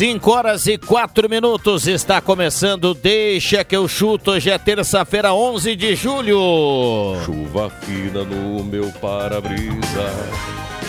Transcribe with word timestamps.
Cinco 0.00 0.30
horas 0.30 0.66
e 0.66 0.78
quatro 0.78 1.28
minutos 1.28 1.86
está 1.86 2.22
começando. 2.22 2.94
Deixa 2.94 3.62
que 3.62 3.76
eu 3.76 3.86
chuto. 3.86 4.30
Hoje 4.30 4.48
é 4.48 4.56
terça-feira, 4.56 5.34
11 5.34 5.76
de 5.76 5.94
julho. 5.94 7.18
Chuva 7.22 7.68
fina 7.68 8.24
no 8.24 8.64
meu 8.64 8.90
para-brisa. 8.92 10.10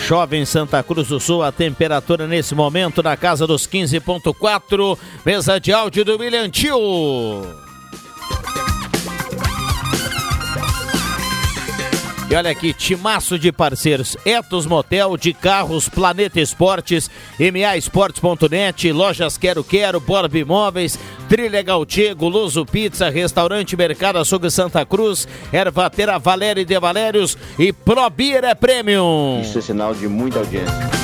Chove 0.07 0.37
em 0.37 0.45
Santa 0.45 0.81
Cruz 0.81 1.09
do 1.09 1.19
Sul. 1.19 1.43
A 1.43 1.51
temperatura 1.51 2.25
nesse 2.25 2.55
momento 2.55 3.03
na 3.03 3.17
casa 3.17 3.45
dos 3.45 3.67
15,4. 3.67 4.97
Mesa 5.25 5.59
de 5.59 5.73
áudio 5.73 6.05
do 6.05 6.17
William 6.17 6.49
Tio. 6.49 7.70
E 12.31 12.35
olha 12.35 12.49
aqui, 12.49 12.73
timaço 12.73 13.37
de 13.37 13.51
parceiros. 13.51 14.15
Etos 14.25 14.65
Motel, 14.65 15.17
de 15.17 15.33
carros, 15.33 15.89
Planeta 15.89 16.39
Esportes, 16.39 17.11
MAEsportes.net, 17.37 18.89
Lojas 18.93 19.37
Quero 19.37 19.65
Quero, 19.65 19.99
Borb 19.99 20.33
Imóveis, 20.33 20.97
Trilha 21.27 21.61
Gautier, 21.61 22.15
Guloso 22.15 22.65
Pizza, 22.65 23.09
Restaurante 23.09 23.75
Mercado 23.75 24.17
Açougue 24.17 24.49
Santa 24.49 24.85
Cruz, 24.85 25.27
Ervatera 25.51 26.17
Valério 26.17 26.63
de 26.63 26.79
Valérios 26.79 27.37
e 27.59 27.73
Probir 27.73 28.45
é 28.45 28.55
Premium. 28.55 29.41
Isso 29.41 29.59
é 29.59 29.61
sinal 29.61 29.93
de 29.93 30.07
muita 30.07 30.39
audiência. 30.39 31.00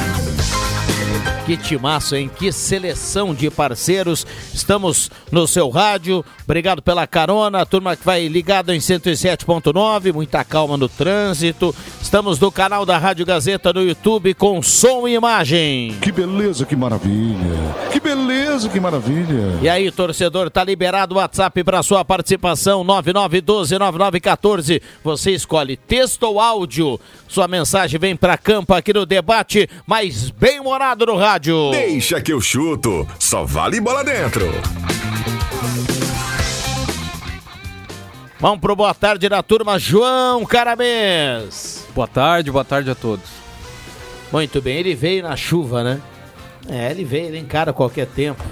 Que 1.47 1.55
timaço, 1.55 2.13
hein? 2.13 2.29
Que 2.37 2.51
seleção 2.51 3.33
de 3.33 3.49
parceiros. 3.49 4.27
Estamos 4.53 5.09
no 5.31 5.47
seu 5.47 5.69
rádio. 5.69 6.25
Obrigado 6.43 6.81
pela 6.81 7.07
carona. 7.07 7.65
Turma 7.65 7.95
que 7.95 8.03
vai 8.05 8.27
ligado 8.27 8.73
em 8.73 8.79
107.9. 8.79 10.13
Muita 10.13 10.43
calma 10.43 10.75
no 10.75 10.89
trânsito. 10.89 11.73
Estamos 12.01 12.37
no 12.37 12.51
canal 12.51 12.85
da 12.85 12.97
Rádio 12.97 13.25
Gazeta 13.25 13.71
no 13.71 13.81
YouTube 13.81 14.33
com 14.33 14.61
som 14.61 15.07
e 15.07 15.13
imagem. 15.13 15.95
Que 16.01 16.11
beleza, 16.11 16.65
que 16.65 16.75
maravilha. 16.75 17.75
Que 17.91 17.99
beleza, 18.01 18.67
que 18.67 18.79
maravilha. 18.79 19.57
E 19.61 19.69
aí, 19.69 19.89
torcedor, 19.89 20.51
tá 20.51 20.63
liberado 20.65 21.15
o 21.15 21.17
WhatsApp 21.17 21.63
para 21.63 21.81
sua 21.81 22.03
participação 22.03 22.83
99129914. 22.83 24.81
Você 25.03 25.31
escolhe 25.31 25.77
texto 25.77 26.23
ou 26.23 26.41
áudio. 26.41 26.99
Sua 27.27 27.47
mensagem 27.47 27.99
vem 27.99 28.15
para 28.15 28.37
campo 28.37 28.73
aqui 28.73 28.91
no 28.93 29.05
debate, 29.05 29.69
mais 29.85 30.29
bem 30.29 30.61
morado 30.61 31.05
no 31.07 31.15
rádio. 31.15 31.71
Deixa 31.71 32.21
que 32.21 32.31
eu 32.31 32.41
chuto. 32.41 33.07
Só 33.17 33.45
vale 33.45 33.79
bola 33.79 34.03
dentro. 34.03 34.45
Vamos 38.39 38.59
pro 38.59 38.75
boa 38.75 38.93
tarde 38.93 39.27
da 39.27 39.41
turma, 39.41 39.79
João 39.79 40.45
Caramês. 40.45 41.87
Boa 41.95 42.07
tarde, 42.07 42.51
boa 42.51 42.63
tarde 42.63 42.91
a 42.91 42.95
todos. 42.95 43.25
Muito 44.31 44.61
bem, 44.61 44.77
ele 44.77 44.93
veio 44.93 45.23
na 45.23 45.35
chuva, 45.35 45.83
né? 45.83 46.01
É, 46.69 46.91
ele 46.91 47.03
veio, 47.03 47.27
ele 47.27 47.39
encara 47.39 47.73
qualquer 47.73 48.05
tempo. 48.05 48.43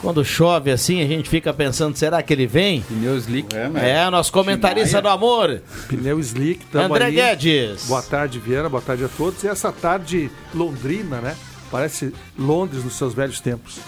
Quando 0.00 0.24
chove 0.24 0.70
assim, 0.70 1.02
a 1.02 1.06
gente 1.06 1.28
fica 1.28 1.52
pensando, 1.52 1.96
será 1.96 2.22
que 2.22 2.32
ele 2.32 2.46
vem? 2.46 2.82
Pneu 2.82 3.16
slick. 3.16 3.48
É, 3.56 4.02
é 4.02 4.10
nosso 4.10 4.30
comentarista 4.30 5.00
do 5.00 5.08
amor. 5.08 5.62
Pneu 5.88 6.20
slick, 6.20 6.64
André 6.76 7.06
aí. 7.06 7.14
Guedes. 7.14 7.86
Boa 7.86 8.02
tarde, 8.02 8.38
Viana, 8.38 8.68
boa 8.68 8.82
tarde 8.82 9.04
a 9.04 9.08
todos. 9.08 9.42
E 9.42 9.48
essa 9.48 9.72
tarde 9.72 10.30
londrina, 10.54 11.20
né? 11.20 11.34
Parece 11.70 12.12
Londres 12.38 12.84
nos 12.84 12.94
seus 12.94 13.14
velhos 13.14 13.40
tempos. 13.40 13.78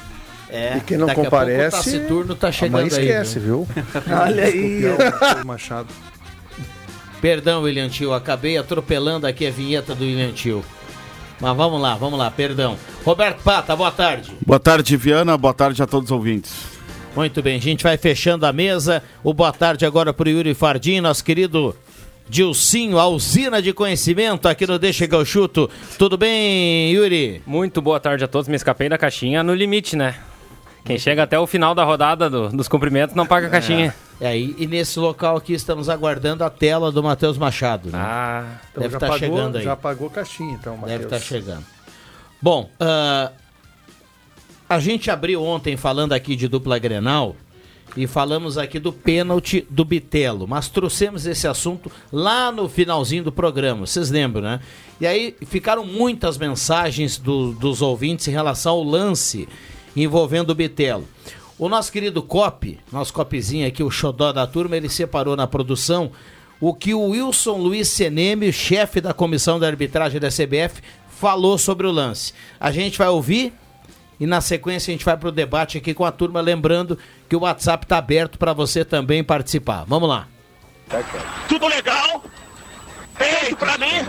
É, 0.51 0.79
E 0.79 0.81
quem 0.81 0.97
não 0.97 1.09
a 1.09 1.15
pouco 1.15 1.31
comparece, 1.31 1.77
o 1.77 1.79
Taciturno 1.83 2.35
tá 2.35 2.51
chegando 2.51 2.77
Amanhã 2.81 2.89
esquece, 2.89 3.39
aí. 3.39 3.45
viu? 3.45 3.69
Olha 4.25 4.45
aí. 4.45 4.83
Machado. 5.45 5.89
Perdão, 7.21 7.63
William 7.63 7.89
Tio, 7.89 8.13
acabei 8.15 8.57
atropelando 8.57 9.27
aqui 9.27 9.47
a 9.47 9.51
vinheta 9.51 9.95
do 9.95 10.05
William 10.05 10.33
Tio. 10.33 10.65
Mas 11.41 11.57
vamos 11.57 11.81
lá, 11.81 11.95
vamos 11.97 12.19
lá, 12.19 12.31
perdão. 12.31 12.77
Roberto 13.05 13.43
Pata, 13.43 13.75
boa 13.77 13.91
tarde. 13.93 14.33
Boa 14.45 14.59
tarde, 14.59 14.97
Viana. 14.97 15.37
Boa 15.37 15.55
tarde 15.55 15.83
a 15.83 15.87
todos 15.87 16.11
os 16.11 16.13
ouvintes. 16.13 16.53
Muito 17.15 17.43
bem, 17.43 17.57
a 17.57 17.61
gente 17.61 17.83
vai 17.83 17.97
fechando 17.97 18.47
a 18.47 18.53
mesa. 18.53 19.03
O 19.25 19.33
boa 19.35 19.53
tarde 19.53 19.85
agora 19.85 20.13
pro 20.13 20.29
Yuri 20.29 20.55
Fardim, 20.55 21.01
nosso 21.01 21.25
querido 21.25 21.75
Dilcinho, 22.29 22.99
a 22.99 23.07
usina 23.09 23.61
de 23.63 23.73
conhecimento 23.73 24.47
aqui 24.49 24.67
no 24.67 24.79
Deixa 24.79 25.09
que 25.09 25.25
chuto. 25.25 25.71
Tudo 25.99 26.17
bem, 26.19 26.93
Yuri? 26.93 27.43
Muito 27.47 27.81
boa 27.81 27.99
tarde 27.99 28.25
a 28.25 28.29
todos. 28.29 28.49
Me 28.49 28.57
escapei 28.57 28.89
da 28.89 28.99
caixinha 28.99 29.43
no 29.43 29.55
limite, 29.55 29.97
né? 29.97 30.15
Quem 30.85 30.99
chega 30.99 31.23
até 31.23 31.39
o 31.39 31.47
final 31.47 31.75
da 31.75 31.85
rodada 31.85 32.31
do- 32.31 32.49
dos 32.51 32.69
cumprimentos 32.69 33.15
não 33.15 33.27
paga 33.27 33.47
a 33.47 33.51
caixinha. 33.51 33.95
É, 34.21 34.37
e, 34.37 34.55
e 34.59 34.67
nesse 34.67 34.99
local 34.99 35.37
aqui 35.37 35.53
estamos 35.53 35.89
aguardando 35.89 36.43
a 36.45 36.51
tela 36.51 36.91
do 36.91 37.03
Matheus 37.03 37.39
Machado. 37.39 37.91
Né? 37.91 37.99
Ah, 38.01 38.59
Então 38.71 38.83
Deve 38.83 38.93
já 38.93 38.97
estar 38.99 39.07
pagou, 39.09 39.19
chegando 39.19 39.57
aí. 39.59 39.65
Já 39.65 39.77
pagou 39.77 40.11
caixinha, 40.11 40.55
então, 40.55 40.77
Matheus. 40.77 41.01
Deve 41.01 41.05
estar 41.15 41.21
chegando. 41.21 41.65
Bom, 42.41 42.71
ah, 42.81 43.31
a 44.69 44.79
gente 44.81 45.11
abriu 45.11 45.43
ontem 45.43 45.77
falando 45.77 46.13
aqui 46.13 46.35
de 46.37 46.49
dupla 46.49 46.79
Grenal 46.79 47.37
e 47.99 48.07
falamos 48.07 48.57
aqui 48.57 48.79
do 48.79 48.93
pênalti 48.93 49.67
do 49.69 49.85
Bitelo, 49.85 50.47
mas 50.47 50.69
trouxemos 50.69 51.27
esse 51.27 51.47
assunto 51.49 51.91
lá 52.13 52.53
no 52.53 52.69
finalzinho 52.69 53.25
do 53.25 53.33
programa, 53.33 53.85
vocês 53.87 54.09
lembram, 54.11 54.43
né? 54.43 54.61
E 55.01 55.07
aí 55.07 55.35
ficaram 55.47 55.85
muitas 55.85 56.39
mensagens 56.39 57.19
do- 57.19 57.53
dos 57.53 57.83
ouvintes 57.83 58.29
em 58.29 58.31
relação 58.31 58.73
ao 58.75 58.85
lance 58.85 59.49
envolvendo 59.97 60.51
o 60.51 60.55
Bitelo. 60.55 61.05
O 61.59 61.69
nosso 61.69 61.91
querido 61.91 62.23
Cop, 62.23 62.79
nosso 62.93 63.13
Copzinho 63.13 63.67
aqui, 63.67 63.83
o 63.83 63.91
xodó 63.91 64.33
da 64.33 64.47
turma, 64.47 64.77
ele 64.77 64.89
separou 64.89 65.35
na 65.35 65.47
produção 65.47 66.11
o 66.61 66.73
que 66.73 66.95
o 66.95 67.01
Wilson 67.11 67.57
Luiz 67.59 67.89
Seneme, 67.89 68.53
chefe 68.53 69.01
da 69.01 69.13
comissão 69.13 69.59
de 69.59 69.67
arbitragem 69.67 70.21
da 70.21 70.29
CBF, 70.29 70.81
falou 71.09 71.59
sobre 71.59 71.87
o 71.87 71.91
lance. 71.91 72.33
A 72.61 72.71
gente 72.71 72.97
vai 72.97 73.09
ouvir 73.09 73.53
e 74.21 74.27
na 74.27 74.41
sequência 74.41 74.91
a 74.91 74.93
gente 74.95 75.05
vai 75.05 75.17
para 75.17 75.29
o 75.29 75.33
debate 75.33 75.79
aqui 75.79 75.95
com 75.95 76.05
a 76.05 76.13
turma, 76.13 76.41
lembrando 76.41 76.99
que 77.29 77.37
o 77.37 77.41
WhatsApp 77.41 77.85
está 77.85 77.99
aberto 77.99 78.39
para 78.39 78.53
você 78.53 78.85
também 78.85 79.23
participar. 79.25 79.85
Vamos 79.87 80.09
lá. 80.09 80.27
Tudo 81.49 81.67
legal? 81.69 82.23
Feito 83.17 83.57
pra 83.57 83.77
mim? 83.79 84.03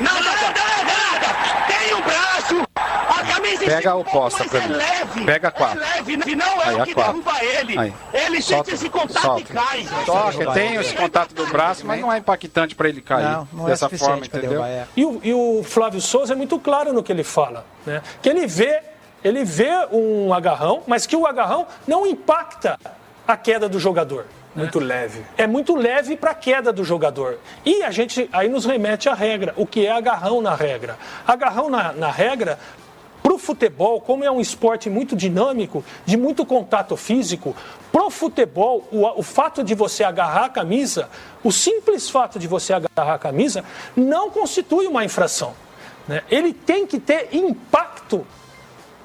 Nada, 0.00 0.20
nada, 0.20 0.84
nada! 0.84 1.66
Tem 1.66 1.94
um 1.94 2.00
braço! 2.02 2.62
A 2.76 3.24
camisa 3.24 3.64
Pega 3.64 3.94
o 3.94 4.04
Costa 4.04 4.44
é 4.56 4.60
mim. 4.68 4.74
leve! 4.74 5.24
Pega 5.24 5.48
é 5.48 5.50
quatro. 5.50 5.80
leve, 5.80 6.16
não 6.34 6.62
é 6.62 6.68
Aí, 6.68 6.74
o 6.76 6.82
a 6.82 6.86
que 6.86 6.94
quatro. 6.94 7.12
derruba 7.22 7.44
ele! 7.44 7.78
Aí. 7.78 7.94
Ele 8.12 8.42
Solta, 8.42 8.64
sente 8.70 8.74
esse 8.74 8.88
contato 8.90 9.20
solta. 9.22 9.40
e 9.40 9.44
cai! 9.44 9.86
Toca, 10.06 10.52
tem 10.52 10.74
esse 10.76 10.94
contato 10.94 11.34
do 11.34 11.46
braço, 11.46 11.86
mas 11.86 12.00
não 12.00 12.12
é 12.12 12.18
impactante 12.18 12.74
para 12.74 12.88
ele 12.88 13.00
cair 13.02 13.24
Não, 13.24 13.48
não 13.52 13.66
é 13.66 13.70
dessa 13.70 13.86
suficiente 13.86 14.08
forma, 14.10 14.26
entendeu? 14.26 14.50
derrubar, 14.50 14.68
é. 14.68 14.86
E 14.96 15.04
o, 15.04 15.20
e 15.22 15.34
o 15.34 15.62
Flávio 15.62 16.00
Souza 16.00 16.32
é 16.32 16.36
muito 16.36 16.58
claro 16.58 16.92
no 16.92 17.02
que 17.02 17.12
ele 17.12 17.24
fala, 17.24 17.66
né? 17.86 18.02
Que 18.22 18.28
ele 18.28 18.46
vê, 18.46 18.80
ele 19.24 19.44
vê 19.44 19.70
um 19.90 20.32
agarrão, 20.32 20.82
mas 20.86 21.06
que 21.06 21.16
o 21.16 21.26
agarrão 21.26 21.66
não 21.86 22.06
impacta 22.06 22.78
a 23.26 23.36
queda 23.36 23.68
do 23.68 23.78
jogador. 23.78 24.26
Muito 24.54 24.78
leve. 24.78 25.24
É 25.38 25.46
muito 25.46 25.74
leve 25.74 26.16
para 26.16 26.32
a 26.32 26.34
queda 26.34 26.72
do 26.72 26.84
jogador. 26.84 27.38
E 27.64 27.82
a 27.82 27.90
gente 27.90 28.28
aí 28.32 28.48
nos 28.48 28.66
remete 28.66 29.08
à 29.08 29.14
regra, 29.14 29.54
o 29.56 29.66
que 29.66 29.86
é 29.86 29.90
agarrão 29.90 30.42
na 30.42 30.54
regra. 30.54 30.98
Agarrão 31.26 31.70
na, 31.70 31.92
na 31.92 32.10
regra, 32.10 32.58
para 33.22 33.32
o 33.32 33.38
futebol, 33.38 34.00
como 34.00 34.24
é 34.24 34.30
um 34.30 34.40
esporte 34.40 34.90
muito 34.90 35.16
dinâmico, 35.16 35.82
de 36.04 36.16
muito 36.16 36.44
contato 36.44 36.96
físico, 36.96 37.56
pro 37.90 38.10
futebol, 38.10 38.86
o, 38.90 39.06
o 39.20 39.22
fato 39.22 39.62
de 39.62 39.74
você 39.74 40.04
agarrar 40.04 40.46
a 40.46 40.48
camisa, 40.48 41.08
o 41.42 41.52
simples 41.52 42.10
fato 42.10 42.38
de 42.38 42.48
você 42.48 42.74
agarrar 42.74 43.14
a 43.14 43.18
camisa, 43.18 43.64
não 43.96 44.28
constitui 44.30 44.86
uma 44.86 45.04
infração. 45.04 45.54
né? 46.06 46.22
Ele 46.30 46.52
tem 46.52 46.86
que 46.86 46.98
ter 46.98 47.28
impacto 47.32 48.26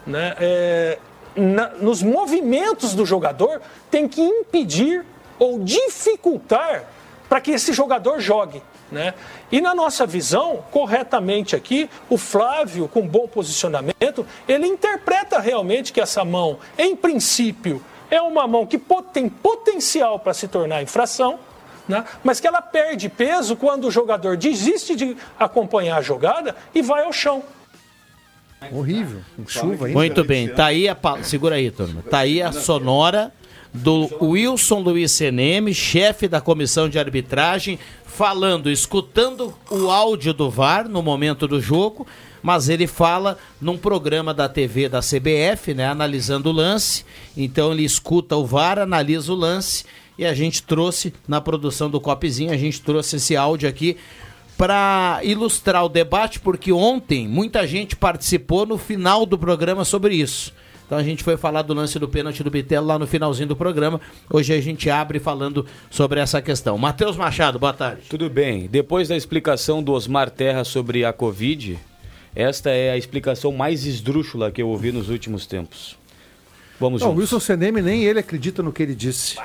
né, 0.07 0.35
é, 0.39 0.97
na- 1.35 1.69
nos 1.69 2.01
movimentos 2.01 2.95
do 2.95 3.05
jogador, 3.05 3.61
tem 3.91 4.07
que 4.07 4.21
impedir 4.21 5.05
ou 5.37 5.59
dificultar 5.59 6.85
para 7.29 7.41
que 7.41 7.51
esse 7.51 7.73
jogador 7.73 8.19
jogue. 8.19 8.63
Né? 8.89 9.13
E 9.51 9.59
na 9.59 9.75
nossa 9.75 10.05
visão, 10.07 10.63
corretamente 10.71 11.55
aqui, 11.55 11.89
o 12.09 12.17
Flávio, 12.17 12.87
com 12.87 13.05
bom 13.05 13.27
posicionamento, 13.27 14.25
ele 14.47 14.65
interpreta 14.65 15.39
realmente 15.39 15.91
que 15.91 15.99
essa 15.99 16.23
mão, 16.23 16.57
em 16.77 16.95
princípio, 16.95 17.83
é 18.09 18.21
uma 18.21 18.47
mão 18.47 18.65
que 18.65 18.81
tem 19.11 19.27
potencial 19.27 20.17
para 20.19 20.33
se 20.33 20.47
tornar 20.47 20.81
infração, 20.81 21.37
né? 21.85 22.05
mas 22.23 22.39
que 22.39 22.47
ela 22.47 22.61
perde 22.61 23.09
peso 23.09 23.57
quando 23.57 23.85
o 23.85 23.91
jogador 23.91 24.37
desiste 24.37 24.95
de 24.95 25.17
acompanhar 25.37 25.97
a 25.97 26.01
jogada 26.01 26.55
e 26.73 26.81
vai 26.81 27.03
ao 27.03 27.11
chão. 27.11 27.43
Horrível. 28.71 29.19
Com 29.35 29.47
chuva 29.47 29.85
ainda. 29.87 29.97
Muito 29.99 30.23
bem, 30.23 30.47
tá 30.49 30.65
aí 30.67 30.87
a. 30.87 30.95
pa- 30.95 31.21
Segura 31.23 31.55
aí, 31.55 31.69
turma. 31.71 32.01
Tá 32.09 32.19
aí 32.19 32.41
a 32.41 32.51
sonora 32.51 33.31
do 33.73 34.09
Wilson 34.21 34.79
Luiz 34.79 35.11
CNM, 35.11 35.73
chefe 35.73 36.27
da 36.27 36.41
comissão 36.41 36.89
de 36.89 36.97
arbitragem, 36.97 37.77
falando, 38.05 38.69
escutando 38.71 39.53
o 39.69 39.91
áudio 39.91 40.33
do 40.33 40.49
VAR 40.49 40.89
no 40.89 41.03
momento 41.03 41.47
do 41.47 41.61
jogo, 41.61 42.07
mas 42.41 42.69
ele 42.69 42.87
fala 42.87 43.37
num 43.61 43.77
programa 43.77 44.33
da 44.33 44.49
TV 44.49 44.89
da 44.89 45.01
CBF, 45.01 45.73
né, 45.75 45.85
analisando 45.87 46.49
o 46.49 46.53
lance. 46.53 47.05
Então 47.35 47.71
ele 47.71 47.83
escuta 47.83 48.35
o 48.35 48.45
VAR, 48.45 48.79
analisa 48.79 49.31
o 49.31 49.35
lance 49.35 49.85
e 50.17 50.25
a 50.25 50.33
gente 50.33 50.63
trouxe 50.63 51.13
na 51.27 51.39
produção 51.39 51.89
do 51.91 52.01
Copzinho, 52.01 52.51
a 52.51 52.57
gente 52.57 52.81
trouxe 52.81 53.17
esse 53.17 53.35
áudio 53.35 53.69
aqui 53.69 53.97
para 54.57 55.19
ilustrar 55.23 55.85
o 55.85 55.89
debate, 55.89 56.39
porque 56.39 56.71
ontem 56.71 57.27
muita 57.27 57.67
gente 57.67 57.95
participou 57.95 58.65
no 58.65 58.77
final 58.77 59.25
do 59.25 59.37
programa 59.37 59.85
sobre 59.85 60.15
isso. 60.15 60.51
Então 60.85 60.97
a 60.97 61.03
gente 61.03 61.21
foi 61.21 61.35
falar 61.35 61.63
do 61.63 61.73
lance 61.73 61.99
do 61.99 62.07
pênalti 62.07 62.41
do 62.41 62.49
Bitelo 62.49 62.87
lá 62.87 62.97
no 62.97 63.05
finalzinho 63.05 63.49
do 63.49 63.55
programa. 63.57 63.99
Hoje 64.29 64.53
a 64.53 64.61
gente 64.61 64.89
abre 64.89 65.19
falando 65.19 65.65
sobre 65.89 66.19
essa 66.19 66.41
questão. 66.41 66.77
Matheus 66.77 67.17
Machado, 67.17 67.59
boa 67.59 67.73
tarde. 67.73 68.03
Tudo 68.09 68.29
bem. 68.29 68.67
Depois 68.67 69.09
da 69.09 69.15
explicação 69.15 69.83
do 69.83 69.91
Osmar 69.91 70.29
Terra 70.29 70.63
sobre 70.63 71.03
a 71.03 71.11
Covid, 71.11 71.77
esta 72.33 72.69
é 72.69 72.91
a 72.91 72.97
explicação 72.97 73.51
mais 73.51 73.85
esdrúxula 73.85 74.49
que 74.49 74.61
eu 74.61 74.69
ouvi 74.69 74.93
nos 74.93 75.09
últimos 75.09 75.45
tempos. 75.45 75.97
Vamos 76.79 77.01
Não, 77.01 77.09
o 77.09 77.11
juntos. 77.11 77.33
Wilson 77.33 77.39
Seneme 77.41 77.81
nem 77.81 78.05
ele 78.05 78.19
acredita 78.19 78.63
no 78.63 78.71
que 78.71 78.81
ele 78.81 78.95
disse. 78.95 79.35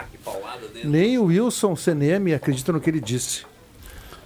Nem 0.85 1.19
o 1.19 1.25
Wilson 1.25 1.75
Seneme 1.75 2.35
acredita 2.35 2.71
no 2.73 2.81
que 2.81 2.89
ele 2.89 3.01
disse. 3.01 3.45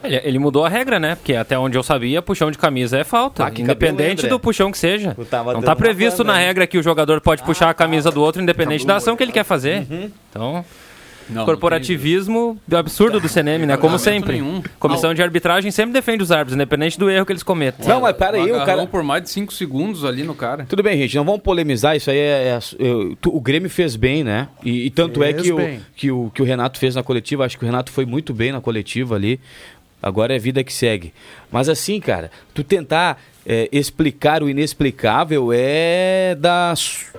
Ele, 0.05 0.21
ele 0.23 0.39
mudou 0.39 0.65
a 0.65 0.69
regra, 0.69 0.99
né? 1.01 1.15
Porque 1.15 1.35
até 1.35 1.59
onde 1.59 1.77
eu 1.77 1.83
sabia, 1.83 2.21
puxão 2.23 2.51
de 2.51 2.59
camisa 2.59 2.99
é 2.99 3.05
falta. 3.05 3.45
Ah, 3.45 3.51
independente 3.51 4.23
cabelo, 4.23 4.39
do 4.39 4.41
puxão 4.41 4.71
que 4.71 4.79
seja. 4.79 5.17
Não 5.19 5.25
tá 5.25 5.43
uma 5.43 5.77
previsto 5.77 6.23
na 6.23 6.37
regra 6.37 6.67
que 6.67 6.79
o 6.79 6.83
jogador 6.83 7.21
pode 7.21 7.43
puxar 7.43 7.69
a 7.71 7.75
camisa 7.75 8.11
do 8.11 8.23
outro, 8.23 8.41
independente 8.43 8.87
da 8.87 8.97
ação 8.97 9.17
que 9.17 9.23
ele 9.23 9.33
quer 9.33 9.45
fazer. 9.45 9.87
Então, 10.31 10.65
Não, 11.29 11.45
corporativismo 11.45 12.57
absurdo 12.73 13.19
do 13.21 13.29
CNM, 13.29 13.67
né? 13.67 13.77
Como 13.77 13.99
sempre. 13.99 14.35
nenhum. 14.35 14.63
Comissão 14.79 15.13
de 15.13 15.23
arbitragem 15.23 15.71
sempre 15.71 15.93
defende 15.93 16.23
os 16.23 16.31
árbitros, 16.31 16.55
independente 16.55 16.99
do 16.99 17.11
erro 17.11 17.27
que 17.27 17.33
eles 17.33 17.43
cometam. 17.43 17.87
Não, 17.87 18.01
mas 18.03 18.17
peraí, 18.17 18.43
o 18.51 18.55
Agarrou 18.55 18.65
cara. 18.77 18.87
por 18.87 19.03
mais 19.03 19.23
de 19.25 19.31
5 19.31 19.53
segundos 19.53 20.05
ali 20.05 20.23
no 20.23 20.35
cara. 20.35 20.65
Tudo 20.69 20.83
bem, 20.83 20.97
gente, 20.99 21.17
não 21.17 21.25
vamos 21.25 21.41
polemizar, 21.43 21.97
isso 21.97 22.11
aí 22.11 22.19
é. 22.19 22.21
é- 22.21 22.59
eu- 22.79 23.17
tu- 23.21 23.35
o 23.35 23.41
Grêmio 23.41 23.69
fez 23.69 23.97
bem, 23.97 24.23
né? 24.23 24.49
E, 24.65 24.87
e 24.87 24.91
tanto 24.91 25.23
é 25.23 25.33
Fez 25.33 25.43
que 25.43 25.53
o, 25.53 25.81
que, 25.97 26.11
o, 26.11 26.31
que 26.33 26.43
o 26.43 26.45
Renato 26.45 26.79
fez 26.79 26.95
na 26.95 27.03
coletiva, 27.03 27.45
acho 27.45 27.59
que 27.59 27.65
o 27.65 27.67
Renato 27.67 27.91
foi 27.91 28.07
muito 28.07 28.33
bem 28.33 28.53
na 28.53 28.61
coletiva 28.61 29.17
ali. 29.17 29.41
Agora 30.07 30.37
é 30.37 30.39
vida 30.39 30.63
que 30.63 30.73
segue. 30.73 31.13
Mas 31.51 31.69
assim, 31.69 31.99
cara, 31.99 32.31
tu 32.55 32.63
tentar 32.63 33.21
é, 33.45 33.69
explicar 33.73 34.41
o 34.41 34.49
inexplicável 34.49 35.51
é 35.53 36.37
dar 36.39 36.75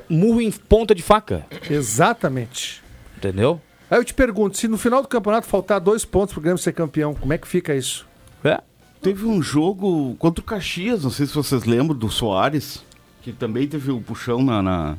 murro 0.10 0.40
em 0.40 0.50
ponta 0.50 0.96
de 0.96 1.04
faca, 1.04 1.46
Exatamente. 1.70 2.82
entendeu? 3.18 3.60
Aí 3.92 3.98
eu 3.98 4.06
te 4.06 4.14
pergunto, 4.14 4.58
se 4.58 4.70
no 4.70 4.78
final 4.78 5.02
do 5.02 5.08
campeonato 5.10 5.48
faltar 5.48 5.82
dois 5.82 6.06
pontos 6.06 6.32
pro 6.34 6.42
Grêmio 6.42 6.58
ser 6.58 6.72
campeão, 6.72 7.14
como 7.14 7.34
é 7.34 7.38
que 7.38 7.46
fica 7.48 7.76
isso? 7.76 8.08
É. 8.42 8.62
Teve 9.02 9.26
um 9.26 9.42
jogo 9.42 10.16
contra 10.18 10.42
o 10.42 10.46
Caxias, 10.46 11.04
não 11.04 11.12
sei 11.12 11.26
se 11.26 11.34
vocês 11.34 11.66
lembram, 11.66 11.98
do 11.98 12.10
Soares, 12.10 12.84
que 13.22 13.34
também 13.34 13.68
teve 13.68 13.92
o 13.92 14.00
puxão 14.00 14.42
na, 14.42 14.62
na- 14.62 14.98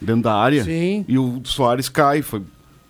dentro 0.00 0.22
da 0.22 0.34
área. 0.34 0.62
Sim. 0.62 1.04
E 1.08 1.18
o 1.18 1.40
Soares 1.44 1.88
cai, 1.88 2.22
foi, 2.22 2.42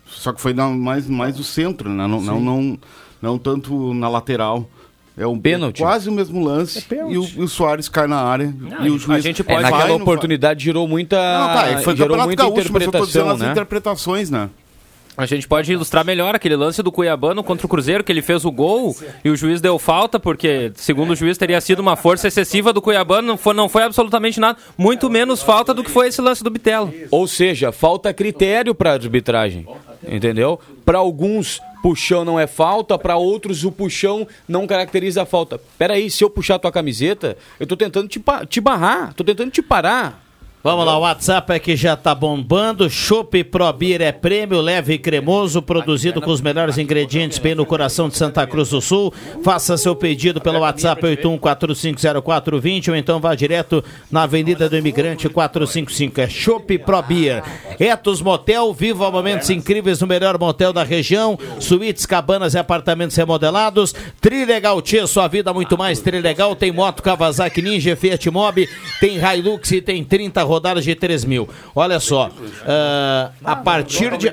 só 0.06 0.32
que 0.34 0.40
foi 0.40 0.52
na- 0.52 0.68
mais, 0.68 1.06
mais 1.08 1.38
no 1.38 1.44
centro, 1.44 1.88
né? 1.88 2.06
não, 2.06 2.20
não, 2.20 2.40
não, 2.40 2.78
não 3.22 3.38
tanto 3.38 3.94
na 3.94 4.08
lateral. 4.08 4.68
É 5.16 5.26
um 5.26 5.38
Pênalti. 5.38 5.82
é 5.82 5.86
quase 5.86 6.08
o 6.08 6.12
mesmo 6.12 6.42
lance. 6.42 6.80
pênalti. 6.82 7.12
e, 7.12 7.18
o, 7.18 7.24
e 7.36 7.42
o 7.42 7.48
Soares 7.48 7.86
cai 7.86 8.06
na 8.06 8.16
área. 8.16 8.52
e 8.80 8.90
o 8.90 8.94
A 8.94 8.98
juiz 8.98 9.22
gente 9.22 9.42
vai 9.42 9.56
pode. 9.56 9.70
naquela 9.70 9.88
no- 9.90 9.96
oportunidade 10.02 10.64
gerou 10.64 10.88
muita. 10.88 11.16
Não, 11.16 11.48
tá, 11.54 11.82
foi 11.82 11.94
gerou 11.94 12.16
muita 12.24 12.42
Gaúcho, 12.44 12.72
mas 12.72 12.82
eu 12.82 12.90
tô 12.90 13.04
dizendo 13.04 13.24
interpretação, 13.26 13.30
as 13.30 13.40
né? 13.40 13.50
interpretações, 13.52 14.30
né? 14.30 14.48
A 15.16 15.26
gente 15.26 15.46
pode 15.46 15.70
ilustrar 15.70 16.04
melhor 16.04 16.34
aquele 16.34 16.56
lance 16.56 16.82
do 16.82 16.90
Cuiabano 16.90 17.44
contra 17.44 17.66
o 17.66 17.68
Cruzeiro, 17.68 18.02
que 18.02 18.10
ele 18.10 18.22
fez 18.22 18.46
o 18.46 18.50
gol 18.50 18.96
e 19.22 19.28
o 19.28 19.36
juiz 19.36 19.60
deu 19.60 19.78
falta, 19.78 20.18
porque, 20.18 20.72
segundo 20.74 21.10
o 21.10 21.16
juiz, 21.16 21.36
teria 21.36 21.60
sido 21.60 21.80
uma 21.80 21.96
força 21.96 22.28
excessiva 22.28 22.72
do 22.72 22.80
Cuiabano, 22.80 23.28
não 23.28 23.36
foi, 23.36 23.52
não 23.52 23.68
foi 23.68 23.82
absolutamente 23.82 24.40
nada, 24.40 24.58
muito 24.76 25.10
menos 25.10 25.42
falta 25.42 25.74
do 25.74 25.84
que 25.84 25.90
foi 25.90 26.08
esse 26.08 26.20
lance 26.22 26.42
do 26.42 26.48
Bitelo. 26.48 26.92
Ou 27.10 27.28
seja, 27.28 27.70
falta 27.70 28.12
critério 28.14 28.74
para 28.74 28.94
arbitragem. 28.94 29.66
Entendeu? 30.08 30.58
Para 30.84 30.98
alguns, 30.98 31.60
puxão 31.82 32.24
não 32.24 32.40
é 32.40 32.46
falta, 32.46 32.98
para 32.98 33.16
outros, 33.16 33.64
o 33.64 33.70
puxão 33.70 34.26
não 34.48 34.66
caracteriza 34.66 35.22
a 35.22 35.26
falta. 35.26 35.60
Peraí, 35.76 36.10
se 36.10 36.24
eu 36.24 36.30
puxar 36.30 36.58
tua 36.58 36.72
camiseta, 36.72 37.36
eu 37.60 37.66
tô 37.66 37.76
tentando 37.76 38.08
te, 38.08 38.22
te 38.48 38.60
barrar, 38.60 39.12
tô 39.14 39.22
tentando 39.22 39.50
te 39.50 39.60
parar. 39.60 40.22
Vamos 40.64 40.86
lá, 40.86 40.96
o 40.96 41.00
WhatsApp 41.00 41.54
é 41.54 41.58
que 41.58 41.74
já 41.74 41.96
tá 41.96 42.14
bombando. 42.14 42.88
Chopp 42.88 43.42
Pro 43.42 43.72
Beer 43.72 44.00
é 44.00 44.12
prêmio, 44.12 44.60
leve 44.60 44.94
e 44.94 44.98
cremoso, 44.98 45.60
produzido 45.60 46.22
com 46.22 46.30
os 46.30 46.40
melhores 46.40 46.78
ingredientes 46.78 47.40
bem 47.40 47.52
no 47.52 47.66
coração 47.66 48.08
de 48.08 48.16
Santa 48.16 48.46
Cruz 48.46 48.68
do 48.70 48.80
Sul. 48.80 49.12
Faça 49.42 49.76
seu 49.76 49.96
pedido 49.96 50.40
pelo 50.40 50.60
WhatsApp 50.60 51.02
81450420 51.02 52.90
ou 52.90 52.94
então 52.94 53.18
vá 53.18 53.34
direto 53.34 53.82
na 54.08 54.22
Avenida 54.22 54.68
do 54.68 54.78
Imigrante 54.78 55.28
455. 55.28 56.20
É 56.20 56.28
Chopp 56.28 56.78
Pro 56.78 57.02
Beer. 57.02 57.42
Etos 57.80 58.22
Motel, 58.22 58.72
viva 58.72 59.10
momentos 59.10 59.50
incríveis 59.50 60.00
no 60.00 60.06
melhor 60.06 60.38
motel 60.38 60.72
da 60.72 60.84
região. 60.84 61.36
Suítes, 61.58 62.06
cabanas 62.06 62.54
e 62.54 62.58
apartamentos 62.58 63.16
remodelados. 63.16 63.92
Trilegal 64.20 64.80
Tia, 64.80 65.08
sua 65.08 65.26
vida 65.26 65.52
muito 65.52 65.76
mais. 65.76 65.98
Trilegal 65.98 66.54
tem 66.54 66.70
moto 66.70 67.02
Kawasaki 67.02 67.60
Ninja, 67.60 67.96
Fiat 67.96 68.30
Mobi, 68.30 68.68
tem 69.00 69.18
Hilux 69.18 69.72
e 69.72 69.82
tem 69.82 70.04
30 70.04 70.51
rodadas 70.52 70.84
de 70.84 70.94
3 70.94 71.24
mil. 71.24 71.48
Olha 71.74 71.98
só, 71.98 72.30
ah, 72.66 73.30
a 73.42 73.56
partir 73.56 74.16
de 74.18 74.30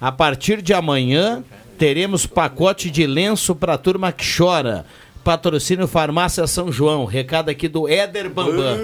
a 0.00 0.12
partir 0.12 0.60
de 0.60 0.74
amanhã 0.74 1.42
teremos 1.78 2.26
pacote 2.26 2.90
de 2.90 3.06
lenço 3.06 3.54
para 3.54 3.78
turma 3.78 4.12
que 4.12 4.24
chora. 4.36 4.84
Patrocínio 5.24 5.88
Farmácia 5.88 6.46
São 6.46 6.70
João. 6.70 7.06
Recado 7.06 7.48
aqui 7.48 7.66
do 7.66 7.88
Éder 7.88 8.28
Bambam. 8.28 8.78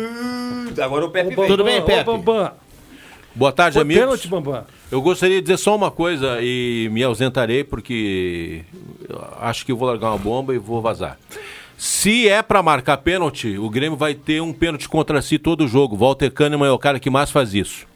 Agora 0.83 1.05
o 1.05 1.11
Pepe 1.11 1.35
Tudo 1.35 1.63
bem, 1.65 1.83
Pepe? 1.85 2.05
Bambam. 2.05 2.53
Boa 3.35 3.53
tarde, 3.53 3.75
Foi 3.75 3.83
amigos. 3.83 4.03
pênalti, 4.03 4.29
Bambam. 4.29 4.65
Eu 4.91 5.03
gostaria 5.03 5.37
de 5.37 5.43
dizer 5.43 5.59
só 5.59 5.77
uma 5.77 5.91
coisa 5.91 6.39
e 6.41 6.89
me 6.91 7.03
ausentarei 7.05 7.63
porque 7.63 8.63
acho 9.41 9.67
que 9.67 9.73
vou 9.75 9.87
largar 9.87 10.09
uma 10.09 10.19
bomba 10.19 10.55
e 10.55 10.59
vou 10.59 10.81
vazar. 10.81 11.19
Se 11.81 12.29
é 12.29 12.43
pra 12.43 12.63
marcar 12.63 12.99
pênalti, 12.99 13.57
o 13.57 13.71
Grêmio 13.71 13.97
vai 13.97 14.13
ter 14.13 14.43
um 14.43 14.53
pênalti 14.53 14.87
contra 14.87 15.23
si 15.23 15.39
todo 15.39 15.67
jogo. 15.67 15.97
Walter 15.97 16.31
Kahneman 16.31 16.69
é 16.69 16.71
o 16.71 16.79
cara 16.79 17.01
que 17.01 17.09
mais 17.09 17.31
faz 17.31 17.55
isso. 17.55 17.87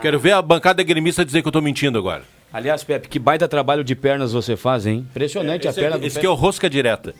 Quero 0.00 0.20
ver 0.20 0.30
a 0.30 0.40
bancada 0.40 0.84
gremista 0.84 1.24
dizer 1.24 1.42
que 1.42 1.48
eu 1.48 1.52
tô 1.52 1.60
mentindo 1.60 1.98
agora. 1.98 2.22
Aliás, 2.52 2.84
Pepe, 2.84 3.08
que 3.08 3.18
baita 3.18 3.48
trabalho 3.48 3.82
de 3.82 3.96
pernas 3.96 4.32
você 4.32 4.56
faz, 4.56 4.86
hein? 4.86 5.04
Impressionante 5.10 5.66
a 5.66 5.70
Esse, 5.70 5.80
perna 5.80 5.96
aqui, 5.96 6.02
do 6.02 6.06
esse 6.06 6.14
Pepe. 6.14 6.26
aqui 6.26 6.26
é 6.28 6.30
o 6.30 6.34
rosca 6.40 6.70
direta. 6.70 7.12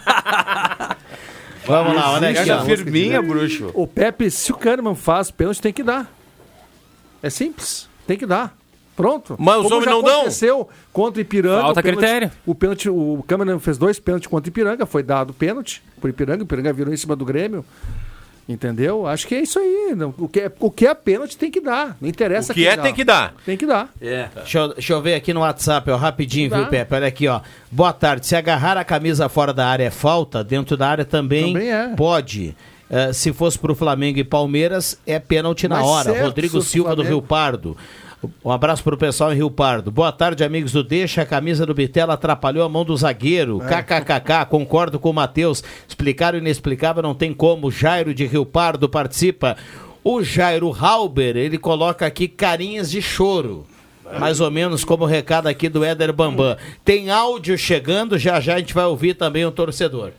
Vamos 1.66 1.94
lá, 1.94 2.12
olha 2.12 2.30
aqui. 2.30 2.38
Perna 2.38 2.62
ó. 2.62 2.64
firminha, 2.64 3.20
bruxo. 3.20 3.70
O 3.74 3.86
Pepe, 3.86 4.30
se 4.30 4.50
o 4.50 4.56
Kahneman 4.56 4.94
faz 4.94 5.30
pênalti, 5.30 5.60
tem 5.60 5.74
que 5.74 5.82
dar. 5.82 6.10
É 7.22 7.28
simples. 7.28 7.86
Tem 8.06 8.16
que 8.16 8.24
dar. 8.24 8.56
Pronto. 9.00 9.36
Mas 9.38 9.64
os 9.64 9.70
homens 9.70 9.86
não 9.86 10.02
dão. 10.02 10.12
aconteceu 10.20 10.68
contra 10.92 11.18
o 11.18 11.22
Ipiranga. 11.22 11.60
Falta 11.62 11.80
o 11.80 11.82
pênalti- 11.82 11.98
critério. 12.00 12.30
O 12.46 12.54
pênalti, 12.54 12.88
o 12.88 13.24
Kahneman 13.26 13.58
fez 13.58 13.78
dois 13.78 13.98
pênaltis 13.98 14.26
contra 14.28 14.48
o 14.48 14.50
Ipiranga, 14.52 14.86
foi 14.86 15.02
dado 15.02 15.32
pênalti 15.32 15.82
por 16.00 16.10
Ipiranga, 16.10 16.42
o 16.42 16.44
Ipiranga 16.44 16.72
virou 16.72 16.92
em 16.92 16.96
cima 16.96 17.14
do 17.16 17.24
Grêmio. 17.24 17.64
Entendeu? 18.48 19.06
Acho 19.06 19.28
que 19.28 19.34
é 19.36 19.42
isso 19.42 19.60
aí. 19.60 19.94
não. 19.96 20.12
O, 20.18 20.26
que 20.28 20.40
é, 20.40 20.52
o 20.58 20.70
que 20.72 20.84
é 20.86 20.92
pênalti 20.92 21.36
tem 21.38 21.52
que 21.52 21.60
dar. 21.60 21.96
Não 22.00 22.08
interessa 22.08 22.50
O 22.52 22.54
que 22.54 22.62
quem 22.62 22.70
é, 22.70 22.76
dá. 22.76 22.82
tem 22.82 22.92
que 22.94 23.04
dar. 23.04 23.34
Tem 23.46 23.56
que 23.56 23.64
dar. 23.66 23.88
Deixa 24.34 24.58
eu, 24.58 24.68
deixa 24.74 24.92
eu 24.92 25.00
ver 25.00 25.14
aqui 25.14 25.32
no 25.32 25.40
WhatsApp, 25.40 25.88
ó, 25.88 25.96
rapidinho, 25.96 26.50
viu, 26.50 26.66
Pepe? 26.66 26.94
Olha 26.96 27.06
aqui, 27.06 27.28
ó. 27.28 27.40
Boa 27.70 27.92
tarde. 27.92 28.26
Se 28.26 28.34
agarrar 28.34 28.76
a 28.76 28.82
camisa 28.82 29.28
fora 29.28 29.52
da 29.54 29.68
área 29.68 29.84
é 29.84 29.90
falta, 29.90 30.42
dentro 30.42 30.76
da 30.76 30.88
área 30.88 31.04
também, 31.04 31.52
Também 31.52 31.70
é. 31.72 31.88
pode. 31.94 32.56
Eh, 32.90 33.12
se 33.12 33.32
fosse 33.32 33.56
pro 33.56 33.72
Flamengo 33.72 34.18
e 34.18 34.24
Palmeiras, 34.24 34.98
é 35.06 35.20
pênalti 35.20 35.68
na 35.68 35.76
Mas 35.76 35.86
hora. 35.86 36.10
certo, 36.12 36.24
Rodrigo 36.24 36.60
Silva 36.60 36.90
do 36.90 36.94
Flamengo. 37.02 37.14
Rio 37.20 37.22
Pardo. 37.22 37.76
Um 38.44 38.50
abraço 38.50 38.82
pro 38.82 38.96
pessoal 38.96 39.32
em 39.32 39.36
Rio 39.36 39.50
Pardo. 39.50 39.90
Boa 39.90 40.12
tarde, 40.12 40.44
amigos 40.44 40.72
do 40.72 40.84
Deixa. 40.84 41.22
A 41.22 41.26
camisa 41.26 41.64
do 41.64 41.74
Bitela 41.74 42.14
atrapalhou 42.14 42.64
a 42.64 42.68
mão 42.68 42.84
do 42.84 42.96
zagueiro. 42.96 43.62
É. 43.62 43.82
KKKK, 43.82 44.46
concordo 44.48 44.98
com 44.98 45.10
o 45.10 45.14
Matheus. 45.14 45.64
Explicar 45.88 46.34
o 46.34 46.38
inexplicável 46.38 47.02
não 47.02 47.14
tem 47.14 47.32
como. 47.32 47.70
Jairo 47.70 48.12
de 48.12 48.26
Rio 48.26 48.44
Pardo 48.44 48.88
participa. 48.88 49.56
O 50.04 50.22
Jairo 50.22 50.70
Halber, 50.70 51.36
ele 51.36 51.58
coloca 51.58 52.06
aqui 52.06 52.28
carinhas 52.28 52.90
de 52.90 53.00
choro. 53.00 53.66
Mais 54.18 54.40
ou 54.40 54.50
menos 54.50 54.84
como 54.84 55.04
o 55.04 55.06
recado 55.06 55.46
aqui 55.46 55.68
do 55.68 55.84
Éder 55.84 56.12
Bambam. 56.12 56.56
Tem 56.84 57.10
áudio 57.10 57.56
chegando, 57.56 58.18
já 58.18 58.40
já 58.40 58.54
a 58.54 58.58
gente 58.58 58.74
vai 58.74 58.84
ouvir 58.84 59.14
também 59.14 59.44
o 59.44 59.52
torcedor. 59.52 60.10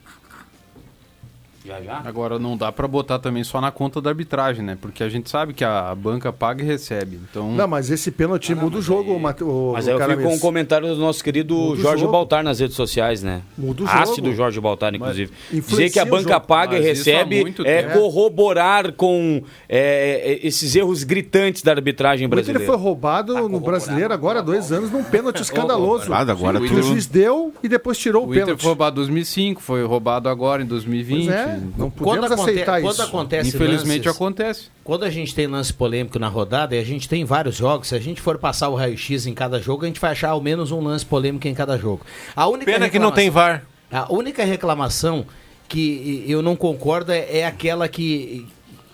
Agora 2.04 2.40
não 2.40 2.58
dá 2.58 2.72
pra 2.72 2.88
botar 2.88 3.20
também 3.20 3.44
só 3.44 3.62
na 3.62 3.72
conta 3.72 4.02
da 4.02 4.10
arbitragem, 4.10 4.64
né? 4.64 4.78
Porque 4.80 5.04
a 5.04 5.10
gente 5.10 5.30
sabe 5.30 5.54
que 5.54 5.64
a 5.64 5.94
banca 5.96 6.32
paga 6.34 6.64
e 6.64 6.66
recebe. 6.66 7.20
Então. 7.30 7.52
Não, 7.52 7.68
mas 7.68 7.90
esse 7.92 8.12
pênalti 8.12 8.54
muda 8.56 8.78
o 8.78 8.82
jogo, 8.82 9.18
Mate- 9.20 9.44
o, 9.44 9.72
Mas 9.74 9.86
o 9.88 9.92
aí 9.92 9.96
eu 9.96 10.10
fico 10.10 10.24
com 10.24 10.34
um 10.36 10.40
comentário 10.40 10.88
do 10.88 10.96
nosso 10.96 11.24
querido 11.24 11.56
Muda 11.56 11.82
Jorge. 11.82 12.08
Baltar 12.08 12.44
nas 12.44 12.60
redes 12.60 12.76
sociais, 12.76 13.22
né? 13.22 13.42
Muda 13.58 13.84
o 13.84 13.86
jogo. 13.88 14.00
Ácido 14.00 14.34
Jorge 14.34 14.60
Baltar, 14.60 14.94
inclusive. 14.96 15.32
Dizer 15.52 15.90
que 15.92 16.00
a 16.00 16.06
banca 16.06 16.40
paga 16.40 16.76
e 16.78 16.80
Mas 16.80 16.86
há 16.86 16.90
recebe 16.90 17.42
muito 17.42 17.66
é 17.66 17.84
tempo. 17.84 18.00
corroborar 18.00 18.92
com 18.94 19.42
é, 19.70 20.40
é, 20.42 20.48
esses 20.48 20.76
erros 20.76 21.04
gritantes 21.04 21.62
da 21.62 21.72
arbitragem 21.72 22.28
brasileira. 22.28 22.66
foi 22.66 22.76
roubado 22.78 23.48
no 23.48 23.60
brasileiro 23.60 24.14
agora 24.14 24.40
há 24.40 24.42
dois 24.42 24.72
anos 24.72 24.92
num 24.92 25.04
pênalti 25.04 25.42
escandaloso. 25.42 26.10
Nada, 26.10 26.32
agora 26.32 26.60
que 26.60 26.68
tu- 26.68 26.76
o 26.76 26.82
juiz 26.84 27.06
deu 27.06 27.54
e 27.64 27.68
depois 27.70 27.98
tirou 27.98 28.24
o, 28.24 28.28
O 28.28 28.32
Inter 28.32 28.46
pênalti. 28.46 28.62
foi 28.62 28.70
roubado 28.70 28.96
em 28.96 29.04
2005, 29.06 29.62
foi 29.62 29.84
roubado 29.86 30.28
agora 30.30 30.62
em 30.62 30.66
2020. 30.66 31.26
Pois 31.26 31.36
é, 31.36 31.51
não 31.58 31.90
Quando, 31.90 31.92
podemos 31.94 32.32
aconte- 32.32 32.50
aceitar 32.52 32.82
quando 32.82 32.94
isso. 32.94 33.02
acontece 33.04 33.50
Infelizmente 33.50 34.06
lances- 34.06 34.16
acontece. 34.16 34.70
Quando 34.84 35.04
a 35.06 35.10
gente 35.10 35.34
tem 35.36 35.48
lance 35.48 35.74
polêmico 35.74 36.18
na 36.20 36.28
rodada, 36.28 36.76
e 36.76 36.80
a 36.80 36.84
gente 36.84 37.08
tem 37.10 37.24
vários 37.26 37.56
jogos, 37.56 37.88
se 37.90 37.96
a 37.96 38.00
gente 38.00 38.20
for 38.22 38.38
passar 38.38 38.70
o 38.70 38.76
raio-x 38.76 39.26
em 39.26 39.34
cada 39.34 39.60
jogo, 39.60 39.84
a 39.84 39.88
gente 39.88 40.00
vai 40.00 40.12
achar 40.12 40.30
ao 40.30 40.42
menos 40.42 40.72
um 40.72 40.82
lance 40.82 41.06
polêmico 41.06 41.48
em 41.48 41.54
cada 41.54 41.78
jogo. 41.78 42.02
A 42.36 42.48
única 42.48 42.72
Pena 42.72 42.90
que 42.90 43.00
não 43.00 43.12
tem 43.12 43.30
VAR. 43.30 43.64
A 43.92 44.12
única 44.14 44.44
reclamação 44.46 45.26
que 45.68 46.24
eu 46.28 46.42
não 46.42 46.56
concordo 46.56 47.12
é, 47.12 47.40
é 47.40 47.46
aquela 47.46 47.88
que 47.88 48.48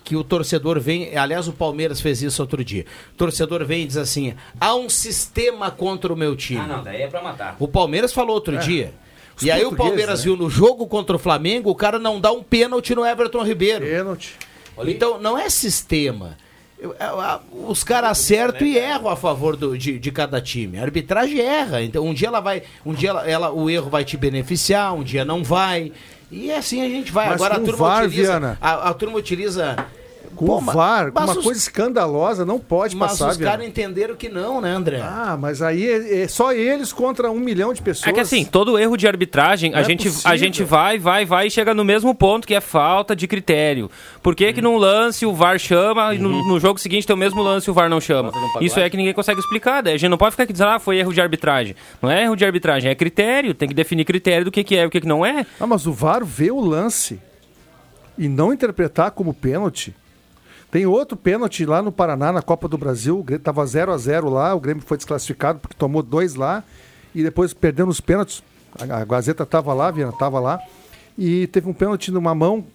que 0.04 0.16
o 0.16 0.24
torcedor 0.24 0.80
vem, 0.80 1.18
aliás 1.18 1.50
o 1.50 1.52
Palmeiras 1.52 2.00
fez 2.00 2.22
isso 2.22 2.42
outro 2.42 2.64
dia. 2.64 2.86
O 3.14 3.18
torcedor 3.18 3.66
vem 3.66 3.84
e 3.84 3.88
diz 3.88 3.98
assim: 3.98 4.34
"Há 4.58 4.74
um 4.74 4.88
sistema 4.88 5.70
contra 5.70 6.14
o 6.14 6.16
meu 6.16 6.34
time". 6.34 6.62
Ah, 6.62 6.66
não, 6.78 6.82
daí 6.82 7.02
é 7.02 7.08
pra 7.08 7.22
matar. 7.22 7.58
O 7.60 7.68
Palmeiras 7.68 8.14
falou 8.14 8.34
outro 8.34 8.56
É. 8.56 8.60
dia. 8.60 8.94
Os 9.38 9.44
E 9.44 9.52
aí 9.52 9.64
o 9.66 9.76
Palmeiras 9.76 10.20
né? 10.20 10.24
viu 10.26 10.36
no 10.36 10.50
jogo 10.50 10.86
contra 10.88 11.16
o 11.16 11.20
Flamengo, 11.20 11.70
o 11.70 11.76
cara 11.76 11.98
não 12.00 12.20
dá 12.20 12.32
um 12.32 12.44
pênalti 12.44 12.94
no 12.94 13.06
Everton 13.06 13.44
Ribeiro. 13.44 13.86
Pênalti. 13.86 14.36
Então, 14.86 15.20
não 15.20 15.38
é 15.38 15.50
sistema. 15.50 16.38
Os 17.68 17.84
caras 17.84 18.12
acertam 18.12 18.68
e 18.68 18.78
erram 18.78 19.10
a 19.10 19.16
favor 19.16 19.56
do- 19.56 19.78
de, 19.78 19.98
de 19.98 20.12
cada 20.12 20.40
time. 20.40 20.78
A 20.78 20.84
arbitragem 20.84 21.40
erra. 21.40 21.82
Então, 21.82 22.06
um 22.06 22.14
dia 22.14 22.28
ela 22.28 22.40
vai. 22.40 22.62
Um 22.86 22.94
dia 22.94 23.10
ela, 23.10 23.28
ela- 23.30 23.52
o 23.52 23.70
erro 23.70 23.90
vai 23.90 24.06
te 24.06 24.16
beneficiar, 24.16 24.94
um 24.94 25.04
dia 25.04 25.26
não 25.26 25.44
vai. 25.44 25.92
E 26.32 26.52
assim 26.52 26.82
a 26.84 26.90
gente 26.90 27.12
vai. 27.12 27.26
Mas 27.30 27.36
Agora 27.42 27.56
a 27.56 27.60
turma 27.60 27.88
VAR, 27.88 28.06
utiliza. 28.06 28.58
A, 28.62 28.90
a 28.90 28.94
turma 28.94 29.18
utiliza. 29.18 29.76
Com 30.38 30.46
Pô, 30.46 30.58
o 30.58 30.62
VAR, 30.62 31.12
mas 31.14 31.24
uma 31.32 31.38
os- 31.40 31.44
coisa 31.44 31.60
escandalosa, 31.60 32.46
não 32.46 32.60
pode 32.60 32.96
Mas 32.96 33.12
passar, 33.14 33.30
os 33.32 33.38
Viana. 33.38 33.52
caras 33.54 33.68
entenderam 33.68 34.16
que 34.16 34.30
não, 34.30 34.62
né, 34.62 34.70
André? 34.72 35.02
Ah, 35.02 35.36
mas 35.40 35.62
aí 35.64 35.86
é, 35.86 36.22
é 36.22 36.28
só 36.28 36.54
eles 36.54 36.94
contra 36.94 37.32
um 37.32 37.40
milhão 37.40 37.74
de 37.74 37.82
pessoas. 37.82 38.08
É 38.08 38.14
que 38.14 38.20
assim, 38.20 38.46
todo 38.46 38.78
erro 38.78 38.96
de 38.96 39.08
arbitragem, 39.08 39.72
Não 39.72 39.80
a 39.80 39.82
é 39.82 39.84
gente, 39.84 40.10
a 40.24 40.38
gente 40.38 40.64
vai, 40.64 41.00
vai, 41.00 41.26
vai 41.26 41.48
e 41.48 41.52
chega 41.52 41.74
no 41.74 41.84
mesmo 41.84 42.14
ponto, 42.14 42.48
que 42.48 42.54
é 42.54 42.62
falta 42.62 43.16
de 43.16 43.28
critério. 43.28 43.90
Por 44.22 44.36
que, 44.36 44.54
que 44.54 44.62
num 44.62 44.78
lance 44.78 45.26
o 45.26 45.34
VAR 45.34 45.58
chama 45.58 46.14
e 46.14 46.20
no, 46.20 46.48
no 46.48 46.60
jogo 46.60 46.80
seguinte 46.80 47.08
tem 47.08 47.16
o 47.16 47.18
mesmo 47.18 47.42
lance 47.42 47.68
e 47.68 47.72
o 47.72 47.74
VAR 47.74 47.90
não 47.90 48.00
chama? 48.00 48.32
Isso 48.62 48.80
é 48.80 48.88
que 48.90 48.96
ninguém 48.96 49.14
consegue 49.16 49.40
explicar. 49.40 49.82
Daí 49.82 49.96
a 49.96 49.98
gente 49.98 50.10
não 50.12 50.18
pode 50.20 50.32
ficar 50.32 50.44
aqui 50.44 50.54
dizendo, 50.54 50.70
ah, 50.70 50.80
foi 50.80 50.98
erro 51.00 51.12
de 51.12 51.20
arbitragem. 51.20 51.76
Não 52.00 52.12
é 52.12 52.24
erro 52.24 52.36
de 52.36 52.46
arbitragem, 52.46 52.92
é 52.92 52.94
critério. 52.96 53.56
Tem 53.56 53.68
que 53.68 53.74
definir 53.74 54.06
critério 54.06 54.46
do 54.46 54.52
que, 54.52 54.64
que 54.64 54.76
é 54.76 54.84
e 54.84 54.86
o 54.86 54.90
que, 54.92 55.02
que 55.02 55.08
não 55.08 55.26
é. 55.26 55.46
Ah, 55.60 55.66
mas 55.66 55.88
o 55.88 55.92
VAR 55.92 56.24
vê 56.24 56.52
o 56.52 56.60
lance 56.60 57.20
e 58.18 58.28
não 58.28 58.52
interpretar 58.54 59.12
como 59.12 59.34
pênalti. 59.34 59.96
Tem 60.70 60.86
outro 60.86 61.16
pênalti 61.18 61.66
lá 61.66 61.82
no 61.82 61.92
Paraná, 61.92 62.32
na 62.32 62.42
Copa 62.42 62.68
do 62.68 62.78
Brasil. 62.78 63.20
O 63.20 63.40
tava 63.40 63.66
0 63.66 63.92
a 63.94 63.98
0 63.98 64.30
lá, 64.30 64.54
o 64.54 64.60
Grêmio 64.60 64.84
foi 64.86 64.98
desclassificado 64.98 65.60
porque 65.60 65.76
tomou 65.78 66.04
dois 66.04 66.36
lá 66.36 66.64
e 67.16 67.24
depois 67.24 67.54
perdeu 67.54 67.86
nos 67.86 68.02
pênaltis. 68.02 68.44
A, 68.80 68.98
a 69.02 69.06
Gazeta 69.06 69.46
tava 69.46 69.74
lá, 69.74 69.90
Viana, 69.92 70.12
tava 70.12 70.40
lá. 70.40 70.60
E 71.18 71.48
teve 71.48 71.70
um 71.70 71.74
pênalti 71.74 72.12
numa 72.12 72.36
mão, 72.36 72.66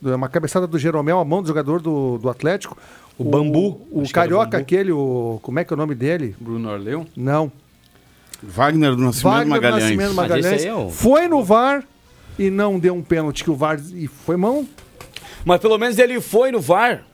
uma 0.00 0.28
cabeçada 0.28 0.66
do 0.66 0.78
Jeromel, 0.78 1.18
a 1.18 1.24
mão 1.24 1.42
do 1.42 1.48
jogador 1.48 1.80
do, 1.80 2.16
do 2.18 2.28
Atlético. 2.30 2.76
O 3.18 3.24
Bambu. 3.24 3.80
O 3.90 4.02
que 4.02 4.08
era 4.08 4.12
carioca 4.12 4.44
Bambu. 4.52 4.56
aquele, 4.62 4.92
o. 4.92 5.38
Como 5.42 5.58
é 5.58 5.64
que 5.64 5.72
é 5.72 5.74
o 5.74 5.76
nome 5.76 5.94
dele? 5.94 6.34
Bruno 6.40 6.70
Arleu? 6.70 7.06
Não. 7.16 7.52
Wagner 8.42 8.96
do 8.96 9.02
Nascimento 9.02 9.34
Wagner 9.34 9.48
Magalhães. 9.48 9.82
Nascimento 9.82 10.14
Mas 10.14 10.30
esse 10.30 10.36
Magalhães 10.42 10.62
aí 10.62 10.68
é 10.68 10.74
o- 10.74 10.90
foi 10.90 11.28
no 11.28 11.44
VAR 11.44 11.84
e 12.38 12.50
não 12.50 12.78
deu 12.78 12.94
um 12.94 13.02
pênalti 13.02 13.44
que 13.44 13.50
o 13.50 13.54
VAR 13.54 13.78
e 13.94 14.06
foi 14.08 14.36
mão. 14.36 14.66
Mas 15.44 15.60
pelo 15.60 15.76
menos 15.78 15.98
ele 15.98 16.20
foi 16.20 16.50
no 16.50 16.60
VAR. 16.60 17.04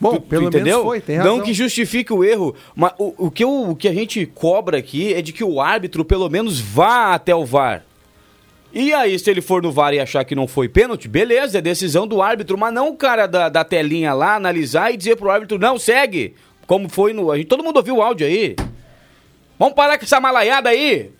Bom, 0.00 0.12
Tu- 0.14 0.20
tu 0.20 0.26
pelo 0.28 0.46
entendeu? 0.48 0.64
menos 0.78 0.82
foi, 0.82 1.00
tem 1.00 1.16
razão. 1.16 1.36
Não 1.38 1.44
que 1.44 1.52
justifique 1.52 2.12
o 2.12 2.22
erro, 2.24 2.54
mas 2.76 2.92
o, 2.98 3.26
o 3.26 3.30
que 3.30 3.42
eu- 3.42 3.70
o 3.70 3.74
que 3.76 3.88
a 3.88 3.92
gente 3.94 4.24
cobra 4.26 4.78
aqui 4.78 5.12
é 5.12 5.20
de 5.20 5.32
que 5.32 5.42
o 5.42 5.60
árbitro 5.60 6.04
pelo 6.04 6.28
menos 6.28 6.60
vá 6.60 7.14
até 7.14 7.34
o 7.34 7.44
VAR. 7.44 7.84
E 8.72 8.92
aí, 8.92 9.18
se 9.18 9.28
ele 9.30 9.40
for 9.40 9.62
no 9.62 9.72
VAR 9.72 9.94
e 9.94 9.98
achar 9.98 10.24
que 10.24 10.34
não 10.34 10.46
foi 10.46 10.68
pênalti, 10.68 11.08
beleza, 11.08 11.58
é 11.58 11.60
decisão 11.60 12.06
do 12.06 12.20
árbitro, 12.22 12.56
mas 12.58 12.72
não 12.72 12.90
o 12.90 12.96
cara 12.96 13.26
da, 13.26 13.48
da 13.48 13.64
telinha 13.64 14.12
lá 14.12 14.34
analisar 14.36 14.92
e 14.92 14.96
dizer 14.96 15.16
pro 15.16 15.30
árbitro, 15.30 15.58
não, 15.58 15.78
segue. 15.78 16.34
Como 16.66 16.86
foi 16.88 17.12
no. 17.14 17.34
Gente, 17.34 17.46
todo 17.46 17.64
mundo 17.64 17.78
ouviu 17.78 17.96
o 17.96 18.02
áudio 18.02 18.26
aí. 18.26 18.54
Vamos 19.58 19.74
parar 19.74 19.96
com 19.98 20.04
essa 20.04 20.20
malaiada 20.20 20.68
aí. 20.68 21.10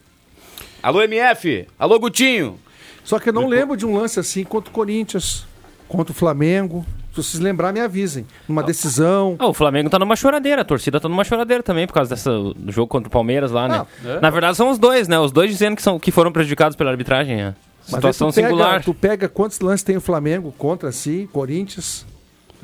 Alô, 0.83 1.03
MF. 1.03 1.67
Alô, 1.79 1.99
Gutinho. 1.99 2.61
Só 3.03 3.19
que 3.19 3.31
eu 3.31 3.33
não 3.33 3.47
lembro 3.49 3.77
de 3.77 3.87
um 3.87 3.97
lance 3.97 4.21
assim 4.21 4.45
contra 4.45 4.69
o 4.71 4.73
Corinthians, 4.73 5.47
contra 5.89 6.13
o 6.13 6.15
Flamengo. 6.15 6.85
Se 7.15 7.23
vocês 7.23 7.43
lembrarem, 7.43 7.81
me 7.81 7.85
avisem. 7.85 8.25
Numa 8.49 8.63
decisão. 8.63 9.35
Ah, 9.39 9.47
o 9.49 9.55
Flamengo 9.55 9.91
tá 9.91 9.99
numa 9.99 10.15
choradeira, 10.15 10.63
a 10.63 10.65
torcida 10.65 11.01
tá 11.01 11.09
numa 11.09 11.25
choradeira 11.25 11.63
também 11.63 11.87
por 11.87 11.93
causa 11.95 12.11
dessa, 12.11 12.31
do 12.31 12.71
jogo 12.71 12.87
contra 12.87 13.09
o 13.09 13.11
Palmeiras 13.11 13.51
lá, 13.51 13.67
né? 13.67 13.87
Ah, 14.05 14.09
é. 14.09 14.21
Na 14.21 14.31
verdade 14.31 14.57
são 14.57 14.71
os 14.71 14.79
dois, 14.79 15.09
né? 15.09 15.19
Os 15.19 15.33
dois 15.33 15.51
dizendo 15.51 15.75
que, 15.75 15.83
são, 15.83 15.99
que 15.99 16.13
foram 16.13 16.31
prejudicados 16.31 16.77
pela 16.77 16.91
arbitragem. 16.91 17.37
né? 17.37 17.55
Situação 17.83 18.31
tu 18.31 18.35
pega, 18.35 18.49
singular. 18.49 18.83
Tu 18.85 18.95
pega 18.95 19.29
quantos 19.29 19.59
lances 19.61 19.83
tem 19.83 19.97
o 19.97 20.01
Flamengo 20.01 20.55
contra 20.59 20.93
si, 20.93 21.29
Corinthians. 21.33 22.07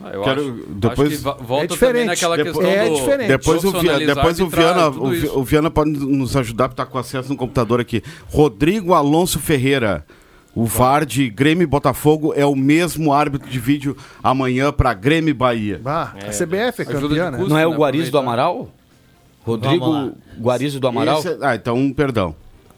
Ah, 0.03 0.11
eu 0.13 0.23
Quero- 0.23 0.41
acho, 0.43 0.53
depois- 0.71 1.27
acho 1.27 1.43
volta 1.43 1.65
É 1.65 1.67
diferente. 1.69 2.07
naquela 2.07 2.37
Depois- 2.37 2.57
questão 2.67 2.71
é 2.85 2.89
do 2.89 2.95
diferente. 2.97 3.29
Depois 3.29 3.59
o, 3.59 3.61
Via- 3.63 3.71
profissionalizar 3.71 4.15
depois 4.17 4.41
o 4.41 4.49
Viana, 4.49 4.89
o, 4.89 5.39
o 5.41 5.45
Viana 5.45 5.71
pode 5.71 5.91
nos 5.91 6.37
ajudar, 6.37 6.69
porque 6.69 6.83
tá 6.83 6.87
com 6.87 6.99
acesso 6.99 7.29
no 7.29 7.37
computador 7.37 7.81
aqui. 7.81 8.03
Rodrigo 8.29 8.93
Alonso 8.93 9.39
Ferreira. 9.39 10.05
O 10.55 10.65
VAR 10.67 11.05
de 11.05 11.29
Grêmio 11.29 11.65
e 11.65 11.67
Botafogo 11.67 12.33
é 12.37 12.47
o 12.47 12.55
mesmo 12.55 13.13
árbitro 13.13 13.49
de 13.51 13.59
vídeo 13.59 13.97
amanhã 14.23 14.73
para 14.73 14.95
Grêmio 14.95 15.31
e 15.31 15.35
Bahia. 15.35 15.81
Ah, 15.85 16.13
a 16.29 16.31
CBF 16.31 16.83
é 16.83 16.85
campeã, 16.85 17.31
né? 17.31 17.39
Não 17.39 17.59
é 17.59 17.67
o 17.67 17.71
né, 17.71 17.77
Guarizo 17.77 18.13
do. 18.13 18.19
Amaral? 18.19 18.69
Rodrigo. 19.45 20.13
Guarizo 20.39 20.79
do 20.79 20.87
Amaral? 20.87 21.19
Esse 21.19 21.29
é- 21.29 21.39
ah, 21.43 21.55
então, 21.57 21.93
perdão. 21.93 22.35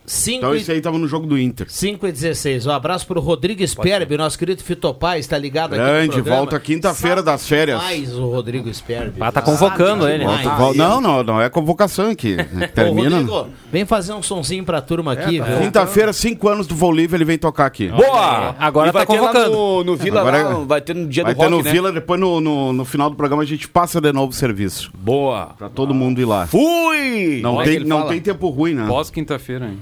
5 0.06 0.36
Então 0.38 0.54
esse 0.54 0.70
aí 0.70 0.80
tava 0.80 0.98
no 0.98 1.08
jogo 1.08 1.26
do 1.26 1.38
Inter. 1.38 1.66
5 1.68 2.06
e 2.06 2.12
16. 2.12 2.66
Um 2.66 2.70
abraço 2.70 3.06
pro 3.06 3.20
Rodrigo 3.20 3.66
Sperbi, 3.66 4.16
nosso 4.16 4.38
querido 4.38 4.62
Fitopaz, 4.62 5.20
está 5.20 5.36
ligado 5.36 5.75
aqui 5.75 5.82
Grande, 5.82 6.20
volta 6.20 6.58
quinta-feira 6.60 7.22
das 7.22 7.46
férias. 7.48 7.82
Mais 7.82 8.14
o 8.16 8.26
Rodrigo 8.30 8.72
Sperbi. 8.72 9.18
Ah, 9.20 9.32
tá 9.32 9.42
convocando 9.42 10.02
Sabe 10.04 10.14
ele. 10.14 10.25
Volta- 10.25 10.48
vol- 10.56 10.75
não, 10.75 11.00
não, 11.00 11.22
não 11.22 11.40
é 11.40 11.48
convocação 11.50 12.10
aqui. 12.10 12.36
Ô, 12.64 12.68
Termina. 12.75 13.18
Rodrigo, 13.18 13.48
vem 13.72 13.84
fazer 13.84 14.12
um 14.12 14.22
sonzinho 14.22 14.64
pra 14.64 14.80
turma 14.80 15.12
aqui, 15.12 15.38
tá 15.38 15.44
viu? 15.44 15.58
Quinta-feira, 15.60 16.12
5 16.12 16.48
anos 16.48 16.66
do 16.66 16.75
Voo 16.75 16.92
Livre, 16.92 17.16
ele 17.16 17.25
vem 17.25 17.38
tocar 17.38 17.66
aqui. 17.66 17.88
Boa! 17.88 18.54
Agora 18.58 18.88
E 18.90 18.92
vai 18.92 19.06
tá 19.06 19.12
ter 19.12 19.20
lá 19.20 19.28
convocando. 19.28 19.56
no, 19.56 19.84
no 19.84 19.96
Vila, 19.96 20.20
Agora 20.20 20.42
lá, 20.42 20.60
é- 20.62 20.64
vai 20.64 20.80
ter 20.80 20.94
no 20.94 21.06
dia 21.08 21.25
Vai 21.25 21.34
do 21.34 21.38
ter 21.38 21.44
rock, 21.44 21.56
no 21.56 21.62
né? 21.62 21.70
Vila, 21.72 21.92
depois 21.92 22.20
no, 22.20 22.40
no, 22.40 22.72
no 22.72 22.84
final 22.84 23.10
do 23.10 23.16
programa 23.16 23.42
a 23.42 23.46
gente 23.46 23.68
passa 23.68 24.00
de 24.00 24.12
novo 24.12 24.30
o 24.30 24.34
serviço. 24.34 24.90
Boa! 24.96 25.54
Pra 25.58 25.68
todo 25.68 25.92
mundo 25.92 26.20
ir 26.20 26.25
lá. 26.25 26.46
Fui! 26.46 27.40
Não, 27.42 27.60
é 27.60 27.64
tem, 27.64 27.80
não 27.80 27.98
fala? 27.98 28.10
tem 28.10 28.20
tempo 28.20 28.48
ruim, 28.50 28.75
né? 28.75 28.84
Pós 28.86 29.10
quinta-feira, 29.10 29.66
hein? 29.66 29.78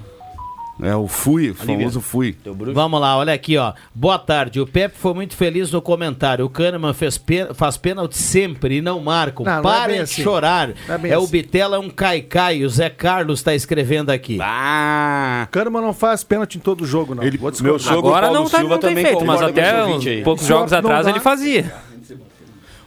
É 0.82 0.94
o 0.96 1.06
fui, 1.06 1.50
o 1.50 1.54
famoso 1.54 2.00
fui. 2.00 2.36
Vamos 2.72 3.00
lá, 3.00 3.16
olha 3.16 3.32
aqui, 3.32 3.56
ó. 3.56 3.72
Boa 3.94 4.18
tarde. 4.18 4.60
O 4.60 4.66
Pepe 4.66 4.96
foi 4.98 5.14
muito 5.14 5.36
feliz 5.36 5.70
no 5.70 5.80
comentário. 5.80 6.44
O 6.44 6.48
Kahneman 6.50 6.92
fez 6.92 7.16
pe- 7.16 7.54
faz 7.54 7.76
pênalti 7.76 8.18
sempre 8.18 8.78
e 8.78 8.82
não 8.82 8.98
marcam. 8.98 9.44
Não, 9.46 9.52
não 9.52 9.58
é 9.60 9.62
Parem 9.62 9.86
bem 9.88 9.96
de 9.98 10.02
assim. 10.02 10.22
chorar. 10.22 10.70
Não 10.88 10.94
é 10.96 11.08
É 11.10 11.16
o 11.18 11.22
assim. 11.22 11.30
Bitela, 11.30 11.76
é 11.76 11.78
um 11.78 11.88
caicai. 11.88 12.64
O 12.64 12.68
Zé 12.68 12.90
Carlos 12.90 13.38
está 13.38 13.54
escrevendo 13.54 14.10
aqui. 14.10 14.38
Ah! 14.42 15.46
Kahneman 15.52 15.80
não 15.80 15.92
faz 15.94 16.24
pênalti 16.24 16.56
em 16.56 16.60
todo 16.60 16.84
jogo, 16.84 17.14
não. 17.14 17.22
Ele-. 17.22 17.38
Meu 17.62 17.78
sogro 17.78 17.98
Agora 18.08 18.26
Paulo 18.26 18.42
não, 18.42 18.50
tá, 18.50 18.58
Silva 18.58 18.74
não 18.74 18.80
tem 18.80 18.90
também 18.90 19.04
feito, 19.04 19.24
mas 19.24 19.42
até 19.42 19.84
uns 19.84 20.04
poucos 20.24 20.44
jogos 20.46 20.72
atrás 20.72 21.04
dá. 21.04 21.10
ele 21.12 21.20
fazia. 21.20 21.72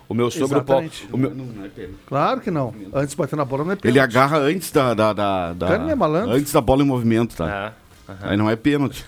O 0.10 0.14
meu 0.14 0.32
sogro 0.32 0.64
Paulo... 0.64 0.86
Exatamente. 0.86 1.10
O 1.12 1.18
meu... 1.18 1.90
Claro 2.06 2.40
que 2.42 2.50
não. 2.50 2.74
Antes 2.94 3.10
de 3.12 3.18
bater 3.18 3.36
na 3.36 3.44
bola 3.44 3.66
não 3.66 3.72
é 3.74 3.76
pênalti. 3.76 3.88
Ele 3.94 4.00
agarra 4.00 4.38
antes 4.38 4.72
da. 4.72 4.94
da, 4.94 5.14
da, 5.14 5.54
da- 5.54 5.68
Kahneman 5.68 5.92
é 5.92 5.96
malandro. 5.96 6.32
antes 6.36 6.52
da 6.54 6.62
bola 6.62 6.82
em 6.84 6.86
movimento, 6.86 7.36
tá? 7.36 7.74
Aí 8.22 8.38
não 8.38 8.50
é 8.50 8.56
pênalti. 8.56 9.06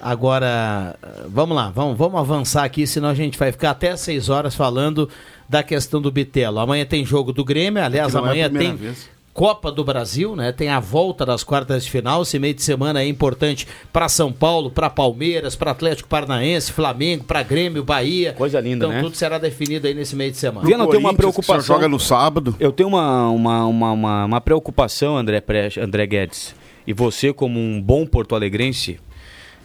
Agora, 0.00 0.94
vamos 1.28 1.56
lá, 1.56 1.70
vamos, 1.70 1.96
vamos 1.96 2.20
avançar 2.20 2.64
aqui, 2.64 2.86
senão 2.86 3.08
a 3.08 3.14
gente 3.14 3.38
vai 3.38 3.50
ficar 3.50 3.70
até 3.70 3.96
6 3.96 4.28
horas 4.28 4.54
falando 4.54 5.08
da 5.48 5.62
questão 5.62 6.00
do 6.00 6.12
Bitelo. 6.12 6.58
Amanhã 6.60 6.84
tem 6.84 7.04
jogo 7.04 7.32
do 7.32 7.44
Grêmio, 7.44 7.82
aliás, 7.82 8.12
não 8.12 8.20
é 8.20 8.24
amanhã 8.24 8.44
primeira 8.48 8.74
tem 8.74 8.76
vez. 8.76 9.08
Copa 9.36 9.70
do 9.70 9.84
Brasil, 9.84 10.34
né? 10.34 10.50
Tem 10.50 10.70
a 10.70 10.80
volta 10.80 11.26
das 11.26 11.44
quartas 11.44 11.84
de 11.84 11.90
final. 11.90 12.22
Esse 12.22 12.38
meio 12.38 12.54
de 12.54 12.62
semana 12.62 13.02
é 13.02 13.06
importante 13.06 13.68
para 13.92 14.08
São 14.08 14.32
Paulo, 14.32 14.70
para 14.70 14.88
Palmeiras, 14.88 15.54
para 15.54 15.72
Atlético 15.72 16.08
Paranaense, 16.08 16.72
Flamengo, 16.72 17.22
para 17.24 17.42
Grêmio, 17.42 17.84
Bahia. 17.84 18.32
Coisa 18.32 18.58
linda, 18.60 18.86
então, 18.86 18.96
né? 18.96 19.02
tudo 19.02 19.14
será 19.14 19.36
definido 19.36 19.86
aí 19.86 19.92
nesse 19.92 20.16
meio 20.16 20.30
de 20.30 20.38
semana. 20.38 20.66
Viana, 20.66 20.84
eu 20.84 20.88
tenho 20.88 21.00
uma 21.00 21.10
só 21.10 21.16
preocupação. 21.18 21.60
joga 21.76 21.86
no 21.86 22.00
sábado. 22.00 22.56
Eu 22.58 22.72
tenho 22.72 22.88
uma, 22.88 23.28
uma, 23.28 23.66
uma, 23.66 23.92
uma, 23.92 24.24
uma 24.24 24.40
preocupação, 24.40 25.18
André, 25.18 25.42
Pre- 25.42 25.68
André 25.82 26.06
Guedes. 26.06 26.54
E 26.86 26.94
você, 26.94 27.30
como 27.30 27.60
um 27.60 27.78
bom 27.78 28.06
porto-alegrense, 28.06 28.98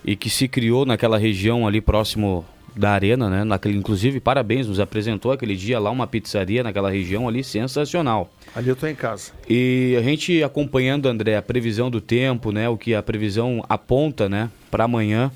e 0.04 0.18
que 0.18 0.30
se 0.30 0.50
criou 0.50 0.86
naquela 0.86 1.18
região 1.18 1.66
ali 1.66 1.80
próximo 1.80 2.44
da 2.76 2.92
arena, 2.92 3.30
né? 3.30 3.44
Naquele, 3.44 3.78
inclusive, 3.78 4.20
parabéns, 4.20 4.68
nos 4.68 4.80
apresentou 4.80 5.32
aquele 5.32 5.56
dia 5.56 5.80
lá 5.80 5.92
uma 5.92 6.08
pizzaria 6.08 6.64
naquela 6.64 6.90
região 6.90 7.28
ali, 7.28 7.44
sensacional. 7.44 8.32
Ali 8.56 8.70
eu 8.70 8.76
tô 8.76 8.88
em 8.88 8.96
casa. 8.96 9.32
E 9.50 9.96
a 9.98 10.02
gente 10.02 10.42
acompanhando, 10.44 11.08
André, 11.08 11.36
a 11.36 11.42
previsão 11.42 11.90
do 11.92 12.00
tempo, 12.02 12.52
né? 12.52 12.68
O 12.70 12.78
que 12.78 12.94
a 12.96 13.04
previsão 13.04 13.64
aponta, 13.68 14.28
né? 14.30 14.50
Para 14.70 14.86
amanhã. 14.86 15.32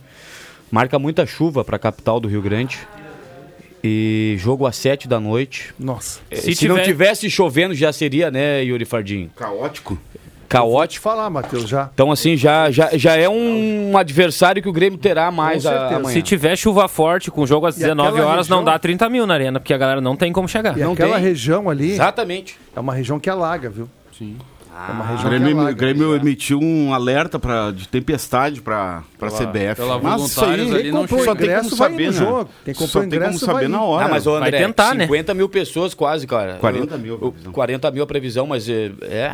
Marca 0.71 0.97
muita 0.97 1.25
chuva 1.25 1.63
para 1.63 1.75
a 1.75 1.79
capital 1.79 2.19
do 2.19 2.27
Rio 2.27 2.41
Grande. 2.41 2.79
E 3.83 4.35
jogo 4.39 4.65
às 4.65 4.75
sete 4.77 5.07
da 5.07 5.19
noite. 5.19 5.73
Nossa. 5.77 6.19
Eh, 6.31 6.37
Se 6.37 6.55
Se, 6.55 6.67
não 6.67 6.75
tiver- 6.75 6.85
tivesse 6.87 7.29
chovendo, 7.29 7.75
já 7.75 7.93
seria, 7.93 8.31
né, 8.31 8.63
Yuri 8.63 8.83
Fardinho? 8.83 9.29
Caótico. 9.35 9.97
Caótico. 10.47 11.03
falar, 11.03 11.29
Matheus, 11.29 11.67
já. 11.67 11.89
Então, 11.93 12.11
assim, 12.11 12.35
já, 12.37 12.69
já, 12.71 12.89
já 12.93 13.15
é 13.15 13.27
um 13.29 13.97
adversário 13.97 14.61
que 14.61 14.69
o 14.69 14.73
Grêmio 14.73 14.97
terá 14.99 15.31
mais 15.31 15.65
a, 15.65 15.95
amanhã. 15.95 16.13
Se 16.13 16.21
tiver 16.21 16.55
chuva 16.55 16.87
forte 16.87 17.29
com 17.31 17.41
o 17.41 17.47
jogo 17.47 17.65
às 17.65 17.75
E 17.77 17.79
19 17.79 18.09
aquela 18.09 18.31
horas, 18.31 18.47
não 18.49 18.57
região- 18.59 18.73
dá 18.73 18.79
30 18.79 19.09
mil 19.09 19.25
na 19.27 19.33
arena, 19.33 19.59
porque 19.59 19.73
a 19.73 19.77
galera 19.77 20.01
não 20.01 20.15
tem 20.15 20.31
como 20.31 20.47
chegar. 20.47 20.77
E 20.77 20.81
Não 20.81 20.93
aquela 20.93 21.15
tem. 21.15 21.23
região 21.23 21.69
ali 21.69 21.91
Exatamente. 21.91 22.57
é 22.75 22.79
uma 22.79 22.93
região 22.93 23.19
que 23.19 23.29
alaga, 23.29 23.69
viu? 23.69 23.89
Sim. 24.17 24.37
É 24.77 24.91
uma 24.91 25.05
O 25.05 25.07
região 25.07 25.31
que 25.31 25.39
Grêmio, 25.39 25.59
alaga. 25.61 25.71
o 25.73 25.77
Grêmio 25.77 26.15
emitiu 26.17 26.59
um 26.61 26.93
alerta 26.93 27.39
pra, 27.39 27.71
de 27.71 27.87
tempestade 27.87 28.61
para 28.61 29.03
a 29.21 29.27
CBF. 29.29 29.75
pela 29.75 29.97
Mas 29.99 30.21
isso 30.23 30.35
voluntários 30.41 30.73
aí 30.73 30.79
ali 30.81 30.91
não 30.91 31.01
comprou 31.01 31.23
só 31.23 31.33
tem 31.33 31.45
ingresso 31.45 31.75
vai 31.77 31.89
ir 31.93 31.93
no 31.93 31.97
né? 32.05 32.11
jogo. 32.11 32.49
Quem 32.65 32.73
comprou 32.73 32.89
só 32.89 32.99
tem 32.99 33.09
como 33.09 33.21
ingresso 33.23 33.45
vai 33.45 33.55
saber 33.55 33.65
ir. 33.65 33.69
na 33.69 33.81
hora. 33.83 34.05
Ah, 34.05 34.09
mas, 34.09 34.27
ô, 34.27 34.31
Vai 34.37 34.49
André, 34.49 34.57
tentar, 34.65 34.93
né? 34.93 35.05
50 35.05 35.33
mil 35.33 35.47
pessoas 35.47 35.93
quase, 35.93 36.27
cara. 36.27 36.55
40 36.59 36.95
Eu- 36.95 36.99
mil 36.99 37.13
a 37.13 37.17
eu- 37.17 37.31
previsão. 37.31 37.51
40 37.53 37.91
mil 37.91 38.03
a 38.03 38.05
previsão, 38.07 38.47
mas 38.47 38.67
é... 38.67 38.91
é. 39.03 39.33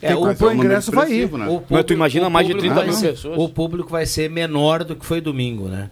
Quem 0.00 0.14
o- 0.14 0.20
comprou 0.20 0.50
é 0.50 0.54
ingresso 0.54 0.90
vai 0.90 1.12
ir. 1.12 1.30
né? 1.32 1.46
o 1.46 1.54
Mas 1.54 1.60
tu 1.60 1.66
público- 1.68 1.92
imagina 1.92 2.30
mais 2.30 2.46
de 2.46 2.54
público 2.54 2.74
30 2.74 2.86
vai 2.86 2.94
mil 3.00 3.10
pessoas. 3.12 3.38
O 3.38 3.48
público 3.48 3.90
vai 3.90 4.06
ser 4.06 4.30
menor 4.30 4.82
do 4.84 4.96
que 4.96 5.04
foi 5.04 5.20
domingo, 5.20 5.68
né? 5.68 5.90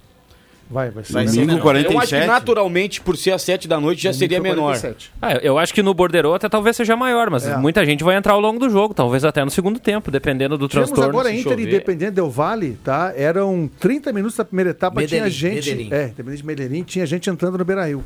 Vai, 0.71 0.91
vai 0.91 1.03
ser. 1.03 1.15
Vai 1.15 1.25
Domingo 1.25 1.47
menor. 1.47 1.63
47. 1.63 1.95
Eu 1.95 2.01
acho 2.03 2.11
que 2.27 2.27
naturalmente, 2.27 3.01
por 3.01 3.17
ser 3.17 3.31
às 3.33 3.41
7 3.41 3.67
da 3.67 3.81
noite, 3.81 4.03
já 4.03 4.13
seria 4.13 4.39
menor. 4.39 4.75
47. 4.79 5.11
Ah, 5.21 5.33
eu 5.43 5.57
acho 5.59 5.73
que 5.73 5.83
no 5.83 5.95
Bordeiro 5.95 6.35
até 6.35 6.47
talvez 6.47 6.77
seja 6.77 6.95
maior, 6.95 7.31
mas 7.31 7.47
É. 7.47 7.57
muita 7.57 7.87
gente 7.87 8.05
vai 8.05 8.17
entrar 8.17 8.35
ao 8.35 8.41
longo 8.41 8.59
do 8.59 8.69
jogo, 8.69 8.93
talvez 8.93 9.25
até 9.25 9.43
no 9.43 9.51
segundo 9.51 9.79
tempo, 9.81 10.11
dependendo 10.11 10.59
do 10.59 10.69
Tivemos 10.69 10.91
transtorno. 10.91 11.19
agora 11.19 11.31
Inter 11.33 11.53
chover. 11.53 11.63
Independente 11.69 12.11
Del 12.11 12.29
Vale, 12.29 12.79
tá? 12.85 13.15
Eram 13.17 13.71
30 13.81 14.13
minutos 14.13 14.37
da 14.37 14.45
primeira 14.45 14.71
etapa, 14.73 15.03
tinha 15.07 15.23
Medellín, 15.23 15.31
gente. 15.35 15.71
Medellín. 15.71 15.89
É, 15.91 16.05
Independente 16.09 16.37
de 16.43 16.47
Medellín, 16.47 16.83
tinha 16.83 17.07
gente 17.07 17.31
entrando 17.31 17.57
no 17.57 17.65
Beira 17.65 17.87
Rio. 17.87 18.05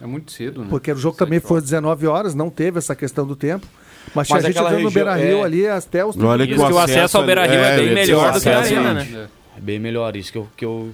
É 0.00 0.06
muito 0.06 0.30
cedo, 0.30 0.60
né? 0.62 0.66
Porque 0.70 0.92
o 0.92 0.96
jogo 0.96 1.16
também 1.16 1.40
foi 1.40 1.58
às 1.58 1.64
19 1.64 2.06
horas, 2.06 2.36
não 2.36 2.50
teve 2.50 2.78
essa 2.78 2.94
questão 2.94 3.26
do 3.26 3.34
tempo. 3.34 3.66
Mas 4.14 4.28
Mas 4.28 4.42
gente 4.42 4.50
aquela 4.52 4.70
entrando 4.70 4.84
no 4.84 4.90
Beira 4.90 5.14
Rio 5.16 5.38
é. 5.38 5.42
ali 5.42 5.66
até 5.66 6.04
os 6.04 6.16
Olha 6.16 6.44
Isso 6.44 6.54
que 6.66 6.72
o 6.72 6.78
acesso 6.78 7.16
ao 7.16 7.24
é 7.24 7.26
bem 7.26 7.36
eu 7.36 7.44
ia 7.44 7.76
dizer, 7.76 7.94
melhor 7.94 8.30
o 8.30 8.32
do 8.34 8.40
que 8.40 8.48
a 8.48 8.58
acesso 8.58 8.74
arena, 8.74 8.90
é- 9.00 9.04
né? 9.04 9.28
É 9.56 9.60
bem 9.60 9.78
melhor, 9.78 10.16
isso 10.16 10.32
que 10.32 10.38
eu, 10.38 10.48
que 10.56 10.64
eu, 10.64 10.90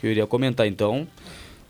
que 0.00 0.06
eu 0.06 0.10
iria 0.10 0.26
comentar. 0.26 0.66
Então, 0.66 1.06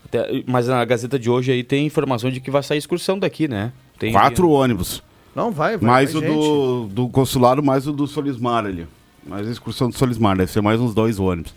até- 0.04 0.42
mas 0.46 0.66
na 0.68 0.84
Gazeta 0.84 1.18
de 1.18 1.28
hoje 1.28 1.52
aí 1.52 1.62
tem 1.64 1.86
informação 1.86 2.30
de 2.30 2.40
que 2.40 2.50
vai 2.50 2.62
sair 2.62 2.78
excursão 2.78 3.18
daqui, 3.18 3.48
né? 3.48 3.72
Tem, 3.98 4.12
Quatro 4.12 4.48
ônibus. 4.50 5.02
Não, 5.34 5.50
vai, 5.50 5.76
vai. 5.76 5.90
Mais 5.90 6.12
vai 6.12 6.22
o 6.22 6.24
gente. 6.26 6.34
do, 6.36 6.86
do 6.88 7.08
consulado, 7.08 7.62
mais 7.62 7.86
o 7.86 7.92
do 7.92 8.06
Solismar 8.06 8.64
ali. 8.64 8.86
Mais 9.26 9.46
a 9.46 9.50
excursão 9.50 9.88
do 9.90 9.96
Solismar, 9.96 10.36
deve 10.36 10.50
ser 10.50 10.60
mais 10.62 10.80
uns 10.80 10.94
dois 10.94 11.18
ônibus. 11.18 11.54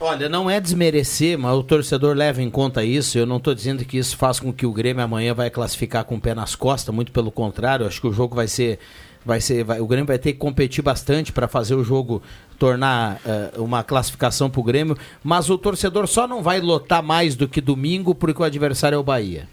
Olha, 0.00 0.28
não 0.28 0.48
é 0.48 0.60
desmerecer, 0.60 1.36
mas 1.36 1.52
o 1.56 1.62
torcedor 1.62 2.14
leva 2.16 2.40
em 2.40 2.48
conta 2.48 2.84
isso. 2.84 3.18
Eu 3.18 3.26
não 3.26 3.38
estou 3.38 3.52
dizendo 3.52 3.84
que 3.84 3.98
isso 3.98 4.16
faz 4.16 4.38
com 4.38 4.52
que 4.52 4.64
o 4.64 4.72
Grêmio 4.72 5.02
amanhã 5.02 5.34
vai 5.34 5.50
classificar 5.50 6.04
com 6.04 6.14
o 6.16 6.20
pé 6.20 6.34
nas 6.34 6.54
costas, 6.54 6.94
muito 6.94 7.10
pelo 7.10 7.32
contrário. 7.32 7.84
Acho 7.84 8.00
que 8.00 8.06
o 8.06 8.12
jogo 8.12 8.36
vai 8.36 8.46
ser. 8.46 8.78
Vai 9.26 9.40
ser 9.40 9.64
vai- 9.64 9.80
o 9.80 9.86
Grêmio 9.86 10.06
vai 10.06 10.18
ter 10.18 10.32
que 10.32 10.38
competir 10.38 10.82
bastante 10.82 11.32
para 11.32 11.48
fazer 11.48 11.74
o 11.74 11.82
jogo 11.82 12.22
tornar 12.58 13.20
eh, 13.26 13.50
uma 13.58 13.82
classificação 13.82 14.48
para 14.48 14.60
o 14.60 14.64
Grêmio. 14.64 14.96
Mas 15.22 15.50
o 15.50 15.58
torcedor 15.58 16.06
só 16.06 16.28
não 16.28 16.42
vai 16.42 16.60
lotar 16.60 17.02
mais 17.02 17.34
do 17.34 17.48
que 17.48 17.60
domingo 17.60 18.14
porque 18.14 18.40
o 18.40 18.44
adversário 18.44 18.94
é 18.94 18.98
o 18.98 19.02
Bahia. 19.02 19.48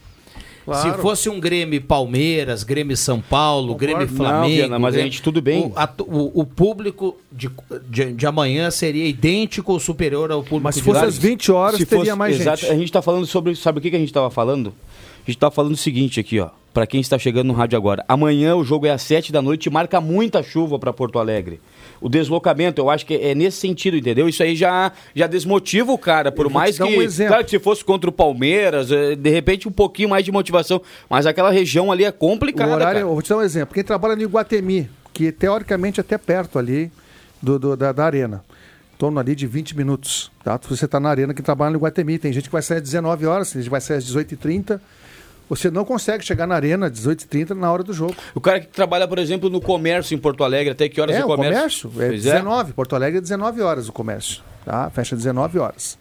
Claro. 0.65 0.95
Se 0.95 1.01
fosse 1.01 1.29
um 1.29 1.39
Grêmio 1.39 1.79
Palmeiras, 1.81 2.63
Grêmio 2.63 2.97
São 2.97 3.21
Paulo, 3.21 3.75
Grêmio 3.75 4.07
Não, 4.07 4.15
Flamengo. 4.15 4.55
Viana, 4.55 4.79
mas 4.79 4.95
a 4.95 4.97
Grêmio- 4.97 5.11
gente 5.11 5.21
tudo 5.21 5.41
bem. 5.41 5.65
O, 5.67 5.73
a- 5.75 5.89
o- 5.99 6.41
o 6.41 6.45
público 6.45 7.15
de, 7.31 7.49
de, 7.87 8.13
de 8.13 8.25
amanhã 8.25 8.71
seria 8.71 9.05
idêntico 9.05 9.71
ou 9.73 9.79
superior 9.79 10.31
ao 10.31 10.41
público 10.41 10.63
Mas 10.63 10.75
se 10.75 10.81
de 10.81 10.85
fosse 10.85 11.05
às 11.05 11.17
20 11.17 11.51
horas, 11.51 11.77
Se 11.77 11.85
teria 11.85 12.05
fosse- 12.05 12.17
mais 12.17 12.39
exato, 12.39 12.61
gente. 12.61 12.71
A 12.71 12.75
gente 12.77 12.91
tá 12.91 13.01
falando 13.01 13.25
sobre. 13.27 13.55
Sabe 13.55 13.77
o 13.77 13.81
que, 13.81 13.91
que 13.91 13.95
a 13.95 13.99
gente 13.99 14.11
tava 14.11 14.31
falando? 14.31 14.73
A 15.25 15.29
gente 15.31 15.37
tá 15.37 15.51
falando 15.51 15.73
o 15.73 15.77
seguinte 15.77 16.19
aqui, 16.19 16.39
ó. 16.39 16.49
Pra 16.73 16.85
quem 16.85 16.99
está 16.99 17.17
chegando 17.17 17.47
no 17.47 17.53
rádio 17.53 17.77
agora. 17.77 18.03
Amanhã 18.07 18.55
o 18.55 18.63
jogo 18.63 18.85
é 18.85 18.91
às 18.91 19.01
7 19.01 19.31
da 19.31 19.41
noite 19.41 19.67
e 19.67 19.69
marca 19.71 20.01
muita 20.01 20.43
chuva 20.43 20.77
para 20.77 20.91
Porto 20.91 21.17
Alegre. 21.19 21.59
O 22.01 22.09
deslocamento, 22.09 22.81
eu 22.81 22.89
acho 22.89 23.05
que 23.05 23.13
é 23.15 23.33
nesse 23.33 23.57
sentido, 23.57 23.95
entendeu? 23.97 24.27
Isso 24.29 24.43
aí 24.43 24.55
já, 24.55 24.91
já 25.15 25.27
desmotiva 25.27 25.91
o 25.91 25.97
cara, 25.97 26.31
por 26.31 26.49
mais 26.49 26.77
que. 26.77 26.83
um 26.83 27.27
claro 27.27 27.43
que 27.43 27.49
se 27.51 27.59
fosse 27.59 27.83
contra 27.83 28.09
o 28.09 28.13
Palmeiras, 28.13 28.91
eh, 28.91 29.15
de 29.15 29.29
repente 29.29 29.67
um 29.67 29.71
pouquinho 29.71 30.09
mais 30.09 30.23
de 30.25 30.31
motivação. 30.31 30.81
Mas 31.09 31.25
aquela 31.25 31.49
região 31.51 31.91
ali 31.91 32.03
é 32.03 32.09
O 32.09 32.13
complicada. 32.13 32.71
horário, 32.73 32.85
cara. 32.93 32.99
eu 32.99 33.13
vou 33.13 33.21
te 33.21 33.29
dar 33.29 33.37
um 33.37 33.41
exemplo. 33.41 33.73
Quem 33.73 33.83
trabalha 33.83 34.15
no 34.15 34.21
Iguatemi, 34.21 34.89
que 35.13 35.31
teoricamente 35.31 35.99
é 35.99 36.01
até 36.01 36.17
perto 36.17 36.59
ali 36.59 36.91
do, 37.41 37.57
do- 37.57 37.77
da, 37.77 37.91
da 37.91 38.05
arena, 38.05 38.43
em 38.93 38.97
torno 38.97 39.19
ali 39.19 39.33
de 39.35 39.47
20 39.47 39.75
minutos. 39.77 40.31
Tá? 40.43 40.59
Você 40.69 40.85
está 40.85 40.99
na 40.99 41.09
arena 41.09 41.33
que 41.33 41.41
trabalha 41.41 41.71
no 41.71 41.77
Iguatemi, 41.77 42.17
tem 42.19 42.33
gente 42.33 42.45
que 42.45 42.51
vai 42.53 42.61
sair 42.61 42.77
às 42.77 42.83
19 42.83 43.25
horas, 43.25 43.51
tem 43.51 43.61
gente 43.61 43.67
que 43.67 43.71
vai 43.71 43.81
sair 43.81 43.97
às 43.97 44.05
18h30. 44.05 44.79
Você 45.49 45.69
não 45.69 45.85
consegue 45.85 46.25
chegar 46.25 46.47
na 46.47 46.55
arena 46.55 46.87
às 46.87 46.93
18h30 46.93 47.51
na 47.51 47.71
hora 47.71 47.83
do 47.83 47.93
jogo. 47.93 48.15
O 48.33 48.41
cara 48.41 48.59
que 48.59 48.67
trabalha, 48.67 49.07
por 49.07 49.19
exemplo, 49.19 49.49
no 49.49 49.61
comércio 49.61 50.15
em 50.15 50.17
Porto 50.17 50.43
Alegre, 50.43 50.71
até 50.71 50.89
que 50.89 50.99
horas 50.99 51.15
é, 51.15 51.23
o 51.23 51.29
o 51.29 51.35
comércio? 51.35 51.89
comércio 51.89 52.03
é 52.03 52.07
Pois 52.09 52.23
19. 52.23 52.73
Porto 52.73 52.95
Alegre 52.95 53.19
é 53.19 53.21
19 53.21 53.61
horas 53.61 53.87
o 53.87 53.93
comércio. 53.93 54.41
Tá? 54.65 54.89
Fecha 54.89 55.15
19 55.15 55.59
horas. 55.59 55.97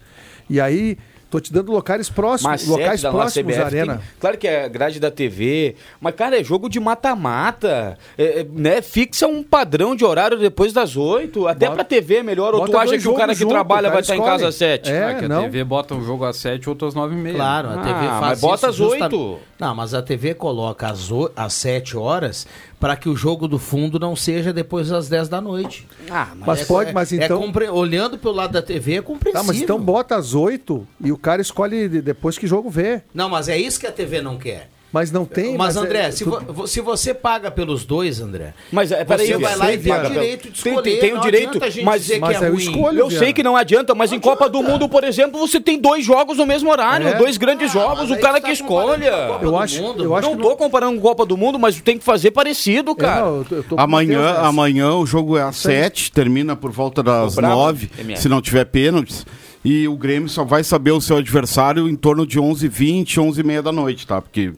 E 0.48 0.60
aí, 0.60 0.96
tô 1.34 1.40
te 1.40 1.52
dando 1.52 1.72
locais 1.72 2.08
próximos, 2.08 2.50
Mas 2.50 2.66
locais 2.68 2.90
sete 3.00 3.02
da 3.02 3.10
próximos 3.10 3.52
CBF 3.54 3.60
à 3.62 3.66
arena. 3.66 3.94
tem- 3.96 4.04
claro 4.20 4.38
que 4.38 4.46
é 4.46 4.68
grade 4.68 5.00
da 5.00 5.10
TV, 5.10 5.74
mas, 6.00 6.14
cara, 6.14 6.38
é 6.40 6.44
jogo 6.44 6.68
de 6.68 6.78
mata-mata. 6.78 7.98
É, 8.16 8.40
é, 8.40 8.46
né? 8.52 8.80
Fixa 8.82 9.26
um 9.26 9.42
padrão 9.42 9.96
de 9.96 10.04
horário 10.04 10.38
depois 10.38 10.72
das 10.72 10.96
oito. 10.96 11.48
Até 11.48 11.66
Bota- 11.66 11.76
pra 11.76 11.84
TV 11.84 12.16
é 12.16 12.22
melhor. 12.22 12.54
Ou 12.54 12.68
tu 12.68 12.76
acha 12.76 12.96
que 12.98 13.08
o 13.08 13.14
cara 13.14 13.32
que 13.32 13.40
junto, 13.40 13.50
trabalha 13.50 13.88
o 13.88 13.92
vai 13.92 14.02
cara 14.02 14.02
estar 14.02 14.16
em 14.16 14.22
casa 14.22 14.48
às 14.48 14.54
sete? 14.54 14.90
É, 14.90 15.04
Ah, 15.04 15.14
que 15.14 15.24
a 15.24 15.28
não. 15.28 15.42
TV 15.42 15.64
bota 15.64 15.94
um 15.94 16.04
jogo 16.04 16.24
às 16.24 16.36
7, 16.36 16.68
outro 16.68 16.86
às 16.86 16.94
9 16.94 17.14
e 17.14 17.18
meia. 17.18 17.34
Claro, 17.36 17.68
a 17.70 17.72
Ah, 17.74 17.78
TV 17.84 18.06
faz 18.06 18.20
mas 18.20 18.40
bota 18.40 18.56
isso 18.56 18.66
às 18.66 18.74
justa- 18.76 19.04
oito. 19.04 19.38
Não, 19.58 19.74
mas 19.74 19.94
a 19.94 20.02
TV 20.02 20.34
coloca 20.34 20.88
às, 20.88 21.10
o... 21.10 21.30
às 21.36 21.52
7 21.54 21.96
horas 21.96 22.46
para 22.80 22.96
que 22.96 23.08
o 23.08 23.16
jogo 23.16 23.48
do 23.48 23.58
fundo 23.58 23.98
não 23.98 24.14
seja 24.14 24.52
depois 24.52 24.88
das 24.88 25.08
10 25.08 25.28
da 25.28 25.40
noite. 25.40 25.86
Ah, 26.10 26.28
Mas 26.36 26.62
É- 26.62 26.64
pode, 26.64 26.90
é- 26.90 26.92
mas 26.92 27.12
é 27.12 27.24
então. 27.24 27.40
compre- 27.40 27.68
Olhando 27.68 28.18
pelo 28.18 28.34
lado 28.34 28.52
da 28.52 28.62
TV 28.62 28.96
é 28.96 29.02
compreensível. 29.02 29.40
Tá, 29.40 29.46
mas 29.46 29.60
então 29.62 29.80
bota 29.80 30.16
às 30.16 30.34
8 30.34 30.86
e 31.02 31.10
o 31.12 31.16
cara 31.16 31.40
escolhe 31.40 31.88
de- 31.88 32.02
depois 32.02 32.36
que 32.36 32.46
jogo 32.46 32.68
vê. 32.68 33.02
Não, 33.14 33.28
mas 33.28 33.48
é 33.48 33.56
isso 33.56 33.80
que 33.80 33.86
a 33.86 33.92
TV 33.92 34.20
não 34.20 34.36
quer. 34.36 34.70
Mas 34.94 35.10
não 35.10 35.24
tem. 35.24 35.56
mas, 35.58 35.74
é- 35.76 35.80
André, 35.80 36.10
se, 36.12 36.22
tu- 36.24 36.40
vo- 36.48 36.66
se 36.68 36.80
você 36.80 37.12
paga 37.12 37.50
pelos 37.50 37.84
dois, 37.84 38.20
André, 38.20 38.54
Mas 38.70 38.92
é, 38.92 39.04
peraí, 39.04 39.26
você 39.26 39.36
vai 39.38 39.56
lá 39.56 39.72
e 39.72 39.78
tem 39.78 39.92
o 39.92 40.08
direito 40.08 40.50
de 40.52 40.62
Tem- 40.62 40.72
escolher. 40.72 40.90
tem- 40.92 41.00
tem 41.00 41.10
o 41.12 41.14
não 41.16 41.20
direito, 41.22 41.48
adianta 41.48 41.66
a 41.66 41.70
gente 41.70 41.84
mas- 41.84 42.02
dizer 42.02 42.18
mas 42.20 42.38
que 42.38 42.44
é 42.44 42.48
eu 42.48 42.52
ruim. 42.52 42.62
escolho. 42.62 42.98
Eu 43.00 43.10
sei 43.10 43.32
que 43.32 43.42
não 43.42 43.56
adianta, 43.56 43.92
mas 43.92 44.12
em 44.12 44.20
Copa 44.20 44.48
do 44.48 44.62
Mundo, 44.62 44.88
por 44.88 45.02
exemplo, 45.02 45.40
você 45.40 45.60
tem 45.60 45.80
dois 45.80 46.04
jogos 46.04 46.38
no 46.38 46.46
mesmo 46.46 46.70
horário, 46.70 47.08
É. 47.08 47.14
dois 47.14 47.36
grandes 47.36 47.70
Ah, 47.70 47.72
jogos, 47.80 48.08
mas 48.08 48.18
o 48.18 48.20
cara 48.20 48.36
que 48.40 48.46
tá 48.46 48.52
escolha. 48.52 49.10
Eu 49.42 49.58
acho, 49.58 49.82
eu 49.82 50.14
acho 50.14 50.28
não 50.30 50.36
que 50.36 50.42
tô 50.42 50.56
comparando 50.56 50.94
com 50.94 51.00
Copa 51.08 51.26
do 51.26 51.36
Mundo, 51.36 51.58
mas 51.58 51.80
tem 51.80 51.98
que 51.98 52.04
fazer 52.04 52.30
parecido, 52.30 52.92
É, 52.92 52.94
cara. 52.94 53.20
não, 53.22 53.44
eu 53.50 53.64
Amanhã, 53.76 54.34
amanhã 54.38 54.92
o 54.94 55.04
jogo 55.04 55.36
é 55.36 55.42
às. 55.42 55.56
7, 55.56 56.12
termina 56.12 56.54
por 56.54 56.70
volta 56.70 57.02
das 57.02 57.34
Tô 57.34 57.40
bravo, 57.40 57.56
9, 57.56 57.90
MR. 57.98 58.20
se 58.20 58.28
não 58.28 58.40
tiver 58.40 58.64
pênaltis. 58.66 59.26
E 59.64 59.88
o 59.88 59.96
Grêmio 59.96 60.28
só 60.28 60.44
vai 60.44 60.62
saber 60.62 60.92
o 60.92 61.00
seu 61.00 61.16
adversário 61.16 61.88
em 61.88 61.96
torno 61.96 62.26
de 62.26 62.38
11h20, 62.38 63.18
11h30 63.18 63.62
da 63.62 63.72
noite, 63.72 64.06
tá? 64.06 64.20
Porque 64.20 64.52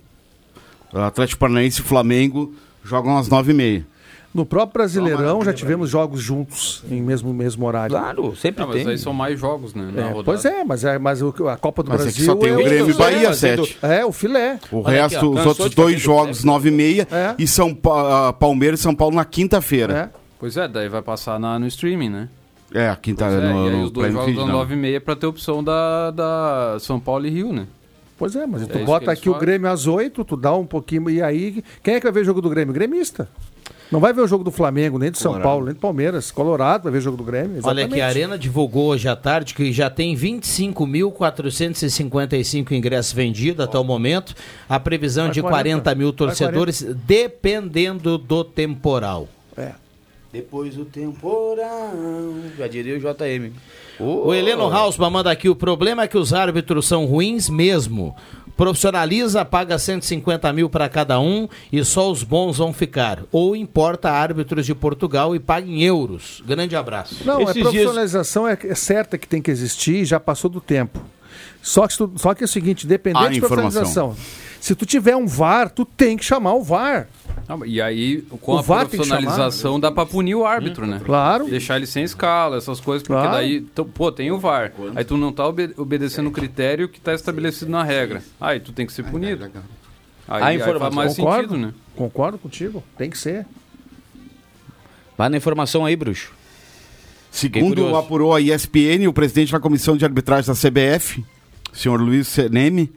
Atlético 1.05 1.41
Paranaense 1.41 1.81
e 1.81 1.85
Flamengo 1.85 2.55
jogam 2.85 3.17
às 3.19 3.29
9h30. 3.29 3.85
No 4.35 4.45
próprio 4.45 4.75
Brasileirão 4.75 5.43
já 5.43 5.53
tivemos 5.53 5.89
jogos 5.89 6.21
juntos 6.21 6.85
em 6.91 7.01
mesmo, 7.01 7.33
mesmo 7.33 7.65
horário. 7.65 7.97
Claro, 7.97 8.37
sempre 8.37 8.63
Ah, 8.65 8.67
mas 8.67 8.77
tem. 8.83 8.89
aí 8.89 8.99
são 8.99 9.15
mais 9.15 9.41
jogos, 9.41 9.73
né? 9.75 9.91
É, 9.97 10.23
pois 10.23 10.45
é, 10.45 10.63
mas, 10.63 10.85
é, 10.85 10.99
mas 10.99 11.23
o- 11.23 11.49
a 11.49 11.57
Copa 11.57 11.83
do 11.83 11.89
Mas 11.89 12.03
é 12.03 12.05
que 12.11 12.23
Brasil 12.23 12.27
só 12.27 12.35
tem 12.37 12.53
o 12.53 12.61
é 12.61 12.65
Grêmio 12.65 12.89
e 12.91 12.93
é, 12.93 12.95
Bahia 12.99 13.31
às 13.31 13.39
7. 13.39 13.79
É, 13.81 14.05
o 14.05 14.13
filé. 14.13 14.59
O 14.71 14.83
Olha 14.83 15.03
resto, 15.03 15.17
aqui, 15.17 15.27
os 15.41 15.47
outros 15.47 15.75
dois 15.75 15.99
jogos, 15.99 16.45
9h30 16.45 17.07
É. 17.11 17.35
e 17.39 17.47
São 17.47 17.75
Pa- 17.75 18.35
Palmeiras 18.35 18.81
e 18.81 18.83
São 18.83 18.95
Paulo 18.95 19.17
na 19.17 19.25
quinta-feira. 19.25 20.11
É. 20.13 20.19
Pois 20.39 20.55
é, 20.59 20.69
daí 20.69 20.91
vai 20.91 21.01
passar 21.01 21.41
na- 21.41 21.59
no 21.59 21.67
streaming, 21.67 22.11
né? 22.11 22.29
É, 22.75 22.91
aqui 22.91 23.15
tá 23.15 23.29
Pois 23.29 23.43
é, 23.43 23.53
no, 23.53 23.65
e 23.65 23.69
aí 23.71 23.77
no 23.79 23.85
os 23.85 23.91
dois 23.91 24.13
jogos 24.13 24.35
não. 24.37 24.49
9 24.49 24.75
e 24.75 24.77
meia 24.77 25.01
pra 25.01 25.17
ter 25.17 25.25
opção 25.27 25.65
da, 25.65 26.11
da 26.11 26.77
São 26.81 27.01
Paulo 27.01 27.27
e 27.27 27.31
Rio, 27.31 27.55
né? 27.55 27.67
Pois 28.19 28.35
é, 28.35 28.47
mas 28.47 28.63
É 28.63 28.67
tu 28.67 28.79
que 28.79 28.85
bota 28.85 29.13
aqui 29.13 29.29
o. 29.29 29.39
Grêmio 29.39 29.71
às 29.71 29.87
8, 29.87 30.25
tu 30.25 30.37
dá 30.37 30.55
um 30.55 30.65
pouquinho. 30.67 31.11
E 31.11 31.23
aí, 31.23 31.63
quem 31.83 31.95
é 31.95 32.01
que 32.01 32.07
vai 32.07 32.13
ver 32.13 32.21
o 32.21 32.25
jogo 32.25 32.41
do 32.41 32.49
Grêmio? 32.49 32.73
Gremista. 32.73 33.29
Não 33.91 33.99
vai 34.01 34.13
ver 34.13 34.21
o 34.23 34.27
jogo 34.27 34.43
do 34.43 34.51
Flamengo, 34.51 34.99
nem 34.99 35.13
do 35.13 35.17
São 35.17 35.31
Colorado. 35.33 35.49
Paulo, 35.49 35.65
nem 35.67 35.75
do 35.75 35.81
Palmeiras. 35.81 36.33
Colorado 36.33 36.83
vai 36.85 36.93
ver 36.93 36.99
o 36.99 37.03
jogo 37.03 37.17
do 37.17 37.23
Grêmio. 37.23 37.51
Olha 37.51 37.59
exatamente. 37.59 37.93
aqui, 37.93 38.01
a 38.01 38.09
Arena 38.09 38.37
divulgou 38.37 38.89
hoje 38.89 39.09
à 39.09 39.15
tarde 39.15 39.55
que 39.55 39.73
já 39.73 39.89
tem 39.89 40.17
25.455 40.17 42.73
ingressos 42.73 43.13
vendidos 43.13 43.65
até 43.65 43.79
o 43.79 43.85
momento. 43.85 44.35
A 44.69 44.81
previsão 44.81 45.27
Vai 45.27 45.35
de 45.35 45.41
40. 45.41 45.83
40 45.83 45.95
mil 45.95 46.13
torcedores, 46.13 46.83
dependendo 47.07 48.19
do 48.19 48.43
temporal. 48.43 49.29
É. 50.37 50.41
Depois 50.41 50.75
do 50.75 50.85
temporal. 50.85 51.93
Já 52.59 52.67
diria 52.67 52.97
o 52.97 53.01
JM. 53.01 53.53
O 53.99 54.35
Heleno 54.35 54.65
Hausmann 54.65 55.11
manda 55.11 55.31
aqui: 55.31 55.49
o 55.49 55.57
problema 55.57 56.03
é 56.03 56.09
que 56.09 56.19
os 56.19 56.33
árbitros 56.33 56.87
são 56.87 57.07
ruins 57.07 57.49
mesmo. 57.49 58.15
Profissionaliza, 58.57 59.45
paga 59.45 59.79
150 59.79 60.51
mil 60.53 60.71
para 60.71 60.89
cada 60.89 61.21
um 61.21 61.47
e 61.71 61.85
só 61.85 62.11
os 62.11 62.23
bons 62.23 62.57
vão 62.57 62.73
ficar. 62.73 63.23
Ou 63.31 63.55
importa 63.55 64.11
árbitros 64.11 64.65
de 64.65 64.75
Portugal 64.75 65.37
e 65.37 65.39
paga 65.39 65.67
em 65.67 65.83
euros. 65.83 66.43
Grande 66.47 66.75
abraço. 66.75 67.17
Não, 67.23 67.43
a 67.47 67.53
profissionalização 67.53 68.49
é, 68.49 68.57
é 68.63 68.75
certa 68.75 69.19
que 69.19 69.29
tem 69.29 69.43
que 69.43 69.51
existir, 69.51 70.07
já 70.07 70.19
passou 70.19 70.49
do 70.49 70.61
tempo. 70.61 70.99
Só 71.61 71.87
que, 71.87 71.95
só 71.95 72.35
que 72.35 72.45
é 72.45 72.47
o 72.47 72.49
seguinte, 72.49 72.87
A 72.87 72.89
dependente 72.89 73.33
de 73.33 73.39
informação. 73.39 74.17
Se 74.67 74.75
tu 74.75 74.85
tiver 74.85 75.15
um 75.15 75.29
VAR, 75.29 75.71
tu 75.71 75.85
tem 75.85 76.17
que 76.17 76.25
chamar 76.25 76.55
o 76.55 76.61
VAR. 76.61 77.07
Ah, 77.49 77.57
e 77.65 77.81
aí, 77.81 78.23
com 78.41 78.55
O 78.55 78.59
a 78.59 78.63
VAR 78.63 78.89
profissionalização, 78.89 79.79
dá 79.79 79.93
pra 79.93 80.05
punir 80.05 80.35
o 80.35 80.45
árbitro, 80.45 80.85
né? 80.89 81.01
Claro. 81.05 81.45
Deixar 81.49 81.77
ele 81.77 81.87
sem 81.87 82.03
escala, 82.03 82.57
essas 82.57 82.81
coisas, 82.81 83.07
porque 83.07 83.15
Claro. 83.23 83.37
daí, 83.37 83.59
então, 83.59 83.85
pô, 83.85 84.11
tem 84.11 84.33
o 84.33 84.41
VAR. 84.41 84.73
Aí 84.97 85.05
tu 85.05 85.17
não 85.17 85.31
tá 85.33 85.47
obe- 85.47 85.73
obedecendo 85.77 86.27
o 86.27 86.33
critério 86.33 86.89
que 86.89 87.01
tá 87.01 87.15
estabelecido 87.15 87.71
na 87.71 87.85
regra. 87.85 88.25
Aí 88.41 88.59
tu 88.59 88.73
tem 88.73 88.85
que 88.85 88.93
ser 88.93 89.05
punido. 89.05 89.45
Aí, 89.45 89.51
A 90.27 90.47
aí 90.47 90.59
faz 90.59 90.69
informação. 90.71 90.97
mais 90.97 91.15
Concordo. 91.17 91.43
sentido, 91.51 91.67
né? 91.69 91.75
Concordo 91.95 92.37
contigo. 92.37 92.83
Tem 92.99 93.09
que 93.09 93.19
ser. 93.19 93.47
Vai 95.17 95.29
na 95.29 95.37
informação 95.37 95.85
aí, 95.85 95.95
bruxo. 95.95 96.33
Segundo 97.31 97.95
apurou 97.97 98.35
a 98.35 98.41
ESPN, 98.41 99.07
o 99.07 99.13
presidente 99.13 99.53
da 99.53 99.61
comissão 99.61 99.97
de 99.97 100.05
arbitragem 100.05 100.53
da 100.53 100.57
CBF, 100.57 101.25
senhor 101.73 102.01
Luiz 102.01 102.27
Seneme, 102.27 102.91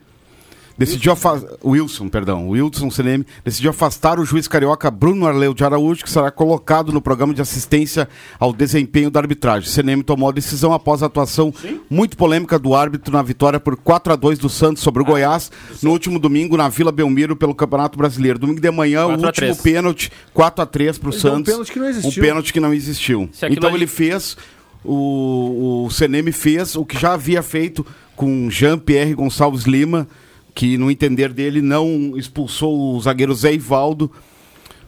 decidiu 0.80 1.12
afastar. 1.12 1.50
Wilson, 1.63 2.08
perdão, 2.08 2.50
Wilson 2.50 2.89
Seneme, 2.89 3.26
decidiu 3.44 3.70
afastar 3.70 4.20
o 4.20 4.26
juiz 4.26 4.48
carioca 4.48 4.89
Bruno 4.89 5.28
Arleu 5.28 5.54
de 5.54 5.63
Araújo, 5.63 6.04
que 6.04 6.10
será 6.10 6.32
colocado 6.32 6.92
no 6.94 7.02
programa 7.02 7.34
de 7.34 7.42
assistência 7.42 8.08
ao 8.39 8.54
desempenho 8.54 9.12
da 9.12 9.20
arbitragem. 9.20 9.70
Seneme 9.70 10.02
tomou 10.02 10.30
a 10.30 10.32
decisão 10.32 10.74
após 10.74 11.04
a 11.04 11.08
atuação 11.08 11.54
muito 11.89 12.15
polêmica 12.15 12.58
do 12.58 12.74
árbitro 12.74 13.13
na 13.13 13.22
vitória 13.22 13.60
por 13.60 13.76
4 13.76 14.13
a 14.13 14.15
2 14.15 14.39
do 14.39 14.50
Santos 14.50 14.82
sobre 14.82 15.02
o 15.02 15.06
Goiás 15.06 15.52
no 15.84 15.92
último 15.92 16.18
domingo 16.18 16.56
na 16.56 16.70
Vila 16.70 16.92
Belmiro 16.92 17.36
pelo 17.36 17.54
Campeonato 17.54 17.98
Brasileiro. 17.98 18.39
Domingo 18.39 18.62
de 18.62 18.72
manhã, 18.72 19.06
o 19.06 19.10
4 19.10 19.24
a 19.24 19.28
último 19.28 19.56
3. 19.56 19.62
pênalti, 19.62 20.12
4 20.34 20.63
a 20.63 20.65
3 20.65 20.98
para 20.98 21.10
o 21.10 21.12
deu 21.12 21.18
um 21.18 21.22
Santos. 21.22 21.52
pênalti 21.52 21.74
que 21.74 21.80
não 21.80 21.89
existiu. 21.89 22.24
Um 22.24 22.26
pênalti 22.26 22.54
que 22.54 22.60
não 22.60 22.74
existiu. 22.74 23.30
Então 23.50 23.76
ele 23.76 23.88
fez, 23.88 24.38
o, 24.84 25.86
o 25.86 25.92
Seneme 25.92 26.32
fez 26.32 26.76
o 26.76 26.86
que 26.86 26.98
já 26.98 27.13
havia 27.13 27.44
feito 27.44 27.86
com 28.15 28.50
Jean-Pierre 28.50 29.13
Gonçalves 29.13 29.63
Lima, 29.63 30.08
que 30.54 30.78
no 30.78 30.90
entender 30.92 31.32
dele 31.34 31.62
não 31.62 32.14
expulsou 32.18 32.96
o 32.96 33.00
zagueiro 33.02 33.34
Zé 33.34 33.54
Ivaldo 33.54 34.12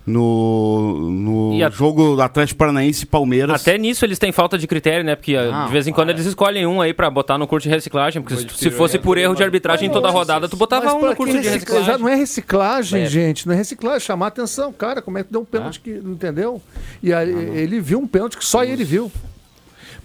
no, 0.05 1.09
no 1.11 1.63
a- 1.63 1.69
jogo 1.69 2.15
do 2.15 2.21
Atlético 2.21 2.57
Paranaense 2.57 3.03
e 3.03 3.05
Palmeiras. 3.05 3.61
Até 3.61 3.77
nisso 3.77 4.03
eles 4.03 4.17
têm 4.17 4.31
falta 4.31 4.57
de 4.57 4.65
critério, 4.67 5.03
né? 5.05 5.15
Porque 5.15 5.35
Ah, 5.35 5.65
de 5.67 5.71
vez 5.71 5.87
em 5.87 5.93
quando 5.93 6.09
eles 6.09 6.25
escolhem 6.25 6.65
um 6.65 6.81
aí 6.81 6.93
pra 6.93 7.09
botar 7.09 7.37
no 7.37 7.45
curso 7.47 7.67
de 7.67 7.73
reciclagem. 7.73 8.21
Porque 8.21 8.35
se, 8.35 8.49
se 8.57 8.71
fosse 8.71 8.97
por 8.97 9.17
erro 9.17 9.35
de 9.35 9.43
arbitragem 9.43 9.87
em 9.89 9.91
toda 9.91 10.07
a 10.07 10.11
rodada, 10.11 10.49
tu 10.49 10.57
botava 10.57 10.85
Mas 10.85 10.93
um 10.95 11.01
no 11.05 11.15
curso 11.15 11.33
que 11.33 11.41
de 11.41 11.49
reciclagem. 11.49 11.97
Não 11.99 12.09
é 12.09 12.15
reciclagem, 12.15 13.01
É. 13.03 13.05
gente. 13.05 13.47
Não 13.47 13.53
é 13.53 13.57
reciclagem. 13.57 13.97
é 13.97 13.99
Chamar 13.99 14.27
atenção. 14.27 14.73
Cara, 14.73 15.01
como 15.01 15.17
é 15.17 15.23
que 15.23 15.31
deu 15.31 15.41
um 15.41 15.45
pênalti 15.45 15.79
que 15.79 15.91
não 15.91 16.13
entendeu? 16.13 16.61
E 17.03 17.13
aí, 17.13 17.29
ele 17.29 17.79
viu 17.79 17.99
um 17.99 18.07
pênalti 18.07 18.37
que 18.37 18.45
só 18.45 18.63
ele 18.63 18.83
viu. 18.83 19.11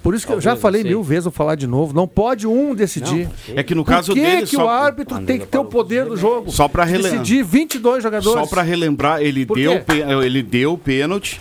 Por 0.07 0.15
isso 0.15 0.25
que 0.25 0.33
eu 0.33 0.41
já 0.41 0.51
Talvez, 0.51 0.63
falei 0.63 0.83
não 0.85 0.91
mil 0.91 1.03
vezes, 1.03 1.25
vou 1.25 1.33
falar 1.33 1.57
de 1.57 1.67
novo. 1.67 1.93
Não 1.93 2.07
pode 2.07 2.47
um 2.47 2.77
decidir. 2.77 3.29
É 3.57 3.63
que 3.65 3.75
no 3.75 3.85
Por 3.85 3.91
caso 3.91 4.15
que 4.15 4.21
dele, 4.21 4.43
que 4.47 4.55
só- 4.55 4.65
o 4.65 4.69
árbitro 4.69 5.19
tem 5.25 5.37
que 5.41 5.47
ter 5.47 5.59
o 5.59 5.65
poder 5.65 6.05
do 6.05 6.17
jogo? 6.17 6.49
Só 6.53 6.69
pra 6.69 6.85
relembrar. 6.85 7.13
Decidir 7.23 7.43
22 7.43 8.05
jogadores. 8.05 8.41
Só 8.41 8.47
para 8.47 8.63
relembrar, 8.63 9.21
ele 9.21 9.45
Por 9.45 9.57
deu, 9.59 9.81
pê- 9.81 10.05
ele 10.25 10.45
deu 10.45 10.75
o 10.75 10.79
pênalti, 10.79 11.41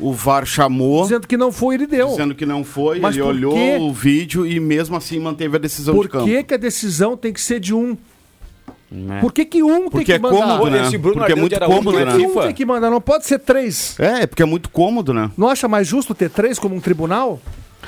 o 0.00 0.12
VAR 0.12 0.44
chamou, 0.44 1.04
Dizendo 1.04 1.28
que 1.28 1.36
não 1.36 1.52
foi, 1.52 1.76
ele 1.76 1.86
deu. 1.86 2.08
dizendo 2.08 2.34
que 2.34 2.44
não 2.44 2.64
foi, 2.64 2.98
Mas 2.98 3.14
ele 3.14 3.22
por 3.22 3.28
olhou 3.30 3.52
quê? 3.54 3.76
o 3.80 3.92
vídeo 3.92 4.44
e 4.44 4.58
mesmo 4.58 4.96
assim 4.96 5.20
manteve 5.20 5.54
a 5.54 5.60
decisão 5.60 5.94
de 5.94 6.00
Por 6.00 6.08
campo. 6.08 6.24
que, 6.24 6.42
que 6.42 6.54
a 6.54 6.58
decisão 6.58 7.16
tem 7.16 7.32
que 7.32 7.40
ser 7.40 7.60
de 7.60 7.72
um? 7.72 7.96
Por 9.20 9.32
que, 9.32 9.44
que 9.44 9.62
um 9.62 9.82
tem 9.82 9.90
Porque 9.90 10.04
que 10.06 10.12
é 10.12 10.18
mandar? 10.18 10.36
cômodo, 10.58 10.70
né? 10.70 10.82
Esse 10.86 10.98
Bruno 10.98 11.18
Porque 11.18 11.32
é 11.32 11.36
muito 11.36 11.52
de 11.52 11.60
cômodo, 11.60 11.92
não 11.92 11.98
é 12.00 12.04
né? 12.04 12.10
Por 12.12 12.18
que 12.20 12.26
um 12.26 12.42
tem 12.42 12.54
que 12.54 12.64
mandar? 12.64 12.90
Não 12.90 13.00
pode 13.00 13.26
ser 13.26 13.38
três. 13.38 13.94
É, 14.00 14.26
porque 14.26 14.42
é 14.42 14.46
muito 14.46 14.70
cômodo, 14.70 15.14
né? 15.14 15.30
Não 15.36 15.48
acha 15.48 15.68
mais 15.68 15.86
justo 15.86 16.14
ter 16.16 16.30
três 16.30 16.58
como 16.58 16.74
um 16.74 16.80
tribunal? 16.80 17.40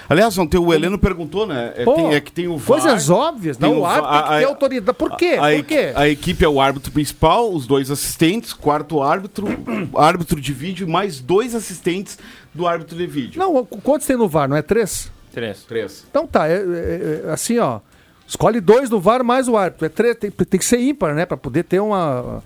Aliás, 0.08 0.38
ontem 0.38 0.56
o 0.56 0.72
Heleno 0.72 0.98
perguntou, 0.98 1.46
né? 1.46 1.74
É, 1.76 1.84
Pô, 1.84 1.92
tem- 1.94 2.14
é 2.14 2.20
que 2.20 2.32
tem 2.32 2.48
o 2.48 2.56
VAR. 2.56 2.80
Coisas 2.80 3.10
óbvias. 3.10 3.58
Não, 3.58 3.74
o 3.74 3.80
o 3.80 3.86
árbitro 3.86 4.10
tem 4.12 4.22
que 4.22 4.28
ter 4.38 4.44
a- 4.44 4.48
autoridade. 4.48 4.98
Por 4.98 5.16
quê? 5.16 5.36
A, 5.38 5.56
Por 5.56 5.64
quê? 5.64 5.92
a 5.94 6.08
equipe 6.08 6.44
é 6.44 6.48
o 6.48 6.60
árbitro 6.60 6.90
principal, 6.90 7.52
os 7.52 7.66
dois 7.66 7.90
assistentes, 7.90 8.52
quarto 8.54 9.02
árbitro, 9.02 9.46
árbitro 9.96 10.40
de 10.40 10.52
vídeo 10.52 10.88
mais 10.88 11.20
dois 11.20 11.54
assistentes 11.54 12.18
do 12.54 12.66
árbitro 12.66 12.96
de 12.96 13.06
vídeo. 13.06 13.38
Não, 13.38 13.64
quantos 13.66 14.06
tem 14.06 14.16
no 14.16 14.28
VAR? 14.28 14.48
Não 14.48 14.56
é 14.56 14.62
três? 14.62 15.10
Três. 15.32 15.62
Três. 15.64 16.04
Então 16.10 16.26
tá, 16.26 16.48
é, 16.48 16.54
é- 16.54 17.22
é 17.26 17.30
assim, 17.30 17.58
ó. 17.58 17.80
Escolhe 18.26 18.60
dois 18.60 18.88
do 18.90 18.98
VAR 19.00 19.22
mais 19.22 19.46
o 19.48 19.56
árbitro. 19.56 19.86
É 19.86 19.88
três, 19.88 20.16
tem, 20.16 20.30
tem 20.30 20.58
que 20.58 20.64
ser 20.64 20.80
ímpar, 20.80 21.14
né? 21.14 21.26
Pra 21.26 21.36
poder 21.36 21.64
ter 21.64 21.80
uma. 21.80 22.42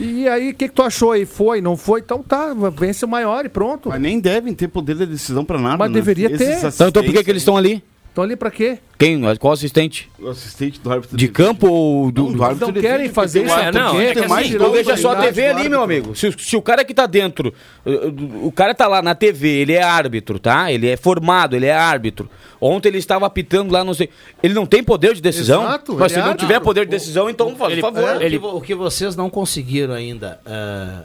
E 0.00 0.26
aí, 0.26 0.50
o 0.50 0.54
que, 0.54 0.68
que 0.68 0.74
tu 0.74 0.82
achou 0.82 1.12
aí? 1.12 1.26
Foi, 1.26 1.60
não 1.60 1.76
foi? 1.76 2.00
Então 2.00 2.22
tá, 2.22 2.54
vence 2.76 3.04
o 3.04 3.08
maior 3.08 3.44
e 3.44 3.48
pronto. 3.48 3.90
Mas 3.90 4.00
nem 4.00 4.18
devem 4.18 4.54
ter 4.54 4.68
poder 4.68 4.96
de 4.96 5.06
decisão 5.06 5.44
pra 5.44 5.58
nada. 5.58 5.76
Mas 5.76 5.90
né? 5.90 5.94
deveria 5.94 6.32
Esses 6.32 6.38
ter. 6.38 6.68
Então, 6.68 6.88
então 6.88 7.04
por 7.04 7.12
que, 7.12 7.24
que 7.24 7.30
eles 7.30 7.42
estão 7.42 7.56
ali? 7.56 7.82
Estão 8.10 8.24
ali 8.24 8.34
pra 8.34 8.50
quê? 8.50 8.78
Quem? 8.98 9.20
Qual 9.38 9.52
assistente? 9.52 10.10
O 10.18 10.28
assistente 10.28 10.80
do 10.80 10.92
árbitro 10.92 11.16
De 11.16 11.28
campo 11.28 11.68
ou 11.68 12.10
do. 12.10 12.24
Não, 12.24 12.32
do 12.32 12.44
árbitro 12.44 12.66
Não 12.66 12.74
de 12.74 12.80
querem 12.80 13.08
fazer 13.08 13.44
isso, 13.44 13.54
sabe 13.54 13.78
não, 13.78 14.00
é 14.00 14.08
que 14.12 14.20
Tem 14.20 14.28
mais 14.28 14.46
assim, 14.46 14.56
Então 14.56 14.72
veja 14.72 14.96
só 14.96 15.12
a 15.12 15.22
TV 15.22 15.46
ali, 15.46 15.68
meu 15.68 15.80
amigo. 15.80 16.16
Se, 16.16 16.30
se 16.36 16.56
o 16.56 16.60
cara 16.60 16.84
que 16.84 16.92
tá 16.92 17.06
dentro, 17.06 17.54
uh, 17.86 17.90
uh, 17.90 18.46
o 18.46 18.50
cara 18.50 18.74
tá 18.74 18.88
lá 18.88 19.00
na 19.00 19.14
TV, 19.14 19.48
ele 19.60 19.74
é 19.74 19.82
árbitro, 19.82 20.40
tá? 20.40 20.72
Ele 20.72 20.88
é 20.88 20.96
formado, 20.96 21.54
ele 21.54 21.66
é 21.66 21.72
árbitro. 21.72 22.28
Ontem 22.60 22.88
ele 22.88 22.98
estava 22.98 23.24
apitando 23.26 23.70
lá, 23.70 23.84
não 23.84 23.94
sei. 23.94 24.10
Ele 24.42 24.54
não 24.54 24.66
tem 24.66 24.82
poder 24.82 25.14
de 25.14 25.22
decisão? 25.22 25.62
Exato, 25.62 25.94
Mas 25.96 26.10
se 26.10 26.18
é 26.18 26.20
não 26.20 26.28
árbitro. 26.30 26.46
tiver 26.48 26.60
poder 26.60 26.84
de 26.84 26.90
decisão, 26.90 27.30
então, 27.30 27.54
por 27.54 27.70
Ele- 27.70 27.80
favor. 27.80 28.02
É, 28.02 28.16
o 28.16 28.18
que 28.18 28.24
Ele- 28.24 28.38
O 28.38 28.60
que 28.60 28.74
vocês 28.74 29.14
não 29.14 29.30
conseguiram 29.30 29.94
ainda 29.94 30.40
ah, 30.44 31.04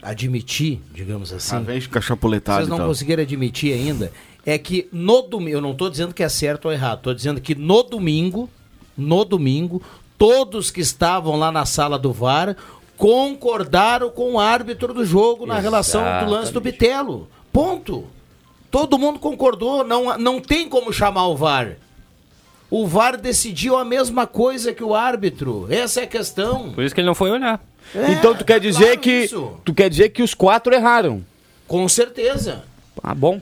admitir, 0.00 0.80
digamos 0.94 1.32
assim, 1.32 1.56
Ah, 1.56 1.60
vem 1.60 1.80
vocês 1.80 2.68
não 2.68 2.78
tal. 2.78 2.86
conseguiram 2.86 3.22
admitir 3.22 3.72
ainda, 3.74 4.12
é 4.46 4.56
que 4.56 4.88
no 4.92 5.22
domingo, 5.22 5.56
eu 5.56 5.60
não 5.60 5.72
estou 5.72 5.90
dizendo 5.90 6.14
que 6.14 6.22
é 6.22 6.28
certo 6.28 6.66
ou 6.66 6.72
errado, 6.72 6.98
estou 6.98 7.12
dizendo 7.12 7.40
que 7.40 7.56
no 7.56 7.82
domingo, 7.82 8.48
no 8.96 9.24
domingo, 9.24 9.82
todos 10.16 10.70
que 10.70 10.80
estavam 10.80 11.36
lá 11.36 11.50
na 11.50 11.66
sala 11.66 11.98
do 11.98 12.12
VAR 12.12 12.56
concordaram 12.96 14.08
com 14.08 14.34
o 14.34 14.40
árbitro 14.40 14.94
do 14.94 15.04
jogo 15.04 15.44
na 15.44 15.58
relação 15.58 16.02
do 16.24 16.30
lance 16.30 16.52
do 16.52 16.60
Bitelo. 16.60 17.28
Ponto. 17.52 18.06
Todo 18.70 18.96
mundo 18.98 19.18
concordou, 19.18 19.82
não, 19.82 20.16
não 20.16 20.40
tem 20.40 20.68
como 20.68 20.92
chamar 20.92 21.26
o 21.26 21.36
VAR. 21.36 21.76
O 22.70 22.86
VAR 22.86 23.16
decidiu 23.16 23.76
a 23.76 23.84
mesma 23.84 24.26
coisa 24.26 24.72
que 24.72 24.82
o 24.82 24.94
árbitro. 24.94 25.66
Essa 25.68 26.00
é 26.00 26.04
a 26.04 26.06
questão. 26.06 26.72
Por 26.72 26.84
isso 26.84 26.94
que 26.94 27.00
ele 27.00 27.06
não 27.06 27.14
foi 27.14 27.30
olhar. 27.30 27.60
É, 27.94 28.12
então 28.12 28.34
tu 28.34 28.44
quer 28.44 28.60
dizer 28.60 28.84
claro 28.84 29.00
que. 29.00 29.24
isso. 29.24 29.52
Tu 29.64 29.74
quer 29.74 29.88
dizer 29.88 30.08
que 30.10 30.22
os 30.22 30.34
quatro 30.34 30.74
erraram. 30.74 31.24
Com 31.66 31.88
certeza. 31.88 32.64
Ah, 33.02 33.14
bom. 33.14 33.40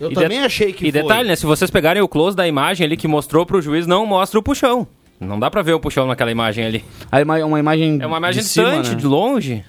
Eu 0.00 0.10
E 0.10 0.14
também 0.14 0.38
achei 0.40 0.72
que 0.72 0.86
E 0.88 0.90
foi. 0.92 1.02
detalhe, 1.02 1.28
né? 1.28 1.36
Se 1.36 1.44
vocês 1.46 1.70
pegarem 1.70 2.00
o 2.02 2.08
close 2.08 2.34
da 2.36 2.48
imagem 2.48 2.86
ali 2.86 2.96
que 2.96 3.06
mostrou 3.06 3.44
pro 3.44 3.60
juiz, 3.60 3.86
não 3.86 4.06
mostra 4.06 4.38
o 4.38 4.42
puxão. 4.42 4.86
Não 5.20 5.38
dá 5.38 5.50
pra 5.50 5.60
ver 5.60 5.74
o 5.74 5.80
puxão 5.80 6.06
naquela 6.06 6.30
imagem 6.30 6.64
ali. 6.64 6.84
Aí 7.12 7.22
uma, 7.22 7.36
uma 7.44 7.58
imagem. 7.60 7.98
É 8.00 8.06
uma 8.06 8.16
imagem 8.16 8.42
de 8.42 8.48
cima, 8.48 8.68
distante, 8.70 8.88
né? 8.90 8.94
de 8.96 9.06
longe. 9.06 9.64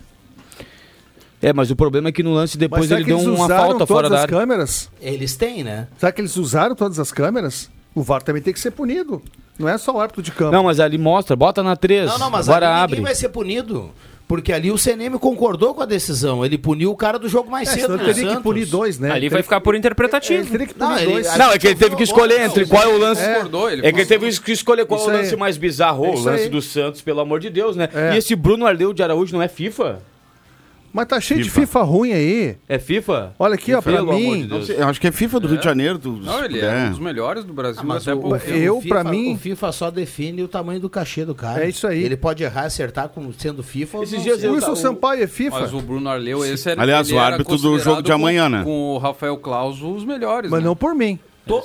É, 1.42 1.52
mas 1.52 1.72
o 1.72 1.76
problema 1.76 2.10
é 2.10 2.12
que 2.12 2.22
no 2.24 2.32
lance 2.34 2.58
depois 2.58 2.90
ele 2.92 3.04
deu 3.04 3.18
uma 3.20 3.48
falta 3.50 3.86
fora 3.86 4.04
todas 4.08 4.10
da 4.12 4.16
as 4.18 4.22
área. 4.24 4.38
câmeras? 4.38 4.90
Eles 5.02 5.36
têm, 5.36 5.64
né? 5.64 5.88
Será 5.98 6.12
que 6.12 6.22
eles 6.22 6.38
usaram 6.38 6.76
todas 6.76 7.00
as 7.00 7.12
câmeras? 7.12 7.70
O 7.96 8.02
VAR 8.04 8.22
também 8.22 8.42
tem 8.42 8.54
que 8.54 8.60
ser 8.60 8.72
punido. 8.72 9.22
Não 9.60 9.68
é 9.68 9.78
só 9.78 9.92
o 9.94 10.00
árbitro 10.00 10.22
de 10.22 10.32
campo. 10.32 10.52
Não, 10.52 10.64
mas 10.64 10.80
ali 10.80 10.98
mostra, 10.98 11.36
bota 11.36 11.62
na 11.62 11.76
3. 11.76 12.10
Não, 12.10 12.18
não, 12.20 12.30
mas 12.30 12.48
agora 12.48 12.68
ali 12.70 12.80
abre. 12.84 12.92
ninguém 12.98 13.06
vai 13.06 13.16
ser 13.16 13.30
punido. 13.30 13.92
Porque 14.32 14.54
ali 14.54 14.72
o 14.72 14.78
CNM 14.78 15.20
concordou 15.20 15.76
com 15.76 15.82
a 15.82 15.86
decisão. 15.86 16.46
Ele 16.46 16.58
puniu 16.58 16.90
o 16.90 16.96
cara 16.96 17.20
do 17.20 17.28
jogo 17.28 17.52
mais 17.52 17.68
É, 17.68 17.82
cedo. 17.82 17.96
ele 17.96 18.14
teria 18.14 18.38
que 18.38 18.42
punir 18.42 18.66
dois, 18.66 18.98
né? 18.98 19.10
ali 19.12 19.26
Ele 19.26 19.30
vai 19.30 19.44
ficar 19.44 19.60
por 19.60 19.76
interpretativo. 19.76 20.56
Ele 20.56 20.68
que 20.68 20.80
Não, 20.80 20.88
punir 20.88 21.02
ele- 21.02 21.38
Não, 21.38 21.52
é 21.52 21.60
que 21.60 21.68
ele 21.68 21.76
teve 21.76 21.98
que 21.98 22.04
escolher 22.04 22.40
entre 22.40 22.66
qual 22.66 22.82
é 22.82 22.88
o 22.88 22.98
lance. 22.98 23.22
É. 23.22 23.34
Concordou, 23.34 23.70
ele 23.70 23.86
É 23.86 23.92
que 23.92 24.00
ele 24.00 24.06
teve 24.06 24.40
que 24.40 24.54
escolher 24.54 24.86
qual 24.86 25.02
é 25.02 25.04
o 25.04 25.08
lance 25.08 25.36
mais 25.36 25.58
bizarro. 25.58 26.06
É 26.06 26.10
o 26.12 26.20
lance 26.20 26.44
aí. 26.44 26.50
do 26.50 26.62
Santos, 26.62 27.02
pelo 27.02 27.20
amor 27.20 27.42
de 27.42 27.50
Deus, 27.50 27.76
né? 27.76 27.90
É. 27.94 28.14
E 28.14 28.20
esse 28.20 28.34
Bruno 28.34 28.66
Ardeu 28.66 28.94
de 28.94 29.04
Araújo 29.04 29.34
não 29.36 29.42
é 29.42 29.50
FIFA? 29.50 30.00
Mas 30.94 31.06
tá 31.08 31.20
cheio 31.22 31.42
de 31.42 31.50
FIFA. 31.50 31.62
FIFA 31.68 31.82
ruim 31.84 32.12
aí. 32.14 32.58
É 32.68 32.78
FIFA? 32.78 33.34
Olha 33.40 33.56
aqui, 33.56 33.74
ó, 33.74 33.82
pra 33.82 34.02
mim. 34.04 34.46
de. 34.48 34.72
Eu 34.74 34.88
acho 34.88 35.00
que 35.00 35.08
é 35.08 35.12
FIFA 35.12 35.40
do 35.40 35.48
Rio 35.48 35.58
de 35.58 35.64
Janeiro. 35.64 35.98
Do, 35.98 36.12
Não, 36.18 36.44
ele 36.44 36.60
é. 36.60 36.66
é 36.66 36.86
um 36.88 36.90
dos 36.92 37.00
melhores 37.00 37.44
do 37.44 37.54
Brasil. 37.54 37.82
Mas 37.86 38.04
até 38.08 38.14
o, 38.14 38.20
pouco 38.20 38.36
o- 38.36 38.50
eu, 38.54 38.78
o 38.78 38.82
FIFA, 38.82 38.96
pra 39.02 39.04
mim- 39.12 39.34
O 39.34 39.38
FIFA 39.38 39.72
só 39.72 39.90
define 39.92 40.44
o 40.44 40.48
tamanho 40.48 40.80
do 40.80 40.90
cachê 40.90 41.24
do 41.24 41.34
cara. 41.34 41.64
É 41.64 41.70
isso 41.70 41.88
aí. 41.88 42.04
Ele 42.04 42.18
pode 42.18 42.44
errar, 42.44 42.64
acertar 42.66 43.08
como 43.10 43.34
sendo 43.34 43.64
FIFA 43.64 43.98
ou 43.98 44.04
Esses 44.04 44.18
não 44.18 44.24
dias 44.24 44.44
eu- 44.44 44.54
Wilson 44.54 44.72
o- 44.72 44.76
Sampaio 44.76 45.24
é 45.24 45.28
FIFA. 45.28 45.60
Mas 45.62 45.74
o 45.74 45.80
Bruno 45.80 46.10
Arleu, 46.10 46.44
esse 46.46 46.70
era 46.70 46.82
Aliás, 46.82 47.10
o 47.12 47.18
árbitro 47.20 47.58
do 47.58 47.80
jogo 47.80 48.02
de 48.02 48.12
amanhã, 48.12 48.44
com, 48.46 48.50
né? 48.50 48.64
Com 48.64 48.96
o 48.96 48.98
Rafael 48.98 49.38
Claus, 49.38 49.82
os 49.82 50.04
melhores. 50.04 50.52
Mas 50.52 50.60
né? 50.62 50.66
não 50.68 50.76
por 50.76 50.94
mim. 50.94 51.18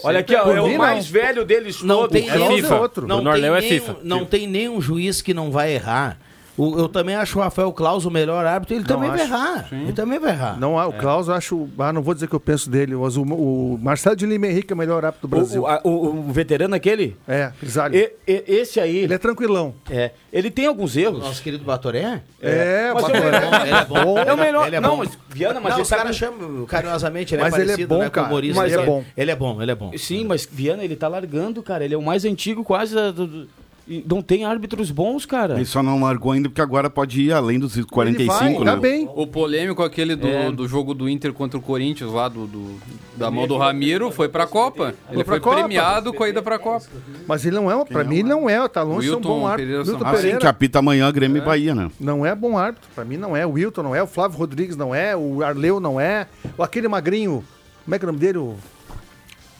Olha 0.02 0.20
aqui, 0.20 0.34
ó, 0.34 0.50
é 0.52 0.60
o 0.60 0.68
não. 0.68 0.78
mais 0.78 1.06
velho 1.06 1.44
deles 1.44 1.82
Não 1.82 1.98
todos. 2.00 2.12
tem 2.20 2.28
É 2.30 2.38
nenhum, 2.38 2.56
FIFA. 2.56 2.74
outro. 2.80 3.06
Não, 3.06 3.16
Bruno 3.16 3.30
tem 3.30 3.32
Arleu 3.44 3.54
é 3.56 3.60
nenhum- 3.60 3.72
FIFA. 3.80 3.96
não 4.02 4.24
tem 4.24 4.46
nenhum 4.46 4.80
juiz 4.80 5.20
que 5.20 5.34
não 5.34 5.50
vai 5.50 5.74
errar. 5.74 6.18
O- 6.56 6.78
eu 6.78 6.88
também 6.88 7.14
acho 7.14 7.38
o 7.38 7.42
Rafael 7.42 7.70
Claus 7.72 8.04
o 8.06 8.10
melhor 8.10 8.44
árbitro. 8.46 8.74
Ele 8.76 8.84
também 8.84 9.10
vai 9.10 9.20
acho. 9.20 9.32
errar. 9.32 9.68
Ele 9.72 9.92
também 9.92 10.18
vai 10.18 10.30
errar. 10.30 10.58
Não, 10.58 10.76
o 10.76 10.92
Klaus, 10.92 11.28
eu 11.28 11.34
acho. 11.34 11.68
Ah, 11.78 11.92
não 11.92 12.02
vou 12.02 12.14
dizer 12.14 12.28
que 12.28 12.34
eu 12.34 12.40
penso 12.40 12.70
dele, 12.70 12.94
mas 12.96 13.16
o, 13.16 13.22
o 13.22 13.78
Marcelo 13.80 14.16
de 14.16 14.24
Lima 14.26 14.46
Henrique 14.46 14.72
é 14.72 14.74
o 14.74 14.78
melhor 14.78 15.04
árbitro 15.04 15.28
do 15.28 15.30
Brasil. 15.36 15.62
O, 15.62 15.64
o, 15.64 15.68
a- 15.68 15.80
o- 15.84 16.06
o 16.28 16.32
veterano 16.32 16.74
aquele? 16.74 17.16
É. 17.28 17.52
E- 17.92 18.12
e- 18.26 18.44
esse 18.46 18.80
aí, 18.80 18.98
Ele 18.98 19.14
é 19.14 19.18
tranquilão. 19.18 19.74
é, 19.90 20.12
ele 20.32 20.50
tem 20.50 20.66
alguns 20.66 20.96
erros. 20.96 21.20
Nosso 21.20 21.42
querido 21.42 21.64
Batoré? 21.64 22.22
É, 22.40 22.90
Mas 22.94 23.02
Batoré. 23.02 23.18
eu- 23.20 23.66
Ele 23.66 23.74
é 23.74 23.84
bom. 23.84 24.18
É 24.18 24.32
o 24.32 24.36
melhor. 24.36 24.66
Ele 24.66 24.76
é 24.76 24.80
não, 24.80 24.90
bom. 24.90 24.96
mas 24.98 25.18
Viana, 25.28 25.60
mas 25.60 25.70
não, 25.70 25.76
ele 25.76 25.82
os 25.82 25.88
tá 25.88 25.96
caras 25.98 26.18
com- 26.18 26.26
chamam 26.26 26.66
carinhosamente, 26.66 27.34
ele 27.34 27.42
Mas 27.42 27.54
é 27.54 27.60
ele 27.60 27.72
é 27.82 27.86
bom, 27.86 27.98
né, 27.98 28.04
com 28.04 28.08
o 28.08 28.10
cara. 28.24 28.28
Mas 28.54 28.72
ele 28.72 28.82
é 28.82 28.86
bom. 28.86 29.04
Ele 29.16 29.30
é 29.30 29.36
bom, 29.36 29.62
ele 29.62 29.70
é 29.70 29.74
bom. 29.74 29.92
Sim, 29.98 30.24
mas 30.24 30.48
Viana, 30.50 30.82
ele 30.84 30.96
tá 30.96 31.06
largando, 31.08 31.62
cara. 31.62 31.84
Ele 31.84 31.94
é 31.94 31.98
o 31.98 32.02
mais 32.02 32.24
antigo 32.24 32.64
quase 32.64 32.94
do- 33.12 33.46
e 33.88 34.04
não 34.08 34.20
tem 34.20 34.44
árbitros 34.44 34.90
bons, 34.90 35.24
cara. 35.24 35.54
Ele 35.54 35.64
só 35.64 35.82
não 35.82 36.00
largou 36.02 36.32
ainda 36.32 36.48
porque 36.48 36.60
agora 36.60 36.90
pode 36.90 37.22
ir 37.22 37.32
além 37.32 37.58
dos 37.58 37.76
45, 37.84 38.44
Ele 38.44 38.54
vai, 38.54 38.64
né? 38.64 38.64
tá 38.64 38.76
bem. 38.76 39.08
O 39.14 39.26
polêmico 39.26 39.82
aquele 39.82 40.16
do, 40.16 40.26
É. 40.26 40.50
do 40.50 40.66
jogo 40.66 40.92
do 40.94 41.08
Inter 41.08 41.32
contra 41.32 41.58
o 41.58 41.62
Corinthians 41.62 42.10
lá 42.12 42.28
do, 42.28 42.46
do- 42.46 42.76
da 43.16 43.30
mão 43.30 43.46
do 43.46 43.56
Ramiro 43.56 44.10
foi 44.10 44.28
pra 44.28 44.46
Copa. 44.46 44.94
Ele 45.10 45.24
foi 45.24 45.38
Copa. 45.40 45.56
premiado 45.56 46.12
com 46.12 46.24
a 46.24 46.28
ida 46.28 46.42
pra 46.42 46.58
Copa. 46.58 46.84
Mas 47.28 47.46
ele 47.46 47.56
não 47.56 47.70
é, 47.70 47.84
pra 47.84 48.02
mim 48.04 48.16
ele 48.18 48.28
não 48.28 48.48
é, 48.50 48.66
tá 48.68 48.82
longe 48.82 49.06
de 49.06 49.12
ser 49.12 49.16
um 49.18 49.20
bom 49.20 49.46
árbitro. 49.46 49.72
Pereira 49.84 49.90
Wilton. 49.92 50.06
Assim 50.08 50.38
que 50.38 50.46
apita 50.46 50.78
amanhã 50.80 51.10
Grêmio 51.12 51.40
e 51.42 51.44
Bahia, 51.44 51.74
né? 51.74 51.90
não 52.00 52.26
é 52.26 52.34
bom 52.34 52.58
árbitro. 52.58 52.88
Pra 52.94 53.04
mim 53.04 53.16
não 53.16 53.36
é. 53.36 53.46
O 53.46 53.52
Wilton 53.52 53.82
não 53.82 53.94
é, 53.94 54.02
o 54.02 54.06
Flávio 54.06 54.36
Rodrigues 54.38 54.76
não 54.76 54.94
é, 54.94 55.16
o 55.16 55.42
Arleu 55.42 55.78
não 55.80 56.00
é, 56.00 56.26
o 56.58 56.62
aquele 56.62 56.88
magrinho, 56.88 57.44
como 57.84 57.94
é 57.94 57.98
que 57.98 58.04
é 58.04 58.08
o 58.08 58.12
nome 58.12 58.18
dele? 58.18 58.38
O 58.38 58.56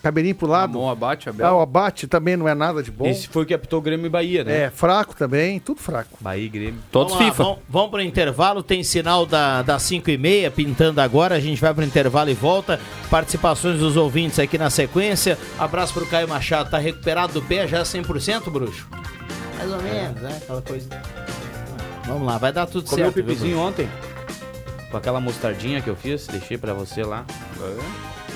cabelinho 0.07 0.35
pro 0.35 0.47
lado. 0.47 0.75
Ramon 0.79 0.91
Abate, 0.91 1.29
Ah, 1.29 1.31
Abel. 1.31 1.55
o 1.57 1.61
abate 1.61 2.07
também 2.07 2.37
não 2.37 2.47
é 2.49 2.55
nada 2.55 2.83
de 2.83 2.91
bom. 2.93 3.07
Esse 3.07 3.27
foi 3.29 3.43
o 3.43 3.47
que 3.47 3.53
apitou 3.53 3.81
Grêmio 3.81 4.07
e 4.07 4.09
Bahia, 4.09 4.45
né? 4.45 4.63
É, 4.65 4.71
fraco 4.71 5.17
também, 5.17 5.59
tudo 5.59 5.81
fraco. 5.81 6.17
Bahia 6.21 6.45
e 6.45 6.49
Grêmio. 6.49 6.81
Todos 6.93 7.13
vamos 7.13 7.27
lá, 7.27 7.33
FIFA. 7.33 7.43
Vamos, 7.45 7.59
vamos 7.69 7.91
pro 7.91 8.01
intervalo, 8.03 8.63
tem 8.63 8.83
sinal 8.85 9.27
da, 9.27 9.63
das 9.63 9.83
5 9.83 10.09
e 10.11 10.17
meia 10.17 10.51
pintando 10.51 11.01
agora. 11.01 11.35
A 11.35 11.41
gente 11.41 11.61
vai 11.61 11.75
pro 11.75 11.83
intervalo 11.85 12.31
e 12.31 12.35
volta. 12.35 12.79
Participações 13.11 13.79
dos 13.81 13.97
ouvintes 13.97 14.39
aqui 14.39 14.57
na 14.57 14.71
sequência. 14.71 15.37
Abraço 15.59 15.93
pro 15.93 16.07
Caio 16.07 16.29
Machado, 16.29 16.71
tá 16.71 16.79
recuperado 16.79 17.33
do 17.33 17.43
pé 17.43 17.67
já 17.67 17.83
100%, 17.83 18.49
bruxo? 18.51 18.87
Mais 19.59 19.73
ou 19.73 19.83
menos, 19.83 20.21
né? 20.23 20.39
Aquela 20.43 20.63
coisa. 20.63 20.89
Vamos 22.07 22.27
lá, 22.27 22.39
vai 22.39 22.53
dar 22.53 22.67
tudo 22.67 22.89
Comeu 22.89 23.09
o 23.09 23.13
certo. 23.13 23.15
viu, 23.17 23.25
pipizinho 23.25 23.57
bruxo? 23.57 23.69
ontem? 23.69 23.89
Com 24.91 24.97
aquela 24.97 25.19
mostardinha 25.21 25.81
que 25.83 25.91
eu 25.91 25.97
fiz, 25.97 26.29
deixei 26.29 26.57
pra 26.57 26.73
você 26.73 27.03
lá. 27.03 27.25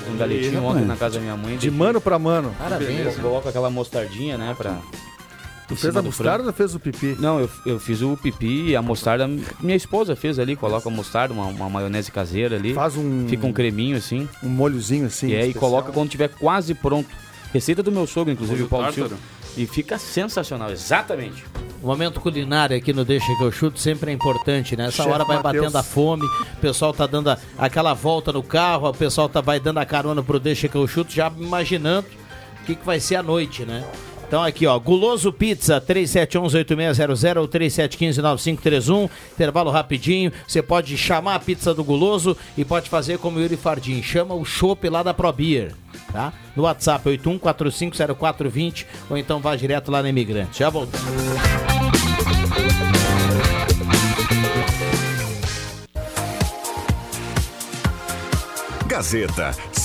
Um 0.09 0.17
galetinho 0.17 0.63
ontem 0.63 0.85
na 0.85 0.95
casa 0.95 1.15
da 1.15 1.21
minha 1.21 1.35
mãe. 1.35 1.57
De 1.57 1.69
mano 1.69 1.99
pra 2.01 2.17
mano. 2.17 2.53
Parabéns. 2.57 3.15
Coloco 3.17 3.47
aquela 3.49 3.69
mostardinha, 3.69 4.37
né, 4.37 4.55
pra... 4.57 4.77
Tu 5.67 5.75
fez 5.77 5.95
a 5.95 6.01
mostarda 6.01 6.47
ou 6.47 6.53
fez 6.53 6.75
o 6.75 6.79
pipi? 6.81 7.15
Não, 7.17 7.39
eu, 7.39 7.49
eu 7.65 7.79
fiz 7.79 8.01
o 8.01 8.17
pipi 8.17 8.71
e 8.71 8.75
a 8.75 8.81
mostarda. 8.81 9.25
Minha 9.61 9.77
esposa 9.77 10.17
fez 10.17 10.37
ali, 10.37 10.57
coloca 10.57 10.89
a 10.89 10.91
mostarda, 10.91 11.33
uma, 11.33 11.45
uma 11.45 11.69
maionese 11.69 12.11
caseira 12.11 12.57
ali. 12.57 12.73
Faz 12.73 12.97
um, 12.97 13.25
Fica 13.29 13.47
um 13.47 13.53
creminho 13.53 13.95
assim. 13.95 14.27
um 14.43 14.49
molhozinho 14.49 15.05
assim. 15.05 15.29
e 15.29 15.35
aí 15.35 15.47
especial. 15.49 15.61
coloca 15.61 15.91
quando 15.93 16.09
tiver 16.09 16.27
quase 16.27 16.73
pronto. 16.73 17.09
Receita 17.53 17.81
do 17.81 17.89
meu 17.91 18.05
sogro, 18.05 18.33
inclusive, 18.33 18.59
Molho 18.59 18.65
o 18.65 18.69
Paulo. 18.69 18.91
Silva. 18.93 19.15
E 19.57 19.65
fica 19.67 19.97
sensacional, 19.97 20.71
exatamente. 20.71 21.43
O 21.83 21.87
momento 21.87 22.21
culinário 22.21 22.77
aqui 22.77 22.93
no 22.93 23.03
Deixa 23.03 23.25
que 23.37 23.43
eu 23.43 23.51
chuto 23.51 23.79
sempre 23.79 24.11
é 24.11 24.13
importante, 24.13 24.77
né? 24.77 24.85
Essa 24.85 24.97
Chefe 25.03 25.09
hora 25.09 25.25
vai 25.25 25.37
Mateus. 25.37 25.55
batendo 25.65 25.77
a 25.77 25.83
fome, 25.83 26.25
o 26.25 26.57
pessoal 26.61 26.93
tá 26.93 27.05
dando 27.07 27.29
a- 27.31 27.37
aquela 27.57 27.93
volta 27.93 28.31
no 28.31 28.43
carro, 28.43 28.87
o 28.87 28.93
pessoal 28.93 29.27
tá, 29.27 29.41
vai 29.41 29.59
dando 29.59 29.79
a 29.79 29.85
carona 29.85 30.21
pro 30.23 30.39
Deixa 30.39 30.67
que 30.67 30.75
eu 30.75 30.87
chuto, 30.87 31.11
já 31.11 31.31
imaginando 31.37 32.07
o 32.61 32.65
que, 32.65 32.75
que 32.75 32.85
vai 32.85 32.99
ser 32.99 33.15
a 33.15 33.23
noite, 33.23 33.65
né? 33.65 33.83
Então 34.31 34.41
aqui, 34.41 34.65
ó, 34.65 34.79
Guloso 34.79 35.33
Pizza, 35.33 35.81
3711-8600 35.81 37.37
ou 37.41 37.47
3715-9531, 37.49 39.09
intervalo 39.33 39.69
rapidinho, 39.69 40.31
você 40.47 40.61
pode 40.61 40.97
chamar 40.97 41.35
a 41.35 41.39
pizza 41.39 41.73
do 41.73 41.83
Guloso 41.83 42.37
e 42.57 42.63
pode 42.63 42.89
fazer 42.89 43.17
como 43.17 43.37
o 43.37 43.41
Yuri 43.41 43.57
Fardim, 43.57 44.01
chama 44.01 44.33
o 44.33 44.45
chopp 44.45 44.87
lá 44.87 45.03
da 45.03 45.13
ProBeer, 45.13 45.73
tá? 46.13 46.31
No 46.55 46.63
WhatsApp, 46.63 47.09
81450420 47.09 48.85
ou 49.09 49.17
então 49.17 49.41
vá 49.41 49.53
direto 49.53 49.91
lá 49.91 50.01
na 50.01 50.07
Imigrante. 50.07 50.59
Já 50.59 50.69
voltamos. 50.69 51.11
Gazeta, 58.87 59.51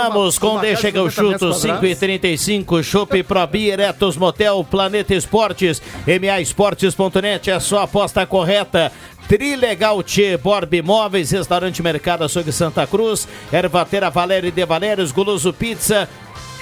Voltamos 0.00 0.38
com 0.38 0.52
Uma 0.52 0.60
Deixa 0.60 0.90
que 0.90 0.98
eu 0.98 1.08
de 1.08 1.14
50 1.14 1.32
chuto, 1.32 1.44
metros 1.46 1.62
5 1.62 1.86
e 1.86 1.96
35 1.96 2.82
Chopp 2.82 3.22
Pro 3.22 3.46
Beer, 3.46 3.80
Etos 3.80 4.16
Motel, 4.16 4.64
Planeta 4.64 5.14
Esportes, 5.14 5.82
MAEsportes.net, 6.06 7.50
é 7.50 7.54
a 7.54 7.60
sua 7.60 7.82
aposta 7.82 8.24
correta. 8.26 8.90
Trilegal 9.28 10.02
Tchê, 10.02 10.36
Borb 10.36 10.74
Imóveis, 10.74 11.30
Restaurante 11.30 11.82
Mercado 11.82 12.24
Açougue 12.24 12.50
Santa 12.50 12.86
Cruz, 12.86 13.28
Ervatera 13.52 14.10
Valério 14.10 14.50
de 14.50 14.66
Valérios, 14.66 15.12
Guloso 15.12 15.52
Pizza, 15.52 16.08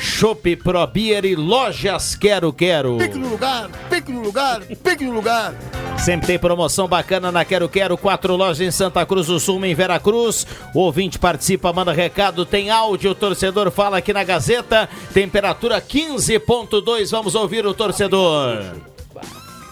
Chopp 0.01 0.57
Pro 0.57 0.87
Beer 0.87 1.25
e 1.25 1.35
Lojas 1.35 2.15
Quero 2.15 2.53
Quero. 2.53 2.99
Pique 2.99 3.19
no 3.19 3.29
lugar, 3.29 3.69
pique 3.91 4.13
no 4.13 4.23
lugar, 4.23 4.61
pique 4.61 5.05
no 5.05 5.13
lugar. 5.13 5.55
Sempre 5.99 6.29
tem 6.29 6.39
promoção 6.39 6.87
bacana 6.87 7.33
na 7.33 7.45
Quero 7.45 7.69
Quero, 7.69 7.99
quatro 7.99 8.37
lojas 8.37 8.61
em 8.61 8.71
Santa 8.71 9.05
Cruz 9.05 9.27
do 9.27 9.41
Sul, 9.41 9.57
uma 9.57 9.67
em 9.67 9.75
Veracruz. 9.75 10.47
O 10.75 10.81
ouvinte 10.81 11.19
participa, 11.19 11.73
manda 11.73 11.93
recado, 11.93 12.47
tem 12.47 12.71
áudio, 12.71 13.11
o 13.11 13.15
torcedor 13.15 13.71
fala 13.71 13.99
aqui 13.99 14.13
na 14.13 14.23
Gazeta. 14.23 14.89
Temperatura 15.13 15.81
15.2, 15.81 17.11
vamos 17.11 17.35
ouvir 17.35 17.67
o 17.67 17.75
torcedor. 17.75 18.63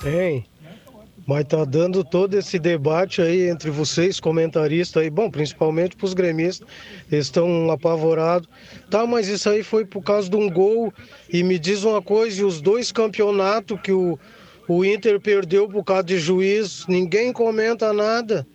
Tem. 0.02 0.44
Mas 1.26 1.44
tá 1.44 1.64
dando 1.64 2.04
todo 2.04 2.34
esse 2.34 2.56
debate 2.56 3.20
aí 3.20 3.48
entre 3.48 3.68
vocês, 3.68 4.20
comentaristas 4.20 5.02
aí, 5.02 5.10
bom, 5.10 5.28
principalmente 5.28 5.96
pros 5.96 6.14
gremistas, 6.14 6.66
eles 7.10 7.26
estão 7.26 7.68
apavorados. 7.70 8.48
Tá, 8.88 9.04
mas 9.04 9.26
isso 9.26 9.50
aí 9.50 9.64
foi 9.64 9.84
por 9.84 10.02
causa 10.02 10.30
de 10.30 10.36
um 10.36 10.48
gol. 10.48 10.94
E 11.32 11.42
me 11.42 11.58
diz 11.58 11.82
uma 11.82 12.00
coisa, 12.00 12.40
e 12.40 12.44
os 12.44 12.60
dois 12.60 12.92
campeonatos 12.92 13.80
que 13.80 13.90
o, 13.90 14.16
o 14.68 14.84
Inter 14.84 15.20
perdeu 15.20 15.68
por 15.68 15.82
causa 15.82 16.04
de 16.04 16.18
juiz, 16.18 16.86
ninguém 16.86 17.32
comenta 17.32 17.92
nada. 17.92 18.46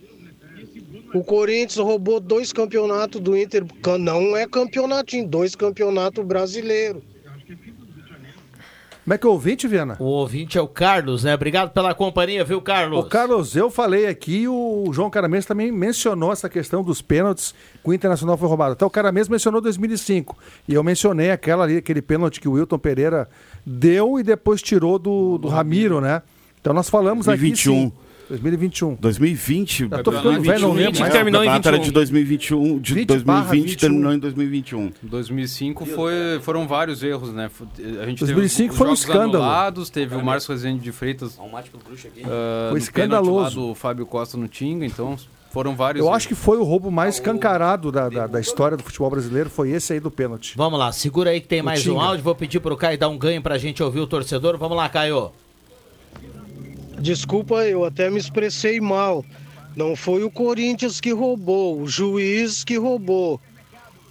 O 1.12 1.22
Corinthians 1.22 1.76
roubou 1.76 2.18
dois 2.18 2.54
campeonatos 2.54 3.20
do 3.20 3.36
Inter, 3.36 3.66
não 4.00 4.34
é 4.34 4.46
campeonatinho, 4.46 5.28
dois 5.28 5.54
campeonatos 5.54 6.24
brasileiros. 6.24 7.02
Como 9.04 9.14
é 9.14 9.18
que 9.18 9.26
é 9.26 9.28
o 9.28 9.32
ouvinte, 9.32 9.66
Viana? 9.66 9.96
O 9.98 10.04
ouvinte 10.04 10.56
é 10.56 10.60
o 10.60 10.68
Carlos, 10.68 11.24
né? 11.24 11.34
Obrigado 11.34 11.70
pela 11.72 11.92
companhia, 11.92 12.44
viu, 12.44 12.62
Carlos? 12.62 13.00
Ô, 13.00 13.08
Carlos, 13.08 13.56
eu 13.56 13.68
falei 13.68 14.06
aqui, 14.06 14.46
o 14.46 14.92
João 14.92 15.10
Caramês 15.10 15.44
também 15.44 15.72
mencionou 15.72 16.32
essa 16.32 16.48
questão 16.48 16.84
dos 16.84 17.02
pênaltis 17.02 17.52
que 17.82 17.90
o 17.90 17.92
Internacional 17.92 18.36
foi 18.36 18.46
roubado. 18.46 18.74
Até 18.74 18.86
o 18.86 18.90
Caramês 18.90 19.28
mencionou 19.28 19.60
2005. 19.60 20.38
E 20.68 20.74
eu 20.74 20.84
mencionei 20.84 21.32
aquela 21.32 21.64
ali, 21.64 21.78
aquele 21.78 22.00
pênalti 22.00 22.40
que 22.40 22.48
o 22.48 22.52
Wilton 22.52 22.78
Pereira 22.78 23.28
deu 23.66 24.20
e 24.20 24.22
depois 24.22 24.62
tirou 24.62 25.00
do, 25.00 25.36
do 25.36 25.48
Ramiro, 25.48 26.00
né? 26.00 26.22
Então 26.60 26.72
nós 26.72 26.88
falamos 26.88 27.26
2021. 27.26 27.72
aqui. 27.72 27.82
Sim, 27.82 27.92
2021. 28.28 28.94
2020. 28.94 29.88
Já 29.90 30.02
tô 30.02 30.12
ficando 30.12 30.40
velho, 30.42 30.60
não 30.68 30.72
lembro 30.74 31.00
mais. 31.00 31.12
terminou 31.12 31.42
em 31.42 31.46
campeonato 31.46 31.68
era 31.68 31.76
21. 31.76 31.84
de 31.88 31.92
2021, 31.92 32.78
de 32.80 32.94
20 32.94 33.06
2020 33.08 33.24
barra 33.26 33.50
21. 33.52 33.76
terminou 33.78 34.12
em 34.12 34.18
2021. 34.18 34.92
2005 35.02 35.86
foi, 35.86 36.12
foram 36.42 36.66
vários 36.66 37.02
erros, 37.02 37.32
né? 37.32 37.50
A 38.00 38.06
gente 38.06 38.20
2005 38.24 38.56
teve 38.56 38.70
os 38.70 38.76
foi 38.76 38.86
um 38.86 38.90
jogos 38.90 39.00
escândalo. 39.00 39.44
anulados, 39.44 39.90
teve 39.90 40.14
o 40.16 40.24
Márcio 40.24 40.52
Rezende 40.52 40.80
de 40.80 40.92
Freitas. 40.92 41.38
Um 41.38 41.48
mate 41.50 41.70
pro 41.70 41.80
bruxo 41.80 42.06
aqui. 42.06 42.22
ah, 42.24 42.68
Foi 42.70 42.78
no 42.78 42.84
escandaloso. 42.84 43.32
pênalti 43.34 43.56
lá 43.58 43.68
do 43.68 43.74
Fábio 43.74 44.06
Costa 44.06 44.36
no 44.36 44.48
Tinga, 44.48 44.86
então 44.86 45.16
Foram 45.50 45.76
vários. 45.76 46.02
Eu 46.04 46.10
acho 46.12 46.26
que 46.28 46.34
foi 46.34 46.56
o 46.56 46.62
roubo 46.64 46.90
mais 46.90 47.16
escancarado 47.16 47.92
da, 47.92 48.08
da, 48.08 48.26
da 48.26 48.40
história 48.40 48.74
do 48.76 48.82
futebol 48.82 49.10
brasileiro, 49.10 49.50
foi 49.50 49.70
esse 49.70 49.92
aí 49.92 50.00
do 50.00 50.10
pênalti. 50.10 50.54
Vamos 50.56 50.78
lá, 50.78 50.90
segura 50.92 51.28
aí 51.30 51.40
que 51.42 51.48
tem 51.48 51.60
O 51.60 51.64
mais 51.64 51.80
um 51.86 51.92
Tinga. 51.92 52.02
áudio. 52.04 52.24
Vou 52.24 52.34
pedir 52.34 52.58
pro 52.60 52.74
Caio 52.76 52.96
dar 52.96 53.08
um 53.10 53.18
ganho 53.18 53.42
pra 53.42 53.58
gente 53.58 53.82
ouvir 53.82 54.00
o 54.00 54.06
torcedor. 54.06 54.56
Vamos 54.56 54.76
lá, 54.78 54.88
Caio. 54.88 55.30
Desculpa, 56.98 57.66
eu 57.66 57.84
até 57.84 58.08
me 58.10 58.18
expressei 58.18 58.80
mal. 58.80 59.24
Não 59.74 59.96
foi 59.96 60.22
o 60.22 60.30
Corinthians 60.30 61.00
que 61.00 61.12
roubou, 61.12 61.80
o 61.80 61.88
juiz 61.88 62.62
que 62.62 62.76
roubou. 62.76 63.40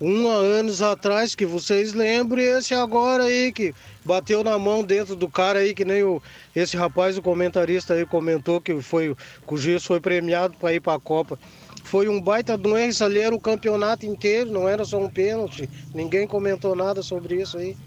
Um 0.02 0.28
há 0.28 0.34
anos 0.34 0.82
atrás, 0.82 1.36
que 1.36 1.46
vocês 1.46 1.94
lembram, 1.94 2.42
e 2.42 2.46
esse 2.46 2.74
agora 2.74 3.26
aí 3.26 3.52
que 3.52 3.72
bateu 4.04 4.44
na 4.44 4.58
mão 4.58 4.84
dentro 4.84 5.16
do 5.16 5.30
cara 5.30 5.60
aí, 5.60 5.76
que 5.76 5.86
nem 5.86 6.02
o, 6.02 6.20
esse 6.56 6.76
rapaz, 6.76 7.20
o 7.20 7.22
comentarista 7.22 7.94
aí 7.94 8.04
comentou 8.04 8.60
que 8.60 8.82
foi 8.82 9.16
que 9.48 9.54
o 9.54 9.58
juiz 9.58 9.86
foi 9.86 10.00
premiado 10.00 10.56
para 10.58 10.74
ir 10.74 10.80
para 10.80 10.96
a 10.96 11.00
Copa. 11.00 11.38
Foi 11.84 12.08
um 12.08 12.20
baita 12.20 12.60
isso 12.88 13.04
ali 13.04 13.20
era 13.20 13.36
o 13.36 13.40
campeonato 13.40 14.06
inteiro, 14.06 14.52
não 14.52 14.68
era 14.68 14.84
só 14.86 14.98
um 14.98 15.10
pênalti. 15.10 15.70
Ninguém 15.94 16.26
comentou 16.26 16.76
nada 16.76 17.04
sobre 17.04 17.42
isso 17.42 17.58
aí. 17.58 17.78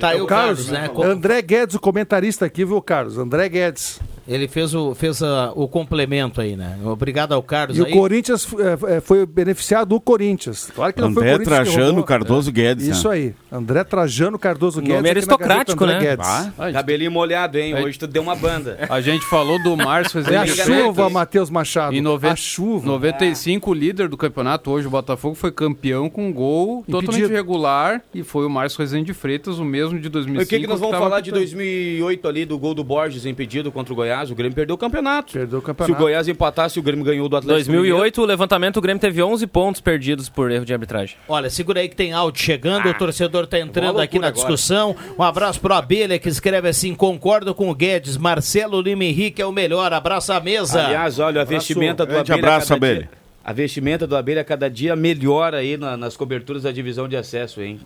Tá 0.00 0.08
aí 0.10 0.20
o 0.20 0.26
Carlos, 0.26 0.68
né? 0.68 0.88
Co- 0.88 1.02
André 1.02 1.42
Guedes, 1.42 1.74
o 1.74 1.80
comentarista 1.80 2.44
aqui, 2.46 2.64
viu, 2.64 2.80
Carlos? 2.82 3.18
André 3.18 3.48
Guedes. 3.48 4.00
Ele 4.30 4.46
fez 4.46 4.72
o, 4.74 4.94
fez 4.94 5.22
a- 5.22 5.52
o 5.56 5.66
complemento 5.66 6.40
aí, 6.40 6.54
né? 6.56 6.78
Obrigado 6.84 7.32
ao 7.32 7.42
Carlos 7.42 7.76
E 7.76 7.84
aí. 7.84 7.92
o 7.92 7.96
Corinthians 7.96 8.46
é, 8.86 8.96
é, 8.96 9.00
foi 9.00 9.26
beneficiado 9.26 9.92
o 9.94 10.00
Corinthians. 10.00 10.70
Claro 10.72 10.92
que 10.92 11.00
não 11.00 11.12
foi 11.12 11.22
o 11.22 11.26
André 11.26 11.32
Corinthians 11.44 11.64
Trajano 11.66 11.86
roubou. 11.86 12.04
Cardoso 12.04 12.52
Guedes, 12.52 12.86
né? 12.86 12.92
Isso 12.94 13.08
aí. 13.08 13.34
André 13.50 13.82
Trajano 13.82 14.38
Cardoso 14.38 14.80
Guedes. 14.80 14.94
Nome 14.96 15.10
aristocrático, 15.10 15.84
né? 15.84 15.94
André 15.96 16.10
Guedes. 16.10 16.28
Ah, 16.28 16.72
cabelinho 16.72 17.10
molhado, 17.10 17.58
hein? 17.58 17.74
Hoje 17.74 17.98
tu 17.98 18.06
deu 18.06 18.22
uma 18.22 18.36
banda. 18.36 18.78
A 18.88 19.00
gente 19.00 19.24
falou 19.26 19.60
do 19.62 19.76
Márcio 19.76 20.20
É 20.20 20.36
a 20.36 20.46
chuva, 20.46 21.10
Matheus 21.10 21.50
Machado. 21.50 21.96
Em. 21.96 22.02
A 22.22 22.36
chuva. 22.36 22.86
95, 22.86 23.70
o 23.70 23.74
líder 23.74 24.08
do 24.08 24.16
campeonato 24.16 24.70
hoje, 24.70 24.86
o 24.86 24.90
Botafogo, 24.90 25.34
foi 25.34 25.50
campeão 25.50 26.08
com 26.08 26.28
um 26.28 26.32
gol 26.32 26.84
totalmente 26.84 27.08
Impedido. 27.08 27.32
irregular 27.32 28.00
e 28.14 28.22
foi 28.22 28.46
o 28.46 28.50
Márcio 28.50 28.78
Rezende 28.78 29.12
Freitas, 29.12 29.58
o 29.58 29.64
mesmo 29.64 29.98
de 29.98 30.08
2005. 30.08 30.38
Mas 30.38 30.46
o 30.46 30.50
que, 30.50 30.60
que 30.60 30.66
nós 30.66 30.78
vamos 30.78 30.96
falar 30.96 31.20
de 31.20 31.30
apitando. 31.30 31.40
2008 31.40 32.28
ali, 32.28 32.44
do 32.44 32.58
gol 32.58 32.74
do 32.74 32.84
Borges 32.84 33.24
impedido 33.26 33.72
contra 33.72 33.92
o 33.92 33.96
Goiás? 33.96 34.19
O 34.28 34.34
Grêmio 34.34 34.54
perdeu 34.56 34.74
o 34.74 34.78
campeonato. 34.78 35.32
Perdeu 35.32 35.58
o 35.58 35.62
Se 35.62 35.64
o 35.64 35.66
campeonato. 35.66 36.02
Goiás 36.02 36.26
empatasse, 36.26 36.80
o 36.80 36.82
Grêmio 36.82 37.04
ganhou 37.04 37.28
do 37.28 37.36
Atlético 37.36 37.70
2008, 37.70 38.20
o 38.20 38.24
levantamento, 38.24 38.76
o 38.78 38.80
Grêmio 38.80 39.00
teve 39.00 39.22
11 39.22 39.46
pontos 39.46 39.80
perdidos 39.80 40.28
por 40.28 40.50
erro 40.50 40.64
de 40.64 40.72
arbitragem. 40.72 41.16
Olha, 41.28 41.48
segura 41.48 41.78
aí 41.80 41.88
que 41.88 41.94
tem 41.94 42.12
áudio 42.12 42.42
chegando, 42.42 42.88
o 42.88 42.94
torcedor 42.94 43.46
tá 43.46 43.58
entrando 43.60 44.00
aqui 44.00 44.18
na 44.18 44.26
agora. 44.26 44.34
discussão. 44.34 44.96
Um 45.16 45.22
abraço 45.22 45.60
pro 45.60 45.72
Abelha 45.72 46.18
que 46.18 46.28
escreve 46.28 46.68
assim: 46.68 46.94
concordo 46.94 47.54
com 47.54 47.70
o 47.70 47.74
Guedes, 47.74 48.16
Marcelo 48.16 48.80
Lima 48.82 49.04
Henrique 49.04 49.40
é 49.40 49.46
o 49.46 49.52
melhor. 49.52 49.92
Abraço 49.92 50.32
à 50.32 50.40
mesa. 50.40 50.84
Aliás, 50.84 51.18
olha, 51.20 51.42
a 51.42 51.44
vestimenta 51.44 52.04
do 52.04 52.18
Abelha. 52.18 52.34
abraço, 52.34 52.66
dia- 52.68 52.76
Abelha. 52.76 53.10
a 53.44 53.52
vestimenta 53.52 54.06
do 54.06 54.16
Abelha 54.16 54.42
cada 54.42 54.68
dia 54.68 54.96
melhora 54.96 55.58
aí 55.58 55.76
na- 55.76 55.96
nas 55.96 56.16
coberturas 56.16 56.64
da 56.64 56.72
divisão 56.72 57.08
de 57.08 57.16
acesso, 57.16 57.62
hein? 57.62 57.80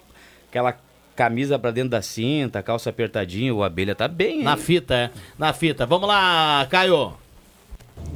Aquela 0.48 0.74
camisa 1.14 1.58
pra 1.58 1.70
dentro 1.70 1.90
da 1.90 2.02
cinta, 2.02 2.62
calça 2.62 2.90
apertadinha, 2.90 3.54
o 3.54 3.62
Abelha 3.62 3.94
tá 3.94 4.08
bem, 4.08 4.38
hein? 4.38 4.44
Na 4.44 4.56
fita, 4.56 4.94
é. 4.94 5.10
Na 5.38 5.52
fita. 5.52 5.86
Vamos 5.86 6.08
lá, 6.08 6.66
Caio. 6.70 7.12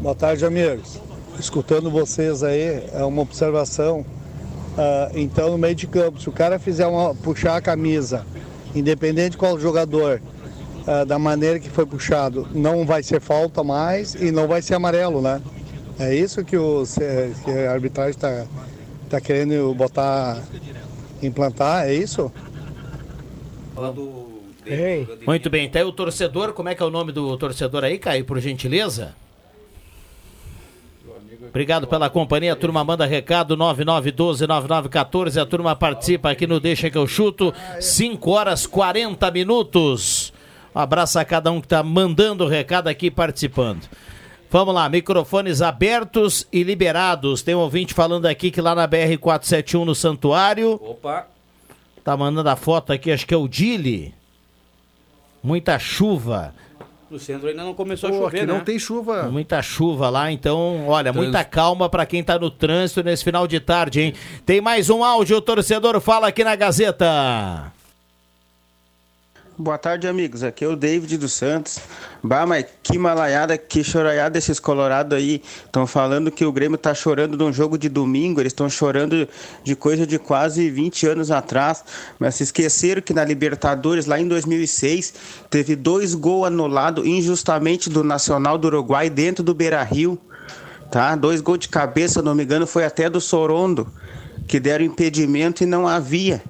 Boa 0.01 0.15
tarde, 0.15 0.45
amigos. 0.45 1.01
Escutando 1.39 1.91
vocês 1.91 2.43
aí, 2.43 2.83
é 2.93 3.05
uma 3.05 3.23
observação. 3.23 4.05
Ah, 4.77 5.11
então, 5.15 5.51
no 5.51 5.59
meio 5.59 5.75
de 5.75 5.87
campo, 5.87 6.21
se 6.21 6.29
o 6.29 6.33
cara 6.33 6.59
fizer 6.59 6.87
uma, 6.87 7.15
puxar 7.15 7.57
a 7.57 7.61
camisa, 7.61 8.25
independente 8.75 9.31
de 9.31 9.37
qual 9.37 9.59
jogador, 9.59 10.21
ah, 10.87 11.05
da 11.05 11.19
maneira 11.19 11.59
que 11.59 11.69
foi 11.69 11.87
puxado, 11.87 12.49
não 12.53 12.85
vai 12.85 13.03
ser 13.03 13.21
falta 13.21 13.63
mais 13.65 14.15
e 14.15 14.31
não 14.31 14.47
vai 14.47 14.63
ser 14.63 14.75
amarelo, 14.75 15.21
né? 15.21 15.41
É 15.99 16.15
isso 16.15 16.45
que, 16.45 16.57
o, 16.57 16.85
que 17.45 17.51
a 17.51 17.73
arbitragem 17.73 18.11
está 18.11 18.45
tá 19.11 19.21
querendo 19.21 19.75
botar, 19.75 20.41
implantar, 21.21 21.89
é 21.89 21.95
isso? 21.95 22.31
Muito 25.27 25.49
bem, 25.49 25.69
tá 25.69 25.79
aí 25.79 25.85
o 25.85 25.93
torcedor. 25.93 26.53
Como 26.53 26.69
é 26.69 26.75
que 26.75 26.83
é 26.83 26.87
o 26.87 26.91
nome 26.91 27.13
do 27.13 27.37
torcedor 27.37 27.85
aí, 27.85 27.99
Caio, 27.99 28.25
por 28.25 28.39
gentileza? 28.41 29.15
Obrigado 31.49 31.87
pela 31.87 32.11
companhia, 32.11 32.53
a 32.53 32.57
turma 32.57 32.85
manda 32.85 33.07
recado 33.07 33.57
9912-9914, 33.57 35.41
a 35.41 35.47
turma 35.47 35.75
participa 35.75 36.31
aqui 36.31 36.47
no 36.47 36.61
Deixa 36.61 36.91
que 36.91 36.99
eu 36.99 37.07
chuto, 37.07 37.55
5 37.81 38.31
horas 38.31 38.67
40 38.67 39.31
minutos. 39.31 40.33
Um 40.75 40.81
abraço 40.81 41.19
a 41.19 41.25
cada 41.25 41.51
um 41.51 41.61
que 41.61 41.67
está 41.67 41.83
mandando 41.83 42.47
recado 42.47 42.89
aqui 42.89 43.07
e 43.07 43.11
participando. 43.11 43.89
Vamos 44.51 44.75
lá, 44.75 44.89
microfones 44.89 45.63
abertos 45.63 46.47
e 46.53 46.63
liberados. 46.63 47.43
Tem 47.43 47.55
um 47.55 47.61
ouvinte 47.61 47.95
falando 47.95 48.27
aqui 48.27 48.51
que 48.51 48.61
lá 48.61 48.75
na 48.75 48.87
BR-471 48.89 49.85
no 49.85 49.95
Santuário, 49.95 50.81
Opa! 50.83 51.27
Tá 52.09 52.17
mandando 52.17 52.49
a 52.49 52.57
foto 52.57 52.91
aqui, 52.91 53.11
acho 53.13 53.27
que 53.27 53.35
é 53.35 53.37
o 53.37 53.47
Dili. 53.47 54.15
Muita 55.43 55.79
chuva. 55.79 56.55
No 57.11 57.19
centro 57.19 57.49
ainda 57.49 57.63
não 57.63 57.75
começou 57.75 58.09
Pô, 58.09 58.17
a 58.17 58.19
chover, 58.21 58.37
aqui 58.39 58.47
né? 58.47 58.53
não 58.55 58.61
tem 58.61 58.79
chuva. 58.79 59.25
Muita 59.25 59.61
chuva 59.61 60.09
lá, 60.09 60.33
então, 60.33 60.87
olha, 60.89 61.13
Trans- 61.13 61.23
muita 61.25 61.45
calma 61.45 61.87
pra 61.89 62.07
quem 62.07 62.25
tá 62.25 62.39
no 62.39 62.51
trânsito 62.51 63.03
nesse 63.03 63.23
final 63.23 63.47
de 63.47 63.61
tarde, 63.61 64.01
hein? 64.01 64.15
Tem 64.47 64.59
mais 64.59 64.89
um 64.89 65.05
áudio, 65.05 65.37
o 65.37 65.41
torcedor 65.43 66.01
fala 66.01 66.29
aqui 66.29 66.43
na 66.43 66.57
Gazeta. 66.57 67.73
Boa 69.61 69.77
tarde, 69.77 70.07
amigos. 70.07 70.45
Aqui 70.45 70.65
é 70.65 70.69
o 70.69 70.77
David 70.77 71.19
dos 71.19 71.33
Santos. 71.33 71.81
Bah, 72.23 72.47
mas 72.47 72.65
que 72.81 72.97
malaiada, 72.97 73.59
que 73.59 73.83
choraiada 73.83 74.39
esses 74.39 74.61
colorados 74.61 75.19
aí. 75.19 75.43
Estão 75.67 75.85
falando 75.85 76.31
que 76.31 76.45
o 76.45 76.53
Grêmio 76.53 76.79
tá 76.79 76.95
chorando 76.95 77.37
de 77.37 77.43
um 77.43 77.53
jogo 77.53 77.77
de 77.77 77.89
domingo. 77.89 78.41
Eles 78.41 78.53
estão 78.53 78.71
chorando 78.71 79.29
de 79.65 79.75
coisa 79.75 80.07
de 80.07 80.17
quase 80.17 80.71
20 80.71 81.09
anos 81.09 81.33
atrás. 81.33 81.83
Mas 82.21 82.37
se 82.37 82.45
esqueceram 82.45 83.03
que 83.03 83.13
na 83.13 83.25
Libertadores, 83.25 84.07
lá 84.07 84.21
em 84.21 84.29
2006, 84.29 85.15
teve 85.51 85.75
dois 85.75 86.15
gols 86.15 86.47
anulados 86.47 87.05
injustamente 87.05 87.91
do 87.91 88.05
Nacional 88.05 88.59
do 88.59 88.69
Uruguai 88.69 89.11
dentro 89.11 89.43
do 89.43 89.53
Beira-Rio. 89.53 90.17
Tá? 90.89 91.17
Dois 91.17 91.41
gols 91.41 91.59
de 91.59 91.69
cabeça, 91.69 92.23
não 92.23 92.33
me 92.33 92.45
engano, 92.45 92.65
foi 92.65 92.85
até 92.85 93.11
do 93.11 93.21
Sorondo, 93.21 93.93
que 94.47 94.61
deram 94.61 94.85
impedimento 94.85 95.65
e 95.65 95.67
não 95.67 95.89
havia. 95.89 96.41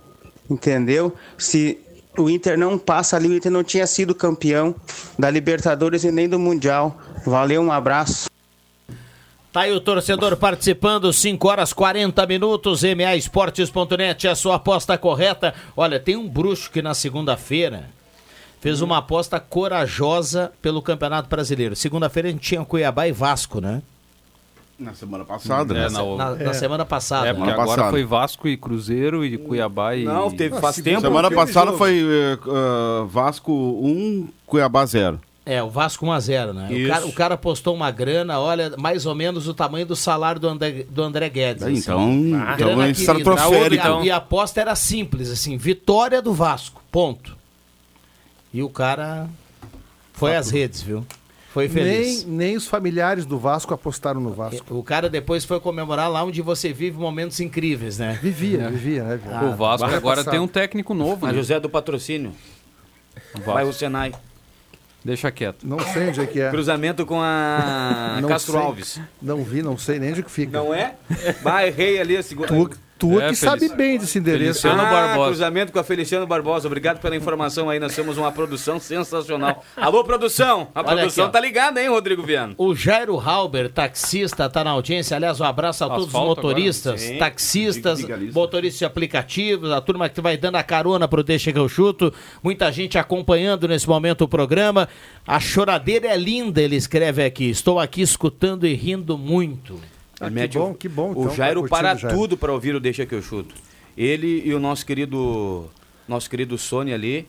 Entendeu? 0.50 1.14
Se 1.38 1.78
o 2.22 2.30
Inter 2.30 2.58
não 2.58 2.78
passa 2.78 3.16
ali, 3.16 3.28
o 3.28 3.34
Inter 3.34 3.50
não 3.50 3.64
tinha 3.64 3.86
sido 3.86 4.14
campeão 4.14 4.74
da 5.18 5.30
Libertadores 5.30 6.04
e 6.04 6.10
nem 6.10 6.28
do 6.28 6.38
Mundial. 6.38 6.96
Valeu, 7.24 7.62
um 7.62 7.72
abraço. 7.72 8.28
Tá 9.52 9.62
aí 9.62 9.72
o 9.72 9.80
torcedor 9.80 10.36
participando, 10.36 11.12
5 11.12 11.48
horas 11.48 11.72
40 11.72 12.26
minutos, 12.26 12.82
maesportes.net, 12.82 14.28
a 14.28 14.34
sua 14.34 14.56
aposta 14.56 14.98
correta. 14.98 15.54
Olha, 15.76 15.98
tem 15.98 16.16
um 16.16 16.28
bruxo 16.28 16.70
que 16.70 16.82
na 16.82 16.94
segunda-feira 16.94 17.88
fez 18.60 18.80
uma 18.82 18.98
aposta 18.98 19.40
corajosa 19.40 20.52
pelo 20.60 20.82
Campeonato 20.82 21.28
Brasileiro. 21.28 21.74
Segunda-feira 21.74 22.28
a 22.28 22.32
gente 22.32 22.42
tinha 22.42 22.64
Cuiabá 22.64 23.08
e 23.08 23.12
Vasco, 23.12 23.60
né? 23.60 23.82
Na 24.78 24.94
semana 24.94 25.24
passada, 25.24 25.74
É, 25.76 25.88
né? 25.88 25.88
na, 25.90 26.04
Na, 26.16 26.34
na 26.36 26.54
semana 26.54 26.84
passada. 26.84 27.26
é, 27.26 27.32
porque 27.34 27.48
né? 27.48 27.52
agora 27.52 27.68
passada. 27.68 27.90
foi 27.90 28.04
Vasco 28.04 28.46
e 28.46 28.56
Cruzeiro 28.56 29.24
e 29.24 29.36
Cuiabá 29.36 29.96
e. 29.96 30.04
Não, 30.04 30.30
teve 30.30 30.60
faz 30.60 30.76
tempo. 30.76 31.00
Semana 31.00 31.30
passada 31.32 31.66
jogo. 31.72 31.78
foi 31.78 32.00
ah, 32.48 33.04
Vasco 33.08 33.52
1, 33.52 34.28
Cuiabá 34.46 34.86
0. 34.86 35.18
É, 35.44 35.62
o 35.62 35.70
Vasco 35.70 36.04
1x0, 36.06 36.52
né? 36.52 36.68
O 36.70 36.88
cara, 36.88 37.06
o 37.06 37.12
cara 37.12 37.36
postou 37.38 37.74
uma 37.74 37.90
grana, 37.90 38.38
olha, 38.38 38.74
mais 38.76 39.06
ou 39.06 39.14
menos 39.14 39.48
o 39.48 39.54
tamanho 39.54 39.86
do 39.86 39.96
salário 39.96 40.38
do 40.38 40.46
André, 40.46 40.84
do 40.90 41.02
André 41.02 41.28
Guedes. 41.30 41.62
assim. 41.62 41.78
Então, 41.78 41.98
Ah, 42.00 42.52
então 42.54 42.66
grana 42.68 42.82
é 42.88 42.92
querida. 42.92 43.00
estratosférico. 43.18 43.86
E 43.86 43.88
a- 43.88 44.04
E 44.04 44.10
a 44.10 44.16
aposta 44.18 44.60
era 44.60 44.74
simples, 44.76 45.30
assim, 45.30 45.56
vitória 45.56 46.20
do 46.20 46.34
Vasco, 46.34 46.82
ponto. 46.92 47.34
E 48.52 48.62
o 48.62 48.68
cara 48.68 49.26
foi 50.12 50.36
às 50.36 50.50
redes, 50.50 50.82
viu? 50.82 51.04
Foi 51.58 51.68
feliz. 51.68 52.24
Nem, 52.24 52.36
nem 52.48 52.56
os 52.56 52.66
familiares 52.68 53.26
do 53.26 53.38
Vasco 53.38 53.74
apostaram 53.74 54.20
no 54.20 54.32
Vasco. 54.32 54.74
O 54.76 54.82
cara 54.82 55.08
depois 55.08 55.44
foi 55.44 55.58
comemorar 55.58 56.08
lá 56.10 56.22
onde 56.22 56.40
você 56.40 56.72
vive 56.72 56.96
momentos 56.96 57.40
incríveis, 57.40 57.98
né? 57.98 58.18
Vivia, 58.22 58.70
vivia, 58.70 59.02
né? 59.02 59.20
Ah, 59.32 59.44
o 59.46 59.56
Vasco 59.56 59.86
agora 59.86 60.18
passar. 60.18 60.30
tem 60.30 60.38
um 60.40 60.46
técnico 60.46 60.94
novo. 60.94 61.26
A 61.26 61.30
Né? 61.32 61.34
José 61.38 61.58
do 61.58 61.68
Patrocínio. 61.68 62.32
Vai 63.44 63.64
o 63.64 63.72
Senai. 63.72 64.12
Deixa 65.04 65.30
quieto. 65.30 65.66
Não 65.66 65.78
sei 65.80 66.08
onde 66.08 66.20
é 66.20 66.26
que 66.26 66.40
é. 66.40 66.50
Cruzamento 66.50 67.04
com 67.06 67.20
a 67.20 68.18
Não 68.20 68.28
Castro 68.28 68.52
sei. 68.52 68.60
Alves. 68.60 69.00
Não 69.20 69.42
vi, 69.42 69.62
não 69.62 69.76
sei 69.78 69.98
nem 69.98 70.10
onde 70.10 70.22
que 70.22 70.30
fica. 70.30 70.58
Não 70.58 70.72
é? 70.74 70.94
Vai, 71.42 71.68
errei 71.68 72.00
ali 72.00 72.16
a 72.16 72.22
segunda. 72.22 72.48
Tu, 72.48 72.70
Tu 72.98 73.20
É, 73.20 73.28
que 73.28 73.36
sabe 73.36 73.68
bem 73.76 73.96
desse 73.98 74.18
endereço. 74.18 74.66
ah, 74.68 75.14
cruzamento 75.26 75.70
com 75.72 75.78
a 75.78 75.84
Feliciano 75.84 76.26
Barbosa. 76.26 76.66
Obrigado 76.66 76.98
pela 77.00 77.14
informação 77.16 77.70
aí. 77.70 77.78
Nós 77.78 77.94
temos 77.94 78.18
uma 78.18 78.32
produção 78.32 78.80
sensacional. 78.80 79.64
Alô, 79.76 80.02
produção. 80.02 80.68
A 80.74 80.80
Olha 80.80 80.96
produção 80.96 81.24
aqui, 81.24 81.32
tá 81.32 81.40
ligada, 81.40 81.80
hein, 81.80 81.88
Rodrigo 81.88 82.22
Viano? 82.24 82.54
O 82.58 82.74
Jairo 82.74 83.16
Halber, 83.18 83.70
taxista, 83.70 84.48
tá 84.50 84.64
na 84.64 84.70
audiência. 84.70 85.16
Aliás, 85.16 85.40
um 85.40 85.44
abraço 85.44 85.84
a 85.84 85.88
todos 85.88 86.02
os 86.04 86.08
Asfalto 86.08 86.28
motoristas, 86.42 87.02
agora? 87.04 87.18
Taxistas, 87.18 87.98
Diga- 87.98 88.18
diga- 88.18 88.32
motoristas 88.32 88.78
de 88.80 88.84
aplicativos, 88.84 89.70
a 89.70 89.80
turma 89.80 90.08
que 90.08 90.20
vai 90.20 90.36
dando 90.36 90.56
a 90.56 90.62
carona 90.62 91.06
pro 91.06 91.22
Deixa 91.22 91.52
que 91.52 91.58
eu 91.58 91.68
chuto. 91.68 92.12
Muita 92.42 92.72
gente 92.72 92.98
acompanhando 92.98 93.68
nesse 93.68 93.88
momento 93.88 94.24
o 94.24 94.28
programa. 94.28 94.88
A 95.26 95.38
choradeira 95.38 96.08
é 96.08 96.16
linda, 96.16 96.60
ele 96.60 96.74
escreve 96.76 97.22
aqui. 97.24 97.48
Estou 97.50 97.78
aqui 97.78 98.02
escutando 98.02 98.66
e 98.66 98.74
rindo 98.74 99.16
muito. 99.16 99.78
Ele 100.20 100.30
mete 100.34 100.58
o- 100.58 100.60
O 101.16 101.30
Jairo 101.36 101.60
para 101.68 101.94
tudo 102.14 102.36
para 102.36 102.52
ouvir 102.52 102.74
o 102.74 102.80
Deixa 102.80 103.06
que 103.06 103.14
eu 103.14 103.22
chuto. 103.22 103.54
Ele 103.96 104.42
e 104.44 104.52
o 104.54 104.58
nosso 104.60 104.84
querido 104.86 105.66
nosso 106.06 106.28
querido 106.30 106.56
Sônia 106.56 106.94
ali, 106.94 107.26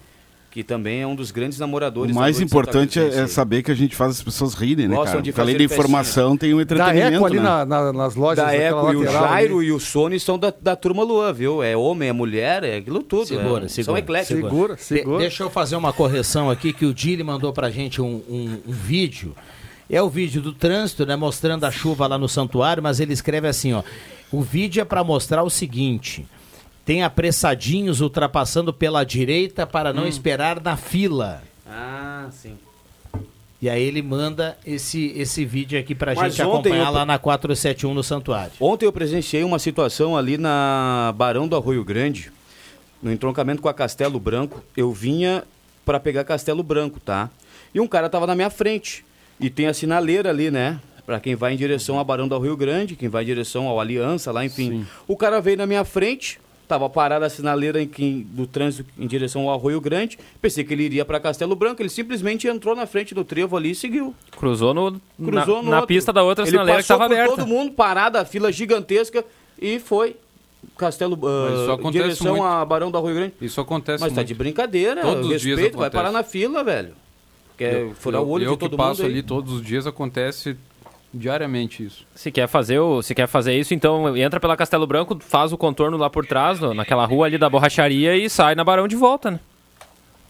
que 0.52 0.64
também 0.64 1.02
é 1.02 1.06
um 1.08 1.14
dos 1.14 1.30
grandes 1.32 1.60
namoradores. 1.60 2.12
O 2.12 2.14
da 2.16 2.20
mais 2.22 2.40
importante 2.40 3.00
é, 3.00 3.20
é 3.20 3.28
saber 3.28 3.62
que 3.62 3.70
a 3.72 3.76
gente 3.76 3.96
faz 3.96 4.12
as 4.14 4.22
pessoas 4.24 4.54
rirem, 4.56 4.88
né, 4.88 4.96
Gostam 4.96 5.14
cara? 5.14 5.22
de 5.24 5.32
Porque 5.32 5.42
além 5.42 5.58
da 5.58 5.64
informação, 5.66 6.38
tem 6.38 6.54
um 6.54 6.62
entretenimento, 6.62 7.16
Eco 7.18 7.26
ali 7.26 7.36
né? 7.38 7.44
na- 7.44 7.66
na- 7.66 7.94
nas 7.94 8.16
lojas. 8.16 8.44
Da 8.44 8.56
Eco 8.56 8.92
e 8.92 8.96
o 8.96 9.04
Jairo 9.06 9.58
ali. 9.60 9.68
e 9.68 9.72
o 9.72 9.80
Sony 9.80 10.20
são 10.20 10.40
da, 10.40 10.52
da 10.60 10.76
turma 10.76 11.04
Luan, 11.04 11.32
viu? 11.34 11.62
É 11.62 11.76
homem, 11.78 12.10
é 12.10 12.14
mulher, 12.14 12.64
é 12.64 12.78
aquilo 12.78 13.04
tudo. 13.04 13.26
Segura, 13.28 13.66
é, 13.66 13.68
segura. 13.68 13.84
São 13.84 13.98
ecléticos. 13.98 14.42
De- 14.90 15.04
deixa 15.20 15.44
eu 15.44 15.50
fazer 15.52 15.76
uma 15.76 15.92
correção 15.94 16.50
aqui, 16.50 16.72
que 16.74 16.86
o 16.86 16.94
Dili 16.94 17.22
mandou 17.24 17.52
pra 17.54 17.70
gente 17.70 18.02
um, 18.02 18.22
um- 18.30 18.58
um 18.68 18.72
vídeo. 18.72 19.36
É 19.90 20.02
o 20.02 20.10
vídeo 20.10 20.42
do 20.42 20.54
trânsito, 20.54 21.06
né? 21.06 21.16
Mostrando 21.16 21.64
a 21.66 21.72
chuva 21.72 22.06
lá 22.08 22.18
no 22.18 22.30
santuário, 22.30 22.84
mas 22.84 23.00
ele 23.00 23.14
escreve 23.14 23.48
assim, 23.48 23.74
ó. 23.74 23.82
O 24.32 24.42
vídeo 24.42 24.82
é 24.82 24.86
pra 24.86 25.04
mostrar 25.04 25.44
o 25.44 25.50
seguinte. 25.50 26.28
Tem 26.86 27.04
apressadinhos 27.04 28.00
ultrapassando 28.02 28.72
pela 28.74 29.04
direita 29.04 29.66
para 29.66 29.92
não 29.92 30.04
Hum. 30.04 30.08
esperar 30.08 30.62
na 30.62 30.78
fila. 30.78 31.42
Ah, 31.68 32.28
sim. 32.32 32.56
E 33.62 33.70
aí 33.70 33.82
ele 33.84 34.02
manda 34.02 34.58
esse, 34.66 35.08
esse 35.18 35.44
vídeo 35.44 35.78
aqui 35.80 35.94
pra 35.94 36.16
Mas 36.16 36.34
gente 36.34 36.42
acompanhar 36.42 36.88
eu- 36.88 36.94
lá 36.94 37.06
na 37.06 37.18
471 37.20 37.94
no 37.94 38.04
santuário. 38.04 38.54
Ontem 38.60 38.86
eu 38.86 38.94
presenciei 38.94 39.44
uma 39.44 39.60
situação 39.60 40.16
ali 40.16 40.38
na 40.38 41.14
Barão 41.18 41.48
do 41.48 41.56
Arroio 41.58 41.84
Grande, 41.84 42.32
no 43.04 43.12
entroncamento 43.12 43.62
com 43.62 43.68
a 43.68 43.74
Castelo 43.74 44.20
Branco. 44.20 44.64
Eu 44.78 44.94
vinha 44.94 45.44
para 45.84 46.00
pegar 46.00 46.24
Castelo 46.24 46.64
Branco, 46.64 47.00
tá? 47.00 47.30
E 47.74 47.80
um 47.82 47.88
cara 47.88 48.08
tava 48.10 48.26
na 48.26 48.34
minha 48.36 48.50
frente. 48.50 49.04
E 49.40 49.50
tem 49.50 49.68
a 49.68 49.74
sinaleira 49.74 50.30
ali, 50.30 50.52
né? 50.52 50.80
Para 51.06 51.20
quem 51.20 51.36
vai 51.36 51.54
em 51.54 51.58
direção 51.58 52.00
a 52.00 52.04
Barão 52.04 52.28
do 52.28 52.36
Arroio 52.36 52.56
Grande, 52.56 52.96
quem 52.96 53.10
vai 53.10 53.24
em 53.24 53.26
direção 53.26 53.68
ao 53.68 53.80
Aliança, 53.80 54.32
lá, 54.32 54.46
enfim. 54.46 54.86
O 55.08 55.16
cara 55.18 55.40
veio 55.42 55.58
na 55.58 55.66
minha 55.66 55.84
frente, 55.84 56.40
tava 56.68 56.88
parada 56.88 57.26
a 57.26 57.30
sinaleira 57.30 57.82
em 57.82 57.88
do 58.30 58.46
trânsito 58.46 58.88
em 58.96 59.08
direção 59.08 59.50
ao 59.50 59.56
Arroio 59.56 59.82
Grande. 59.82 60.20
Pensei 60.40 60.64
que 60.64 60.72
ele 60.72 60.84
iria 60.84 61.04
para 61.04 61.20
Castelo 61.20 61.56
Branco, 61.56 61.82
ele 61.82 61.90
simplesmente 61.90 62.48
entrou 62.48 62.76
na 62.76 62.86
frente 62.86 63.16
do 63.16 63.24
trevo 63.24 63.58
ali 63.58 63.72
e 63.72 63.76
seguiu. 63.76 64.14
Cruzou, 64.38 64.72
no, 64.74 65.02
Cruzou 65.18 65.58
na, 65.58 65.64
no 65.64 65.70
na 65.72 65.88
pista 65.88 66.14
da 66.14 66.22
outra 66.22 66.44
Ele 66.44 66.52
sinaleira 66.52 66.78
que 66.78 66.84
estava 66.84 67.06
aberta. 67.06 67.36
todo 67.36 67.48
mundo, 67.48 67.72
parada, 67.72 68.22
a 68.22 68.26
fila 68.26 68.52
gigantesca 68.52 69.26
e 69.60 69.80
foi. 69.80 70.16
Castelo, 70.78 71.18
acontece 71.74 72.04
direção 72.04 72.36
muito. 72.36 72.44
a 72.46 72.64
Barão 72.66 72.92
do 72.92 72.98
Arroio 72.98 73.16
Grande. 73.16 73.34
Isso 73.42 73.60
acontece 73.60 74.02
Mas 74.02 74.12
tá 74.12 74.18
muito. 74.18 74.28
de 74.28 74.34
brincadeira, 74.36 75.02
Todos 75.02 75.26
os 75.28 75.42
dias 75.42 75.58
respeito, 75.58 75.78
vai 75.78 75.88
acontece. 75.88 76.04
parar 76.04 76.12
na 76.12 76.22
fila, 76.24 76.64
velho. 76.64 76.94
Quer 77.60 77.82
Eu- 77.82 77.93
furar 77.93 78.22
eu- 78.22 78.26
o 78.26 78.30
olho 78.32 78.45
eu 78.45 78.51
de 78.53 78.57
todo 78.57 78.70
que 78.72 78.76
mundo 78.78 78.88
passo 78.88 79.03
aí. 79.03 79.07
ali 79.12 79.22
todos 79.22 79.53
os 79.53 79.62
dias 79.62 79.86
acontece 79.86 80.55
diariamente 81.14 81.84
isso. 81.84 82.05
Se 82.16 82.32
quer 82.32 82.47
fazer 82.47 82.80
o, 82.80 83.01
se 83.01 83.14
quer 83.14 83.28
fazer 83.28 83.55
isso, 83.60 83.74
então 83.74 84.16
entra 84.18 84.39
pela 84.39 84.55
Castelo 84.57 84.88
Branco, 84.88 85.18
faz 85.20 85.51
o 85.53 85.57
contorno 85.57 85.97
lá 85.97 86.10
por 86.10 86.26
trás, 86.26 86.60
no- 86.60 86.74
naquela 86.74 87.05
rua 87.05 87.26
ali 87.28 87.38
da 87.38 87.49
borracharia 87.49 88.16
e 88.16 88.30
sai 88.30 88.55
na 88.55 88.64
Barão 88.64 88.88
de 88.88 88.95
volta, 88.95 89.30
né? 89.32 89.39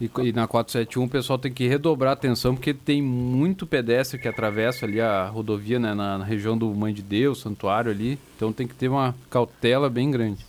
E, 0.00 0.10
e 0.24 0.32
na 0.32 0.46
471 0.48 1.04
o 1.04 1.08
pessoal 1.08 1.38
tem 1.38 1.52
que 1.52 1.68
redobrar 1.68 2.10
a 2.10 2.12
atenção 2.14 2.54
porque 2.54 2.72
tem 2.72 3.02
muito 3.02 3.66
pedestre 3.66 4.18
que 4.18 4.26
atravessa 4.26 4.86
ali 4.86 4.98
a 5.00 5.26
rodovia 5.28 5.78
né, 5.78 5.92
na, 5.94 6.16
na 6.18 6.24
região 6.24 6.56
do 6.56 6.74
Mãe 6.74 6.92
de 6.94 7.02
Deus, 7.02 7.40
Santuário 7.40 7.90
ali. 7.90 8.18
Então 8.36 8.50
tem 8.50 8.66
que 8.66 8.74
ter 8.74 8.88
uma 8.88 9.14
cautela 9.28 9.90
bem 9.90 10.10
grande. 10.10 10.44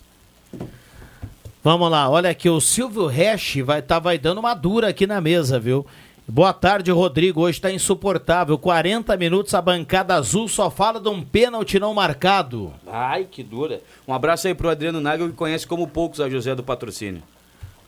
Vamos 1.62 1.90
lá, 1.90 2.08
olha 2.10 2.28
aqui, 2.30 2.48
o 2.48 2.60
Silvio 2.60 3.06
Resch 3.06 3.56
vai 3.62 3.80
tá 3.82 3.98
vai 3.98 4.18
dando 4.18 4.38
uma 4.38 4.52
dura 4.54 4.88
aqui 4.88 5.06
na 5.06 5.20
mesa, 5.20 5.60
viu? 5.60 5.86
Boa 6.34 6.54
tarde, 6.54 6.90
Rodrigo. 6.90 7.42
Hoje 7.42 7.60
tá 7.60 7.70
insuportável. 7.70 8.56
40 8.56 9.14
minutos, 9.18 9.52
a 9.52 9.60
bancada 9.60 10.14
azul 10.14 10.48
só 10.48 10.70
fala 10.70 10.98
de 10.98 11.06
um 11.06 11.22
pênalti 11.22 11.78
não 11.78 11.92
marcado. 11.92 12.72
Ai, 12.86 13.28
que 13.30 13.42
dura. 13.42 13.82
Um 14.08 14.14
abraço 14.14 14.48
aí 14.48 14.54
pro 14.54 14.70
Adriano 14.70 14.98
Nagel, 14.98 15.28
que 15.28 15.34
conhece 15.34 15.66
como 15.66 15.86
poucos 15.86 16.22
a 16.22 16.30
José 16.30 16.54
do 16.54 16.62
Patrocínio. 16.62 17.22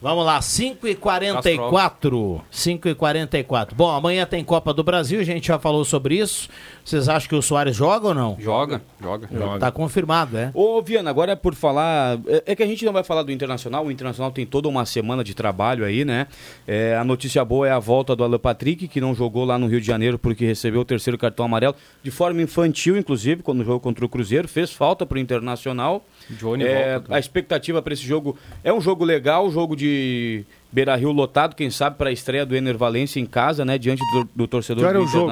Vamos 0.02 0.26
lá, 0.26 0.42
5 0.42 0.86
e 0.86 0.94
44 0.94 2.44
5 2.50 2.88
e 2.90 2.94
44 2.94 3.74
Bom, 3.74 3.90
amanhã 3.90 4.26
tem 4.26 4.44
Copa 4.44 4.74
do 4.74 4.84
Brasil, 4.84 5.18
a 5.18 5.24
gente 5.24 5.46
já 5.46 5.58
falou 5.58 5.82
sobre 5.82 6.16
isso. 6.18 6.50
Vocês 6.84 7.08
acham 7.08 7.28
que 7.28 7.34
o 7.34 7.40
Soares 7.40 7.74
joga 7.74 8.08
ou 8.08 8.14
não? 8.14 8.36
Joga, 8.38 8.82
joga. 9.00 9.58
Tá 9.58 9.72
confirmado, 9.72 10.36
é? 10.36 10.50
Ô, 10.52 10.82
Viana, 10.82 11.08
agora 11.08 11.32
é 11.32 11.36
por 11.36 11.54
falar. 11.54 12.18
É, 12.26 12.52
é 12.52 12.54
que 12.54 12.62
a 12.62 12.66
gente 12.66 12.84
não 12.84 12.92
vai 12.92 13.02
falar 13.02 13.22
do 13.22 13.32
Internacional. 13.32 13.86
O 13.86 13.90
Internacional 13.90 14.30
tem 14.30 14.44
toda 14.44 14.68
uma 14.68 14.84
semana 14.84 15.24
de 15.24 15.34
trabalho 15.34 15.82
aí, 15.82 16.04
né? 16.04 16.26
É, 16.66 16.94
a 16.94 17.02
notícia 17.02 17.42
boa 17.42 17.66
é 17.66 17.70
a 17.70 17.78
volta 17.78 18.14
do 18.14 18.22
Alan 18.22 18.38
Patrick, 18.38 18.86
que 18.86 19.00
não 19.00 19.14
jogou 19.14 19.46
lá 19.46 19.58
no 19.58 19.66
Rio 19.66 19.80
de 19.80 19.86
Janeiro 19.86 20.18
porque 20.18 20.44
recebeu 20.44 20.82
o 20.82 20.84
terceiro 20.84 21.16
cartão 21.16 21.46
amarelo, 21.46 21.74
de 22.02 22.10
forma 22.10 22.42
infantil, 22.42 22.98
inclusive, 22.98 23.42
quando 23.42 23.64
jogou 23.64 23.80
contra 23.80 24.04
o 24.04 24.08
Cruzeiro. 24.08 24.46
Fez 24.46 24.70
falta 24.70 25.06
pro 25.06 25.18
Internacional. 25.18 26.04
Johnny 26.28 26.64
É, 26.64 26.74
volta 26.74 27.00
também. 27.00 27.16
a 27.16 27.18
expectativa 27.18 27.80
para 27.80 27.94
esse 27.94 28.04
jogo 28.04 28.36
é 28.62 28.70
um 28.72 28.80
jogo 28.80 29.04
legal, 29.06 29.50
jogo 29.50 29.74
de 29.74 30.44
Beira 30.70 30.96
Rio 30.96 31.12
lotado, 31.12 31.54
quem 31.54 31.70
sabe 31.70 31.96
para 31.96 32.10
a 32.10 32.12
estreia 32.12 32.44
do 32.44 32.54
Ener 32.54 32.76
Valência 32.76 33.20
em 33.20 33.26
casa, 33.26 33.64
né? 33.64 33.78
Diante 33.78 34.02
do, 34.12 34.28
do 34.34 34.46
torcedor 34.46 34.92
do 34.92 35.04
o 35.04 35.06
jogo? 35.06 35.30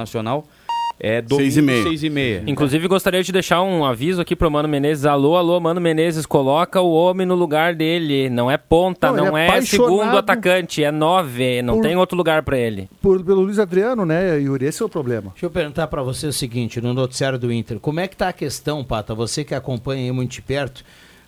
É 1.05 1.21
domingo, 1.21 1.43
Seis 1.43 1.57
e 1.57 1.63
meia. 1.63 1.83
seis 1.83 2.05
e 2.05 2.09
meia. 2.09 2.45
Inclusive, 2.47 2.87
gostaria 2.87 3.25
de 3.25 3.33
deixar 3.33 3.61
um 3.61 3.85
aviso 3.85 4.21
aqui 4.21 4.37
pro 4.37 4.49
Mano 4.49 4.69
Menezes. 4.69 5.05
Alô, 5.05 5.37
alô, 5.37 5.59
Mano 5.59 5.81
Menezes, 5.81 6.25
coloca 6.25 6.81
o 6.81 6.93
homem 6.93 7.27
no 7.27 7.35
lugar 7.35 7.75
dele. 7.75 8.31
Não 8.31 8.49
é 8.49 8.57
ponta, 8.57 9.09
Não, 9.11 9.25
não, 9.27 9.37
é 9.37 9.49
é, 9.49 9.61
segundo 9.63 10.17
atacante, 10.17 10.85
é 10.85 10.93
nove. 10.93 11.61
Não 11.61 11.75
por- 11.75 11.83
tem 11.83 11.97
outro 11.97 12.17
lugar 12.17 12.45
pra 12.45 12.57
ele. 12.57 12.89
Por, 13.01 13.21
pelo 13.25 13.41
Luiz 13.41 13.59
Adriano, 13.59 14.07
né, 14.07 14.39
Yuri? 14.39 14.65
Esse 14.67 14.81
é 14.81 14.87
o 14.87 14.89
problema. 14.89 15.31
Deixa 15.33 15.47
eu 15.47 15.51
perguntar 15.51 15.89
pra 15.89 16.05
você 16.05 16.29
o 16.29 16.33
seguinte, 16.33 16.81
no 16.81 16.95
noticiário 16.95 17.37
do 17.37 17.53
Inter, 17.53 17.81
como 17.81 17.99
é 17.99 18.07
que 18.07 18.17
tá 18.17 18.29
a 18.29 18.33
questão, 18.33 18.85
Pata, 18.85 19.13
você 19.13 19.43
que 19.43 19.57
acompanha 19.57 20.05
aí 20.05 20.13
muito 20.13 20.31
de 20.31 20.41
perto, 20.43 20.85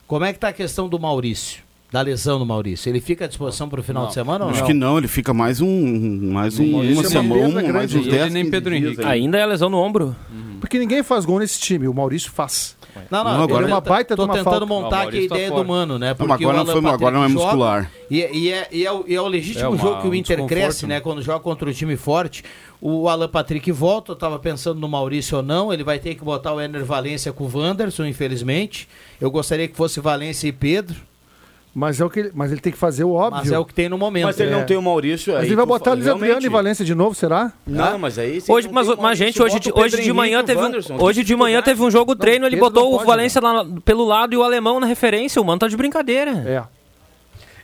como 0.07 0.25
é 0.25 0.33
que 0.33 0.39
tá 0.39 0.51
a 0.51 0.53
questão 0.53 0.89
do 0.89 1.01
Maurício? 1.01 1.64
Da 1.95 2.03
lesão 2.03 2.41
do 2.41 2.45
Maurício? 2.45 2.89
Ele 2.91 3.01
fica 3.01 3.25
à 3.25 3.29
disposição 3.29 3.69
pro 3.69 3.81
final 3.81 4.03
Não. 4.03 4.09
de 4.09 4.15
semana 4.15 4.47
ou 4.47 4.51
Acho 4.51 4.61
não? 4.63 4.67
que 4.67 4.75
não, 4.75 4.99
ele 4.99 5.07
fica 5.07 5.33
mais 5.33 5.61
um. 5.61 6.33
Mais 6.33 6.59
um, 6.59 6.69
Maurício 6.73 6.91
é 6.93 6.95
uma 6.95 7.03
uma 7.03 7.09
semana, 7.09 7.53
perda 7.55 7.69
um, 7.69 7.73
mais 7.73 7.95
uns 7.95 8.01
Ele 8.07 8.11
10 8.11 8.33
nem 8.33 8.43
15 8.43 8.51
Pedro 8.51 8.75
Henrique. 8.75 9.01
aí. 9.05 9.21
Ainda 9.21 9.39
é 9.39 9.43
a 9.43 9.47
lesão 9.47 9.71
no 9.71 9.79
ombro. 9.79 10.17
Porque 10.59 10.77
ninguém 10.77 11.05
faz 11.05 11.25
gol 11.25 11.39
nesse 11.39 11.61
time, 11.61 11.87
o 11.87 11.95
Maurício 11.95 12.33
faz. 12.33 12.77
Não, 13.11 13.23
não, 13.23 13.33
Não, 13.35 13.43
agora 13.45 13.65
é 13.65 13.69
uma 13.69 13.81
tô- 13.83 13.91
baita 13.91 14.15
de 14.15 14.17
tô 14.17 14.25
uma 14.25 14.35
tentando 14.35 14.51
falta. 14.51 14.67
montar 14.67 14.97
Não, 14.99 15.05
o 15.05 15.09
aqui 15.09 15.25
a 15.25 15.29
tá 15.29 15.35
ideia 15.37 15.49
do 15.51 15.55
fora. 15.57 15.69
Mano, 15.69 15.99
né? 16.01 16.09
Não, 16.09 16.17
Porque 16.17 16.29
mas 16.29 16.41
agora 16.41 16.55
o 16.57 16.59
não 16.59 16.73
foi- 16.73 16.83
Patrick 16.83 17.03
agora 17.05 17.17
não 17.17 17.25
é 17.25 17.29
muscular. 17.29 17.91
E, 18.11 18.17
e 18.19 18.53
é, 18.53 18.69
e, 18.73 18.87
é, 18.87 18.93
o- 18.93 19.05
e 19.07 19.15
é 19.15 19.21
o 19.21 19.27
legítimo 19.29 19.65
É 19.65 19.69
uma- 19.69 19.79
jogo 19.79 20.01
que 20.01 20.07
o 20.09 20.11
um 20.11 20.15
Inter 20.17 20.37
desconforto, 20.37 20.49
cresce, 20.65 20.87
né? 20.89 20.95
né? 20.97 21.01
Quando 21.01 21.23
joga 21.23 21.39
contra 21.41 21.69
um 21.71 21.73
time 21.73 21.97
forte. 21.97 22.43
O 22.81 23.09
Alan 23.09 23.29
Patrick 23.29 23.71
volta, 23.71 24.11
eu 24.13 24.17
tava 24.17 24.37
pensando 24.41 24.81
no 24.81 24.89
Maurício 24.89 25.37
ou 25.37 25.43
não. 25.45 25.73
Ele 25.73 25.85
vai 25.85 26.01
ter 26.01 26.17
que 26.17 26.25
botar 26.25 26.53
o 26.55 26.61
Ener 26.61 26.85
Valência 26.85 27.33
com 27.33 27.45
o 27.45 27.51
Wanderson, 27.57 28.05
infelizmente. 28.07 28.89
Eu 29.21 29.31
gostaria 29.31 29.69
que 29.69 29.77
fosse 29.77 30.01
Valência 30.01 30.49
e 30.49 30.53
Pedro. 30.53 30.97
Mas, 31.75 32.01
é 32.01 32.05
o 32.05 32.09
que 32.11 32.21
ele, 32.21 32.31
mas 32.33 32.53
ele 32.53 32.61
tem 32.61 32.73
que 32.73 32.79
fazer 32.79 33.03
o 33.03 33.13
óbvio. 33.13 33.43
Mas 33.43 33.51
é 33.51 33.59
o 33.59 33.65
que 33.65 33.75
tem 33.75 33.89
no 33.89 33.99
momento. 33.99 34.27
Mas 34.27 34.39
ele 34.39 34.51
É. 34.51 34.57
não 34.57 34.65
tem 34.65 34.77
o 34.77 34.83
Maurício 34.83 35.33
Mas 35.33 35.43
aí 35.43 35.49
ele 35.49 35.57
vai 35.57 35.67
botar 35.67 35.91
Luiz 35.95 36.07
Adriano 36.07 36.25
realmente. 36.25 36.47
e 36.47 36.49
Valência 36.49 36.85
de 36.85 36.95
novo, 36.95 37.15
será? 37.17 37.53
Não, 37.67 37.99
mas 37.99 38.17
aí 38.17 38.41
Hoje, 38.49 38.69
não 38.69 38.75
mas, 38.75 38.87
mas 38.97 39.19
gente, 39.19 39.39
Maurício, 39.39 39.45
hoje, 39.45 39.55
bota 39.71 39.91
de, 39.91 39.97
hoje 39.97 40.03
de 40.05 40.13
manhã 40.13 40.45
teve 40.45 40.61
um, 40.61 41.03
hoje 41.03 41.21
tem 41.21 41.25
de 41.25 41.35
manhã 41.37 41.61
teve 41.63 41.83
um 41.83 41.91
jogo 41.91 42.15
treino, 42.15 42.47
ele 42.47 42.57
Pedro 42.57 42.71
botou 42.71 42.85
não 42.85 42.93
o 42.93 42.97
pode 42.99 43.09
Valência 43.09 43.41
lá 43.41 43.67
pelo 43.85 44.05
lado 44.05 44.33
e 44.35 44.37
o 44.37 44.43
alemão 44.45 44.79
na 44.79 44.87
referência. 44.87 45.43
O 45.43 45.45
Mano 45.45 45.59
tá 45.59 45.67
de 45.67 45.77
brincadeira. 45.77 46.31
É. 46.47 46.63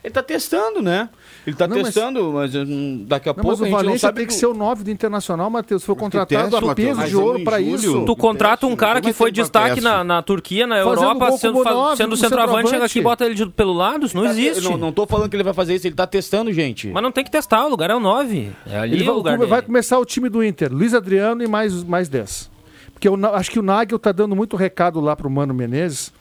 Ele 0.03 0.13
tá 0.13 0.21
testando, 0.21 0.81
né? 0.81 1.07
Ele 1.45 1.55
tá 1.55 1.67
Não, 1.67 1.77
mas- 1.77 1.85
testando, 1.87 2.31
mas, 2.33 2.53
hum, 2.55 3.03
daqui 3.07 3.27
a 3.27 3.33
Não, 3.33 3.41
pouco 3.41 3.49
mas 3.49 3.59
o 3.59 3.63
a 3.63 3.65
gente 3.65 3.71
não 3.73 3.77
Valência 3.83 3.99
sabe 4.07 4.17
tem 4.19 4.27
que 4.27 4.33
do- 4.33 4.39
ser 4.39 4.45
o 4.45 4.53
9 4.53 4.83
do 4.83 4.91
Internacional, 4.91 5.49
Matheus. 5.49 5.81
Se 5.81 5.85
for 5.87 5.95
contratado, 5.95 6.49
teste, 6.51 6.65
Matheus. 6.65 6.87
peso 6.87 6.99
Mas 6.99 7.09
de 7.09 7.15
ouro 7.15 7.39
julho, 7.43 7.75
isso. 7.75 8.05
Tu 8.05 8.15
contrata 8.15 8.67
um 8.67 8.75
cara 8.75 8.99
é 8.99 9.01
que 9.01 9.11
foi 9.11 9.31
que 9.31 9.41
destaque 9.41 9.81
na, 9.81 10.03
na 10.03 10.21
Turquia, 10.21 10.67
na 10.67 10.83
Fazendo 10.83 11.01
Europa, 11.03 11.31
sendo, 11.37 11.63
nove, 11.63 11.97
sendo 11.97 12.15
centroavante, 12.15 12.69
chega 12.69 12.85
aqui 12.85 12.99
e 12.99 13.01
bota 13.01 13.25
ele 13.25 13.33
de- 13.33 13.47
pelo 13.47 13.73
lado. 13.73 14.05
Isso 14.05 14.15
não 14.15 14.23
Tá- 14.23 14.29
existe. 14.29 14.63
Não, 14.63 14.77
não 14.77 14.91
tô 14.91 15.07
falando 15.07 15.29
que 15.29 15.35
ele 15.35 15.43
vai 15.43 15.53
fazer 15.53 15.73
isso, 15.73 15.87
ele 15.87 15.95
tá 15.95 16.05
testando, 16.05 16.53
gente. 16.53 16.89
Mas 16.89 17.01
não 17.01 17.11
tem 17.11 17.23
que 17.23 17.31
testar, 17.31 17.65
o 17.65 17.69
lugar 17.69 17.89
é 17.89 17.95
o 17.95 17.99
9. 17.99 18.51
É 18.69 18.77
ali 18.77 18.93
Ele 18.97 19.03
o 19.03 19.05
vai, 19.07 19.15
lugar 19.15 19.37
vai 19.39 19.47
dele. 19.47 19.61
começar 19.63 19.97
o 19.97 20.05
time 20.05 20.29
do 20.29 20.43
Inter, 20.43 20.71
Luiz 20.71 20.93
Adriano 20.93 21.43
e 21.43 21.47
mais, 21.47 21.83
mais 21.83 22.07
10. 22.07 22.51
Porque 22.93 23.07
eu 23.07 23.17
acho 23.33 23.49
que 23.49 23.57
o 23.57 23.63
Nagel 23.63 23.97
tá 23.97 24.11
dando 24.11 24.35
muito 24.35 24.55
recado 24.55 24.99
lá 25.01 25.15
pro 25.15 25.27
Mano 25.27 25.55
Menezes. 25.55 26.13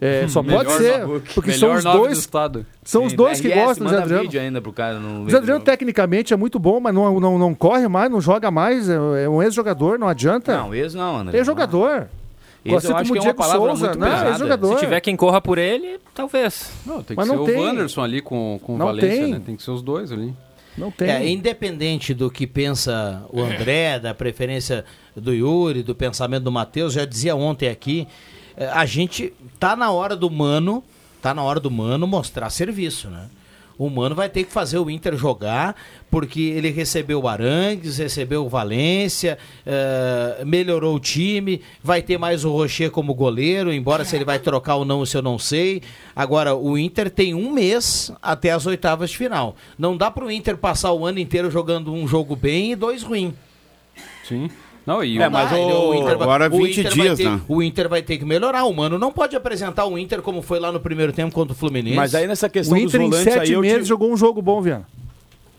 É, 0.00 0.26
só 0.28 0.42
pode 0.42 0.70
ser, 0.72 1.00
porque 1.34 1.50
Melhor 1.50 1.58
são 1.58 1.74
os 1.74 1.84
do 1.84 1.92
dois, 2.04 2.18
estado. 2.18 2.66
são 2.84 3.04
os 3.04 3.10
Sim, 3.10 3.16
dois 3.16 3.40
que 3.40 3.48
RS, 3.48 3.54
gostam 3.64 3.86
do 3.86 3.96
Adriano. 3.96 4.22
vídeo 4.22 4.40
ainda 4.40 4.60
pro 4.60 4.72
cara 4.72 4.98
não 4.98 5.22
Luiz 5.22 5.34
Adriano 5.34 5.60
tecnicamente 5.64 6.32
é 6.32 6.36
muito 6.36 6.58
bom, 6.58 6.80
mas 6.80 6.94
não, 6.94 7.18
não, 7.20 7.38
não 7.38 7.54
corre 7.54 7.88
mais, 7.88 8.10
não 8.10 8.20
joga 8.20 8.50
mais, 8.50 8.88
é, 8.88 8.94
é 9.24 9.28
um 9.28 9.42
ex-jogador, 9.42 9.98
não 9.98 10.08
adianta. 10.08 10.56
Não, 10.56 10.74
ex 10.74 10.94
não, 10.94 11.16
André. 11.18 11.38
é 11.38 11.44
jogador. 11.44 12.08
Assim 12.76 12.88
eu 12.90 12.96
acho 12.96 13.12
que 13.12 13.12
o 13.12 13.16
é 13.16 13.20
uma 13.20 13.22
Diego 13.22 13.38
palavra 13.38 13.68
Souza, 13.68 13.86
muito 13.86 13.98
né? 13.98 14.10
pesada. 14.10 14.30
Ex-jogador. 14.30 14.74
Se 14.74 14.80
tiver 14.80 15.00
quem 15.00 15.16
corra 15.16 15.40
por 15.40 15.56
ele, 15.58 15.98
talvez. 16.14 16.70
Não, 16.84 16.96
tem 16.96 17.04
que 17.04 17.14
Mas 17.16 17.26
ser 17.28 17.34
não 17.34 17.42
o 17.42 17.46
tem. 17.46 17.56
Wanderson 17.56 18.02
ali 18.02 18.20
com, 18.20 18.60
com 18.62 18.74
o 18.74 18.78
Não 18.78 18.86
Valência, 18.86 19.10
tem. 19.10 19.26
né? 19.32 19.40
Tem 19.46 19.56
que 19.56 19.62
ser 19.62 19.70
os 19.70 19.80
dois 19.80 20.12
ali. 20.12 20.34
Não 20.76 20.92
É, 21.00 21.26
independente 21.28 22.12
do 22.14 22.30
que 22.30 22.46
pensa 22.46 23.24
o 23.32 23.40
André, 23.40 23.98
da 23.98 24.12
preferência 24.14 24.84
do 25.16 25.32
Yuri, 25.32 25.82
do 25.82 25.94
pensamento 25.94 26.44
do 26.44 26.52
Matheus, 26.52 26.92
já 26.92 27.04
dizia 27.04 27.34
ontem 27.34 27.68
aqui, 27.68 28.06
a 28.72 28.84
gente 28.86 29.32
tá 29.58 29.76
na 29.76 29.90
hora 29.90 30.16
do 30.16 30.30
Mano, 30.30 30.82
tá 31.22 31.32
na 31.32 31.42
hora 31.42 31.60
do 31.60 31.70
Mano 31.70 32.06
mostrar 32.06 32.50
serviço, 32.50 33.08
né? 33.08 33.28
O 33.78 33.88
Mano 33.88 34.12
vai 34.12 34.28
ter 34.28 34.42
que 34.42 34.52
fazer 34.52 34.76
o 34.78 34.90
Inter 34.90 35.16
jogar, 35.16 35.76
porque 36.10 36.40
ele 36.40 36.68
recebeu 36.68 37.22
o 37.22 37.28
Arangues, 37.28 37.98
recebeu 37.98 38.44
o 38.44 38.48
Valência, 38.48 39.38
eh, 39.64 40.42
melhorou 40.44 40.96
o 40.96 41.00
time, 41.00 41.62
vai 41.80 42.02
ter 42.02 42.18
mais 42.18 42.44
o 42.44 42.50
Rocher 42.50 42.90
como 42.90 43.14
goleiro, 43.14 43.72
embora 43.72 44.04
se 44.04 44.16
ele 44.16 44.24
vai 44.24 44.40
trocar 44.40 44.74
ou 44.74 44.84
não, 44.84 45.04
isso 45.04 45.16
eu 45.16 45.22
não 45.22 45.38
sei. 45.38 45.80
Agora, 46.16 46.56
o 46.56 46.76
Inter 46.76 47.08
tem 47.08 47.34
um 47.34 47.52
mês 47.52 48.10
até 48.20 48.50
as 48.50 48.66
oitavas 48.66 49.10
de 49.10 49.16
final. 49.16 49.54
Não 49.78 49.96
dá 49.96 50.10
pro 50.10 50.28
Inter 50.28 50.56
passar 50.56 50.92
o 50.92 51.06
ano 51.06 51.20
inteiro 51.20 51.48
jogando 51.48 51.94
um 51.94 52.08
jogo 52.08 52.34
bem 52.34 52.72
e 52.72 52.76
dois 52.76 53.04
ruim. 53.04 53.32
Sim. 54.24 54.50
Não, 54.88 55.04
e 55.04 55.18
Não 55.18 55.26
o- 55.26 55.30
dá, 55.30 55.58
ele- 55.58 56.02
vai- 56.02 56.12
agora 56.14 56.46
o 56.46 56.56
20 56.56 56.80
Inter 56.80 56.92
dias, 56.94 57.06
vai 57.08 57.16
ter, 57.16 57.30
né? 57.30 57.40
O 57.46 57.62
Inter 57.62 57.88
vai 57.90 58.00
ter 58.02 58.16
que 58.16 58.24
melhorar. 58.24 58.64
O 58.64 58.72
Mano 58.72 58.98
não 58.98 59.12
pode 59.12 59.36
apresentar 59.36 59.84
o 59.84 59.98
Inter 59.98 60.22
como 60.22 60.40
foi 60.40 60.58
lá 60.58 60.72
no 60.72 60.80
primeiro 60.80 61.12
tempo 61.12 61.34
contra 61.34 61.52
o 61.52 61.56
Fluminense. 61.56 61.94
Mas 61.94 62.14
aí 62.14 62.26
nessa 62.26 62.46
O 62.46 62.50
questão 62.50 62.74
dos 62.78 62.84
Inter 62.94 63.00
em 63.02 63.10
volantes 63.10 63.32
sete 63.34 63.42
aí 63.50 63.52
eu 63.52 63.60
meses 63.60 63.82
te- 63.84 63.88
jogou 63.88 64.10
um 64.10 64.16
jogo 64.16 64.40
bom, 64.40 64.62
Viana. 64.62 64.86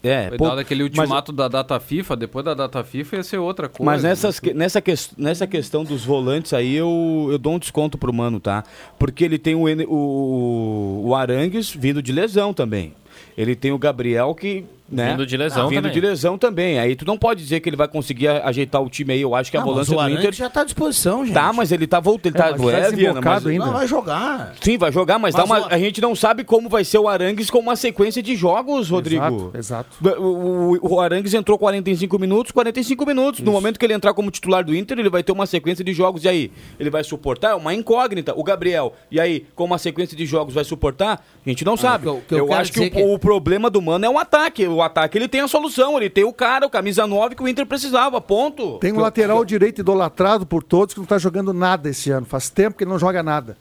É, 0.01 0.29
Foi 0.29 0.37
pô, 0.37 0.47
dado 0.47 0.59
aquele 0.59 0.81
mas- 0.83 0.97
ultimato 0.97 1.31
da 1.33 1.47
data 1.49 1.77
FIFA, 1.79 2.15
depois 2.15 2.43
da 2.45 2.53
data 2.53 2.81
FIFA 2.83 3.17
ia 3.17 3.23
ser 3.23 3.37
outra 3.37 3.67
coisa. 3.69 3.83
Mas 3.91 4.01
nessas, 4.01 4.39
que- 4.39 4.53
nessa, 4.53 4.81
ques- 4.81 5.11
nessa 5.17 5.45
questão 5.45 5.83
dos 5.83 6.03
volantes 6.05 6.51
aí, 6.53 6.73
eu, 6.75 7.27
eu 7.29 7.37
dou 7.37 7.53
um 7.53 7.59
desconto 7.59 7.97
pro 7.97 8.11
Mano, 8.13 8.39
tá? 8.39 8.63
Porque 8.97 9.25
ele 9.25 9.37
tem 9.37 9.55
o, 9.55 9.65
o, 9.89 11.07
o 11.09 11.15
Arangues 11.15 11.69
vindo 11.69 12.01
de 12.01 12.11
lesão 12.11 12.53
também. 12.53 12.93
Ele 13.37 13.55
tem 13.55 13.71
o 13.71 13.77
Gabriel 13.77 14.33
que. 14.33 14.63
Né? 14.91 15.11
Vindo 15.11 15.25
de 15.25 15.37
lesão 15.37 15.69
Vindo 15.69 15.77
também. 15.83 15.91
de 15.93 16.01
lesão 16.01 16.37
também. 16.37 16.79
Aí 16.79 16.95
tu 16.95 17.05
não 17.05 17.17
pode 17.17 17.41
dizer 17.43 17.59
que 17.59 17.69
ele 17.69 17.75
vai 17.77 17.87
conseguir 17.87 18.27
ajeitar 18.27 18.81
o 18.81 18.89
time 18.89 19.13
aí. 19.13 19.21
Eu 19.21 19.35
acho 19.35 19.51
que 19.51 19.57
a 19.57 19.61
Ah, 19.61 19.63
mas 19.65 19.71
volância 19.87 19.95
do 19.95 20.09
Inter. 20.19 20.33
já 20.33 20.49
tá 20.49 20.61
à 20.61 20.63
disposição, 20.63 21.23
gente. 21.25 21.33
Tá, 21.33 21.53
mas 21.53 21.71
ele 21.71 21.85
tá 21.87 21.99
voltando. 21.99 22.35
Ele 22.35 22.37
É, 22.37 22.41
tá, 22.51 22.51
mas 22.57 22.59
tá 22.61 22.67
é, 22.67 22.73
Viana, 22.91 22.91
desembocado 22.95 23.35
mas- 23.35 23.47
ainda. 23.47 23.65
Não, 23.65 23.73
vai 23.73 23.87
jogar. 23.87 24.53
Sim, 24.61 24.77
vai 24.77 24.91
jogar, 24.91 25.19
mas, 25.19 25.35
Mas 25.35 25.35
dá 25.35 25.45
uma- 25.45 25.67
o- 25.67 25.73
a 25.73 25.77
gente 25.77 26.01
não 26.01 26.15
sabe 26.15 26.43
como 26.43 26.67
vai 26.69 26.83
ser 26.83 26.97
o 26.97 27.07
Arangues 27.07 27.49
com 27.49 27.59
uma 27.59 27.75
sequência 27.75 28.21
de 28.23 28.35
jogos, 28.35 28.89
Rodrigo. 28.89 29.51
Exato, 29.55 29.89
O, 30.19 30.77
o, 30.87 30.93
o 30.95 30.99
Arangues 30.99 31.33
entrou 31.33 31.57
45 31.57 32.17
minutos, 32.19 32.51
45 32.51 33.05
minutos. 33.05 33.41
No 33.41 33.51
momento 33.51 33.79
que 33.79 33.85
ele 33.85 33.93
entrar 33.93 34.13
como 34.13 34.31
titular 34.31 34.63
do 34.63 34.75
Inter, 34.75 34.97
ele 34.99 35.09
vai 35.09 35.23
ter 35.23 35.31
uma 35.31 35.45
sequência 35.45 35.83
de 35.83 35.93
jogos. 35.93 36.23
E 36.23 36.29
aí? 36.29 36.51
Ele 36.79 36.89
vai 36.89 37.03
suportar? 37.03 37.51
É 37.51 37.55
uma 37.55 37.73
incógnita. 37.73 38.33
O 38.35 38.43
Gabriel, 38.43 38.93
e 39.11 39.19
aí, 39.19 39.45
com 39.55 39.65
uma 39.65 39.77
sequência 39.77 40.15
de 40.17 40.25
jogos, 40.25 40.53
vai 40.53 40.63
suportar? 40.63 41.23
A 41.45 41.49
gente 41.49 41.63
não 41.65 41.77
sabe. 41.77 42.03
que 42.03 42.09
eu- 42.09 42.21
que 42.27 42.33
eu 42.33 42.37
eu 42.47 42.53
acho 42.53 42.71
que 42.71 42.79
o, 42.79 42.83
dizer 42.89 42.95
que- 42.95 43.03
o 43.13 43.19
problema 43.19 43.69
do 43.69 43.81
Mano 43.81 44.05
é 44.05 44.09
o 44.09 44.17
ataque. 44.17 44.65
O 44.67 44.78
ataque 44.81 45.17
ele 45.17 45.27
tem 45.27 45.41
a 45.41 45.47
solução. 45.47 45.97
Ele 45.97 46.09
tem 46.09 46.23
o 46.23 46.33
cara, 46.33 46.65
o 46.65 46.69
camisa 46.69 47.05
9 47.07 47.35
que 47.35 47.43
o 47.43 47.47
Inter 47.47 47.65
precisava. 47.65 48.19
Ponto. 48.21 48.77
Tem 48.79 48.91
um 48.93 48.99
lateral 48.99 49.43
direito 49.45 49.79
idolatrado 49.81 50.45
por 50.45 50.63
todos 50.63 50.93
que 50.93 50.99
não 50.99 51.07
tá 51.07 51.17
jogando 51.17 51.53
nada 51.53 51.89
esse 51.89 52.09
ano. 52.11 52.25
Faz 52.25 52.49
tempo 52.49 52.77
que 52.77 52.83
ele 52.83 52.91
não 52.91 52.99
joga 52.99 53.21
nada. 53.23 53.57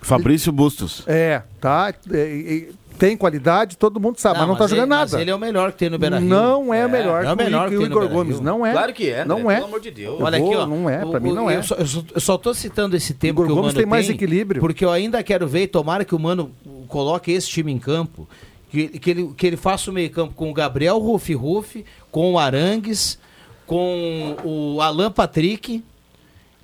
Fabrício 0.00 0.52
Bustos. 0.52 1.02
É, 1.06 1.42
tá? 1.60 1.92
É, 2.12 2.18
é, 2.18 2.68
tem 2.98 3.16
qualidade, 3.16 3.76
todo 3.78 3.98
mundo 3.98 4.20
sabe, 4.20 4.38
mas 4.38 4.46
não 4.46 4.54
tá 4.54 4.64
ele- 4.64 4.74
jogando 4.76 4.88
mas 4.90 5.10
nada. 5.12 5.22
ele 5.22 5.30
é 5.30 5.34
o 5.34 5.38
melhor 5.38 5.72
que 5.72 5.78
tem 5.78 5.88
no 5.90 5.98
Beira-Rio. 5.98 6.28
Não 6.28 6.74
é, 6.74 6.84
o 6.86 6.90
melhor 6.90 7.24
é 7.24 7.32
o 7.32 7.36
que 7.36 7.42
o 7.42 7.44
melhor 7.44 7.68
que 7.70 7.76
que 7.76 7.82
o 7.82 7.86
Igor. 7.86 8.08
Gomes. 8.08 8.38
Não 8.38 8.64
é. 8.66 8.72
Claro 8.72 8.92
que 8.92 9.08
é, 9.10 9.24
Não 9.24 9.44
né? 9.44 9.54
é. 9.54 9.56
Pelo 9.56 9.66
amor 9.68 9.80
de 9.80 9.90
Deus. 9.90 10.20
Olha 10.20 10.36
Eu 10.36 10.44
aqui, 10.46 10.54
vou, 10.54 10.62
ó. 10.62 10.66
não 10.66 10.90
é, 10.90 10.98
pra 10.98 11.18
o- 11.18 11.22
mim 11.22 11.30
o- 11.30 11.34
não 11.34 11.50
é. 11.50 11.56
Eu 11.56 11.62
só, 11.62 11.74
eu 11.76 12.20
só- 12.20 12.36
tô 12.38 12.52
citando 12.52 12.94
esse 12.94 13.14
tempo 13.14 13.40
Igor 13.40 13.46
que 13.46 13.52
o 13.52 13.54
Gomes 13.56 13.68
Mano 13.72 13.78
tem 13.78 13.86
mais 13.86 14.08
equilíbrio. 14.10 14.60
Porque 14.60 14.84
eu 14.84 14.90
ainda 14.92 15.22
quero 15.22 15.48
ver, 15.48 15.62
e 15.62 15.66
tomara 15.66 16.04
que 16.04 16.14
o 16.14 16.18
Mano 16.18 16.52
coloque 16.86 17.32
esse 17.32 17.48
time 17.48 17.72
em 17.72 17.78
campo, 17.78 18.28
que, 18.74 18.98
que, 18.98 19.10
ele, 19.10 19.32
que 19.36 19.46
ele 19.46 19.56
faça 19.56 19.88
o 19.88 19.94
meio 19.94 20.10
campo 20.10 20.34
com 20.34 20.50
o 20.50 20.52
Gabriel 20.52 20.98
Rufi 20.98 21.32
Rufi, 21.32 21.84
com 22.10 22.32
o 22.32 22.38
Arangues, 22.38 23.18
com 23.66 24.36
o 24.44 24.80
Alan 24.80 25.12
Patrick, 25.12 25.82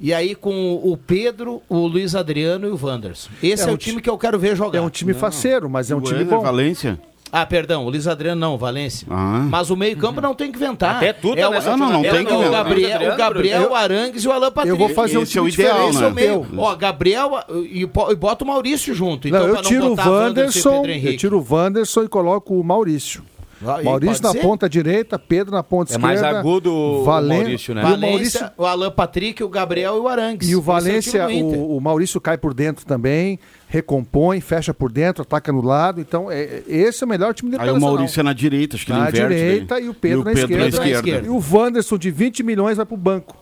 e 0.01 0.13
aí 0.13 0.35
com 0.35 0.75
o 0.83 0.97
Pedro, 0.97 1.63
o 1.69 1.87
Luiz 1.87 2.17
Adriano 2.17 2.67
e 2.67 2.71
o 2.71 2.79
Wanderson. 2.83 3.31
Esse 3.41 3.65
é, 3.65 3.69
É 3.69 3.71
um 3.71 3.75
o 3.75 3.79
time 3.79 4.01
que 4.01 4.11
eu 4.11 4.19
quero 4.19 4.39
ver 4.39 4.57
jogar. 4.57 4.79
É 4.79 4.83
um 4.83 4.91
time 4.91 5.15
faceiro, 5.15 5.71
mas 5.71 5.91
é 5.91 5.95
um 5.95 5.99
O 5.99 6.03
time 6.03 6.23
Ender 6.23 6.37
bom. 6.37 6.43
Valência. 6.43 7.01
Ah, 7.33 7.47
perdão, 7.47 7.85
o 7.85 7.91
Luiz 7.91 8.07
Adriano 8.09 8.41
não, 8.41 8.55
o 8.55 8.59
Valência. 8.59 9.07
Ah. 9.11 9.47
Mas 9.49 9.71
o 9.71 9.77
meio-campo 9.77 10.21
não 10.21 10.35
tem 10.35 10.51
que 10.51 10.57
inventar. 10.59 10.97
Até 10.97 11.13
tu 11.13 11.35
tá 11.35 11.41
é 11.41 11.47
o, 11.47 11.51
nessa 11.51 11.71
Não, 11.71 11.77
não, 11.79 11.93
não 11.93 12.05
é 12.05 12.11
tem 12.11 12.23
o 12.23 12.27
que 12.27 12.33
inventar. 12.35 12.65
Gabriel, 12.65 13.13
o 13.13 13.17
Gabriel, 13.17 13.63
Eu- 13.63 13.71
o 13.71 13.75
Arangues 13.75 14.25
e 14.25 14.29
o 14.29 14.33
Alan 14.33 14.51
Patrick. 14.51 14.69
Eu 14.69 14.77
vou 14.77 14.89
fazer 14.89 15.19
um 15.19 15.23
Esse 15.23 15.39
é 15.39 15.41
o 15.41 15.49
time 15.51 15.63
ideal, 15.69 15.93
né? 15.93 16.11
Meio. 16.11 16.47
meu. 16.51 16.61
Ó, 16.63 16.75
Gabriel 16.75 17.31
e, 17.71 17.87
po- 17.87 18.11
e 18.11 18.17
bota 18.17 18.45
o 18.45 18.47
Maurício 18.47 18.93
junto. 18.95 19.29
Então, 19.29 19.41
Não, 19.41 19.47
eu 19.49 19.55
pra 19.55 19.63
tiro 19.63 19.93
o 19.93 19.97
Wanderson 19.97 20.85
e 20.87 21.07
eu 21.07 21.17
tiro 21.17 21.39
o 21.39 21.47
Wanderson 21.55 22.03
e 22.05 22.09
coloco 22.09 22.59
o 22.59 22.65
Maurício. 22.65 23.23
Ah, 23.67 23.81
e 23.81 23.85
Maurício 23.85 24.23
na 24.23 24.31
ser? 24.33 24.41
ponta 24.41 24.69
direita, 24.69 25.19
Pedro 25.19 25.53
na 25.55 25.63
ponta 25.63 25.93
É 25.93 25.97
esquerda. 25.97 26.07
mais 26.07 26.23
agudo 26.23 26.73
o 26.73 27.05
Valen- 27.05 27.39
Maurício, 27.41 27.75
né? 27.75 27.83
E 27.83 27.85
o 27.85 27.89
Valência, 27.89 28.11
Maurício 28.11 28.51
o 28.57 28.65
Alan 28.67 28.91
Patrick, 28.91 29.45
o 29.45 29.49
Gabriel 29.49 29.97
e 29.97 30.01
o 30.01 30.09
Arangues. 30.09 30.49
E 30.49 30.57
o 30.57 30.61
é 30.61 30.63
Valência, 30.63 31.31
Inter. 31.33 31.59
o, 31.59 31.77
o 31.77 31.81
Maurício 31.81 32.21
cai 32.21 32.39
por 32.39 32.55
dentro 32.55 32.87
também, 32.87 33.39
recompõe, 33.69 34.41
fecha 34.41 34.73
por 34.75 34.91
dentro, 34.91 35.23
ataca 35.23 35.53
no 35.53 35.63
lado. 35.63 36.01
Então, 36.01 36.31
é, 36.31 36.41
é- 36.43 36.63
esse 36.69 37.03
é 37.03 37.07
o 37.07 37.09
melhor 37.09 37.35
time 37.35 37.51
do 37.51 37.61
Aí 37.61 37.71
o. 37.71 37.81
Maurício 37.81 38.21
é 38.21 38.23
na 38.23 38.33
direita, 38.33 38.77
acho 38.77 38.87
que 38.87 38.93
ele 38.93 38.99
na 39.01 39.09
inverte. 39.09 39.29
direita 39.35 39.75
daí. 39.75 39.85
e 39.85 39.89
o 39.89 39.95
Pedro, 39.95 40.19
na, 40.25 40.33
Pedro 40.33 40.67
esquerda. 40.95 41.27
E 41.27 41.31
o 41.31 41.43
Wanderson 41.53 41.99
de 41.99 42.11
20 42.11 42.43
milhões 42.43 42.77
vai 42.77 42.87
pro 42.87 42.97
banco. 42.97 43.37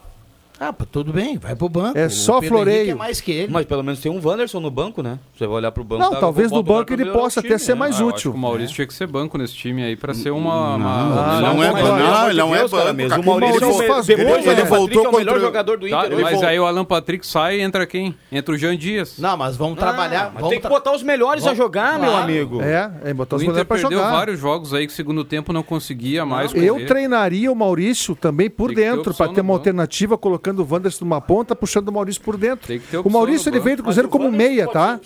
Ah, 0.61 0.73
tudo 0.73 1.13
bem, 1.13 1.39
vai 1.39 1.55
pro 1.55 1.69
banco. 1.69 1.97
É 1.97 2.09
só 2.09 2.35
Henrique 2.39 2.49
floreio. 2.49 2.91
é 2.91 2.95
mais 2.95 3.21
que 3.21 3.31
ele. 3.31 3.53
Mas 3.53 3.65
pelo 3.67 3.83
menos 3.83 4.01
tem 4.01 4.11
um 4.11 4.21
Wanderson 4.25 4.59
no 4.61 4.71
banco, 4.71 5.03
né? 5.03 5.19
Você 5.37 5.47
vai 5.47 5.57
olhar 5.57 5.71
pro 5.71 5.85
banco. 5.85 6.03
Não, 6.03 6.11
tá, 6.11 6.17
talvez 6.21 6.51
no 6.51 6.63
banco 6.63 6.87
pra 6.87 6.95
ele 6.95 7.07
possa 7.13 7.41
até 7.41 7.57
ser 7.59 7.75
né? 7.75 7.79
mais 7.81 8.01
Ah, 8.01 8.05
útil. 8.05 8.33
que 8.33 8.39
o 8.39 8.41
Maurício 8.41 8.75
tinha 8.75 8.87
que 8.87 8.95
ser 8.95 9.07
banco 9.07 9.39
nesse 9.39 9.55
time 9.55 9.85
aí 9.85 9.95
pra 9.97 10.13
ser 10.15 10.31
uma. 10.31 10.77
Não, 10.77 10.87
uma- 10.87 11.33
ele 11.37 11.43
uma- 11.43 11.55
não 11.55 11.63
é 11.63 11.73
banco, 11.73 11.87
não, 11.87 12.29
ele 12.31 12.39
não 12.39 12.55
é 12.57 12.69
banco. 12.69 12.95
mesmo. 12.95 13.21
O 13.21 13.25
Maurício, 13.25 13.61
Maurício 13.61 13.83
é 13.83 13.91
o- 13.91 13.95
faz 13.95 14.07
depois 14.07 14.47
ele 14.47 14.55
né? 14.57 14.65
voltou 14.65 15.05
é 15.05 15.09
o 15.09 15.13
melhor 15.13 15.25
contra- 15.35 15.41
jogador 15.41 15.79
do 15.79 15.89
Tá, 15.89 15.99
Inter. 16.01 16.13
Ele 16.13 16.23
mas 16.23 16.43
aí 16.43 16.59
o 16.59 16.67
Alan 16.67 16.85
Patrick 16.85 17.27
sai 17.27 17.59
e 17.59 17.61
entra 17.63 17.87
quem? 17.87 18.15
Entra 18.33 18.55
o 18.55 18.59
Jean 18.59 18.77
Dias. 18.77 19.17
Não, 19.19 19.37
mas 19.37 19.57
vamos 19.57 19.79
trabalhar. 19.79 20.33
Mas 20.35 20.49
tem 20.49 20.61
que 20.61 20.69
botar 20.69 20.93
os 20.93 21.03
melhores 21.05 21.47
a 21.47 21.55
jogar, 21.55 21.99
meu 22.01 22.17
amigo. 22.17 22.61
É, 22.63 22.91
é 23.05 23.15
botar 23.15 23.37
O 23.37 23.39
os 23.39 23.43
Inter 23.43 23.53
goleiros 23.65 23.69
pra 23.69 23.77
perdeu 23.79 23.99
jogar. 23.99 24.11
vários 24.11 24.41
jogos 24.41 24.75
aí 24.75 24.87
que 24.89 24.93
segundo 24.93 25.25
tempo 25.25 25.53
não 25.53 25.63
conseguia 25.63 26.27
mais 26.27 26.53
Eu 26.55 26.85
treinaria 26.87 27.53
o 27.53 27.55
Maurício 27.55 28.17
também 28.17 28.51
por 28.51 28.75
dentro, 28.75 29.15
para 29.15 29.29
ter 29.29 29.41
uma 29.41 29.53
alternativa, 29.55 30.19
colocando 30.19 30.48
o 30.61 30.67
Wanderson 30.71 31.05
numa 31.05 31.21
ponta, 31.21 31.55
puxando 31.55 31.89
o 31.89 31.93
Maurício 31.93 32.23
por 32.23 32.37
dentro. 32.37 32.67
Tem 32.67 32.79
que 32.79 32.87
ter 32.89 32.99
O 32.99 33.11
Maurício 33.11 33.49
ele 33.51 33.61
veio 33.61 33.77
do. 33.77 33.83
Cruzeiro 33.83 34.09
como 34.09 34.31
meia, 34.31 34.67
tá? 34.69 34.99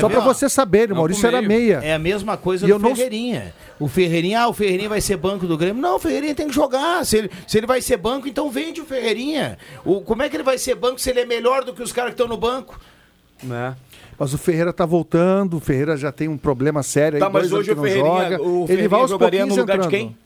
Só 0.00 0.08
para 0.08 0.20
você 0.20 0.48
saber, 0.48 0.90
o 0.92 0.96
Maurício 0.96 1.26
era 1.26 1.40
meia. 1.42 1.80
É 1.82 1.94
a 1.94 1.98
mesma 1.98 2.36
coisa 2.36 2.64
E 2.64 2.68
do 2.68 2.74
eu 2.74 2.78
não- 2.78 2.94
Ferreirinha. 2.94 3.54
O 3.80 3.86
Ferreirinha, 3.86 4.40
ah, 4.40 4.48
o 4.48 4.52
Ferreirinha 4.52 4.88
vai 4.88 5.00
ser 5.00 5.16
banco 5.16 5.46
do 5.46 5.56
Grêmio. 5.56 5.80
Não, 5.80 5.96
o 5.96 5.98
Ferreirinha 5.98 6.34
tem 6.34 6.48
que 6.48 6.54
jogar. 6.54 7.04
Se 7.06 7.16
ele, 7.18 7.30
se 7.46 7.56
ele 7.58 7.66
vai 7.66 7.80
ser 7.80 7.96
banco, 7.96 8.26
então 8.26 8.50
vende 8.50 8.80
o 8.80 8.84
Ferreirinha. 8.84 9.56
O, 9.84 10.00
como 10.00 10.22
é 10.22 10.28
que 10.28 10.36
ele 10.36 10.42
vai 10.42 10.58
ser 10.58 10.74
banco 10.74 11.00
se 11.00 11.08
ele 11.10 11.20
é 11.20 11.26
melhor 11.26 11.62
do 11.64 11.72
que 11.72 11.82
os 11.82 11.92
caras 11.92 12.10
que 12.10 12.14
estão 12.20 12.26
no 12.28 12.36
banco? 12.36 12.78
Né? 13.42 13.76
Mas 14.18 14.34
o 14.34 14.38
Ferreira 14.38 14.72
tá 14.72 14.84
voltando, 14.84 15.58
o 15.58 15.60
Ferreira 15.60 15.96
já 15.96 16.10
tem 16.10 16.26
um 16.26 16.36
problema 16.36 16.82
sério 16.82 17.16
aí, 17.18 17.20
Tá, 17.20 17.30
mas 17.30 17.48
dois 17.50 17.52
anos 17.52 17.60
hoje 17.68 17.72
o 17.72 17.76
não 17.76 17.82
Ferreirinha- 17.84 18.30
joga. 18.38 18.42
o 18.42 18.56
ele 18.58 18.66
Ferreirinha 18.66 18.88
vai 18.88 19.00
aos 19.00 19.10
jogaria 19.10 19.46
no 19.46 19.54
lugar 19.54 19.78
de 19.78 19.86
entrando. 19.86 19.90
quem? 19.90 20.16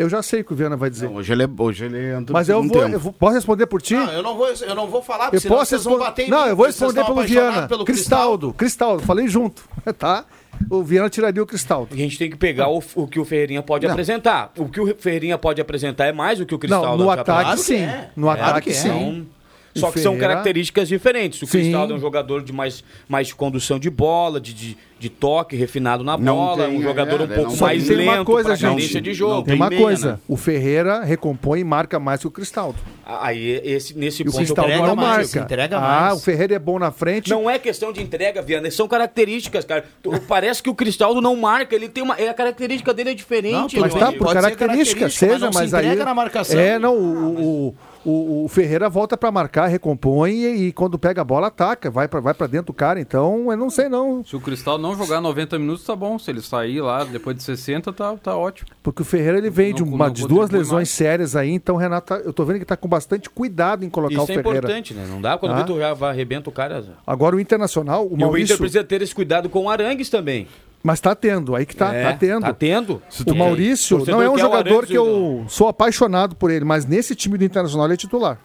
Eu 0.00 0.08
já 0.08 0.22
sei 0.22 0.42
o 0.42 0.44
que 0.44 0.52
o 0.52 0.56
Viana 0.56 0.76
vai 0.76 0.88
dizer. 0.88 1.06
Não, 1.08 1.16
hoje 1.16 1.32
ele 1.32 1.42
é, 1.42 1.48
hoje 1.58 1.84
ele 1.86 2.12
entra 2.14 2.32
Mas 2.32 2.48
eu 2.48 2.62
vou, 2.62 2.70
tempo. 2.70 2.94
eu 2.94 3.00
vou- 3.00 3.12
posso 3.12 3.34
responder 3.34 3.66
por 3.66 3.82
ti? 3.82 3.94
Não, 3.94 4.12
eu 4.12 4.22
não 4.22 4.36
vou, 4.36 4.46
eu 4.48 4.74
não 4.74 4.86
vou 4.86 5.02
falar, 5.02 5.30
porque 5.30 5.44
Eu 5.44 5.50
posso 5.50 5.66
vocês 5.70 5.82
vão 5.82 5.94
responder. 5.94 6.10
bater 6.10 6.26
em 6.28 6.30
Não, 6.30 6.42
mim, 6.44 6.48
eu 6.50 6.56
vou 6.56 6.66
responder 6.66 7.04
pelo 7.04 7.22
Viana. 7.22 7.66
pelo 7.66 7.84
Cristaldo, 7.84 8.52
Cristaldo, 8.54 9.02
falei 9.02 9.26
junto, 9.26 9.64
tá? 9.98 10.24
O 10.70 10.82
Viana 10.84 11.08
tiraria 11.10 11.42
o 11.42 11.46
Cristaldo. 11.46 11.92
A 11.92 11.96
gente 11.96 12.16
tem 12.16 12.30
que 12.30 12.36
pegar 12.36 12.68
o, 12.68 12.80
o 12.94 13.06
que 13.08 13.18
o 13.18 13.24
Ferreirinha 13.24 13.60
pode 13.62 13.86
Não. 13.86 13.92
apresentar. 13.92 14.52
O 14.56 14.68
que 14.68 14.80
o 14.80 14.94
Ferreirinha 14.96 15.36
pode 15.36 15.60
apresentar 15.60 16.06
é 16.06 16.12
mais 16.12 16.38
do 16.38 16.46
que 16.46 16.54
o 16.54 16.58
Cristaldo 16.60 16.96
Não, 16.98 17.04
no 17.04 17.10
ataque 17.10 17.56
sim. 17.60 17.76
é. 17.82 18.10
No 18.16 18.30
ataque 18.30 18.70
que 18.70 18.70
é. 18.70 18.80
sim. 18.80 18.88
Então, 18.88 19.26
só 19.74 19.88
O 19.88 19.92
que 19.92 20.00
são 20.00 20.16
características 20.18 20.88
diferentes. 20.88 21.40
O 21.42 21.46
Sim. 21.46 21.52
Cristaldo 21.58 21.92
é 21.92 21.96
um 21.96 22.00
jogador 22.00 22.42
de 22.42 22.52
mais, 22.52 22.82
mais 23.08 23.32
condução 23.32 23.78
de 23.78 23.88
bola, 23.90 24.40
de, 24.40 24.52
de, 24.54 24.76
de 24.98 25.08
toque 25.08 25.54
refinado 25.56 26.02
na 26.02 26.16
Não 26.16 26.34
bola, 26.36 26.66
tem, 26.66 26.76
um 26.78 26.82
jogador 26.82 27.20
é, 27.20 27.24
um 27.24 27.26
né, 27.26 27.34
pouco 27.36 27.52
não 27.52 27.58
mais 27.58 27.86
tem 27.86 28.00
uma 28.00 28.12
lento 28.16 28.24
coisa, 28.24 28.48
pra 28.48 28.56
gente. 28.56 29.00
de 29.00 29.14
jogo. 29.14 29.34
Não 29.34 29.42
Tem 29.44 29.54
uma 29.54 29.68
meia, 29.68 29.80
coisa, 29.80 30.12
né? 30.12 30.18
o 30.26 30.36
Ferreira 30.36 31.04
recompõe 31.04 31.60
e 31.60 31.64
marca 31.64 31.98
mais 32.00 32.20
que 32.20 32.26
o 32.26 32.30
Cristaldo. 32.30 32.78
Aí, 33.06 33.60
esse, 33.64 33.96
nesse 33.96 34.22
E 34.22 34.28
o 34.28 34.32
ponto, 34.32 34.34
eu 34.42 34.46
Cristaldo 34.46 34.70
entrega 34.70 34.86
não 34.88 34.96
mais, 34.96 35.34
marca. 35.34 35.38
entrega 35.44 35.76
ah, 35.76 35.80
mais. 35.80 36.14
o 36.14 36.20
Ferreira 36.24 36.54
é 36.54 36.58
bom 36.58 36.78
na 36.78 36.90
frente. 36.90 37.30
Não 37.30 37.48
é 37.48 37.58
questão 37.58 37.92
de 37.92 38.02
entrega, 38.02 38.42
Viana, 38.42 38.70
são 38.70 38.88
características, 38.88 39.64
cara. 39.64 39.84
Parece 40.26 40.62
que 40.62 40.68
o 40.70 40.74
Cristaldo 40.74 41.20
não 41.20 41.36
marca, 41.36 41.74
ele 41.74 41.88
tem 41.88 42.02
uma. 42.02 42.16
é, 42.16 42.28
A 42.28 42.34
característica 42.34 42.92
dele 42.92 43.10
é 43.10 43.14
diferente. 43.14 43.76
Não, 43.76 43.82
Mas 43.82 43.94
tá, 43.94 44.12
por 44.12 44.32
característica, 44.32 44.58
característica, 44.58 45.04
mas 45.04 45.14
seja, 45.14 45.52
se 45.52 45.54
mas 45.54 45.74
aí. 45.74 45.86
entrega 45.86 46.04
na 46.04 46.14
marcação. 46.14 46.58
É, 46.58 46.78
não, 46.78 46.96
o, 46.96 47.40
o, 47.68 47.74
o, 48.04 48.44
o 48.44 48.48
Ferreira 48.48 48.88
volta 48.88 49.16
pra 49.16 49.30
marcar, 49.30 49.66
recompõe 49.66 50.32
e, 50.32 50.66
e 50.68 50.72
quando 50.72 50.98
pega 50.98 51.20
a 51.20 51.24
bola 51.24 51.48
ataca, 51.48 51.90
vai 51.90 52.06
pra 52.08 52.20
vai 52.20 52.34
para 52.34 52.46
dentro 52.46 52.66
do 52.68 52.72
cara. 52.72 53.00
Então, 53.00 53.50
eu 53.50 53.56
não 53.56 53.68
sei 53.70 53.88
não. 53.88 54.24
Se 54.24 54.34
o 54.36 54.40
Cristal 54.40 54.78
não 54.78 54.96
jogar 54.96 55.20
90 55.20 55.58
minutos, 55.58 55.84
tá 55.84 55.94
bom. 55.96 56.18
Se 56.18 56.30
ele 56.30 56.40
sair 56.40 56.80
lá 56.80 57.04
depois 57.04 57.36
de 57.36 57.42
60, 57.42 57.92
tá, 57.92 58.16
tá 58.16 58.36
ótimo. 58.36 58.68
Porque 58.82 59.02
o 59.02 59.04
Ferreira 59.04 59.38
ele 59.38 59.50
vem 59.50 59.74
de, 59.74 59.84
Não- 59.84 59.92
uma, 59.92 60.06
não 60.06 60.12
de 60.12 60.26
duas 60.26 60.50
lesões 60.50 60.72
mais. 60.72 60.88
sérias 60.90 61.36
aí, 61.36 61.50
então 61.50 61.74
o 61.74 61.78
Renato, 61.78 62.06
tá- 62.14 62.20
eu 62.24 62.32
tô 62.32 62.44
vendo 62.44 62.58
que 62.60 62.64
tá 62.64 62.76
com 62.76 62.88
bastante 62.88 63.28
cuidado 63.28 63.84
em 63.84 63.90
colocar 63.90 64.14
Isso 64.14 64.22
o 64.22 64.24
é 64.24 64.26
Ferreira. 64.36 64.58
importante, 64.58 64.94
né? 64.94 65.06
Não 65.08 65.20
dá 65.20 65.36
quando 65.36 65.52
Ah. 65.52 65.54
o 65.56 65.58
Vitor 65.58 65.78
já 65.78 65.94
vai 65.94 66.10
arrebenta 66.10 66.48
o 66.48 66.52
cara. 66.52 66.84
Agora 67.06 67.36
o 67.36 67.40
Internacional, 67.40 68.06
o 68.06 68.12
e 68.12 68.14
o 68.14 68.16
Maurício, 68.18 68.44
Inter 68.54 68.58
precisa 68.58 68.84
ter 68.84 69.02
esse 69.02 69.14
cuidado 69.14 69.48
com 69.48 69.64
o 69.64 69.70
Arangues 69.70 70.08
também. 70.10 70.46
Mas 70.88 71.00
tá 71.00 71.14
tendo, 71.14 71.54
aí 71.54 71.66
que 71.66 71.76
tá, 71.76 71.92
É, 71.94 72.02
tá 72.04 72.12
tendo. 72.14 72.40
tá 72.40 72.54
tendo. 72.54 73.02
O 73.26 73.34
Maurício 73.34 74.02
não 74.06 74.22
é 74.22 74.30
um 74.30 74.38
jogador 74.38 74.86
que 74.86 74.94
eu 74.96 75.44
sou 75.46 75.68
apaixonado 75.68 76.34
por 76.34 76.50
ele, 76.50 76.64
mas 76.64 76.86
nesse 76.86 77.14
time 77.14 77.36
do 77.36 77.44
Internacional 77.44 77.86
ele 77.86 77.94
é 77.94 77.96
titular. 77.98 78.38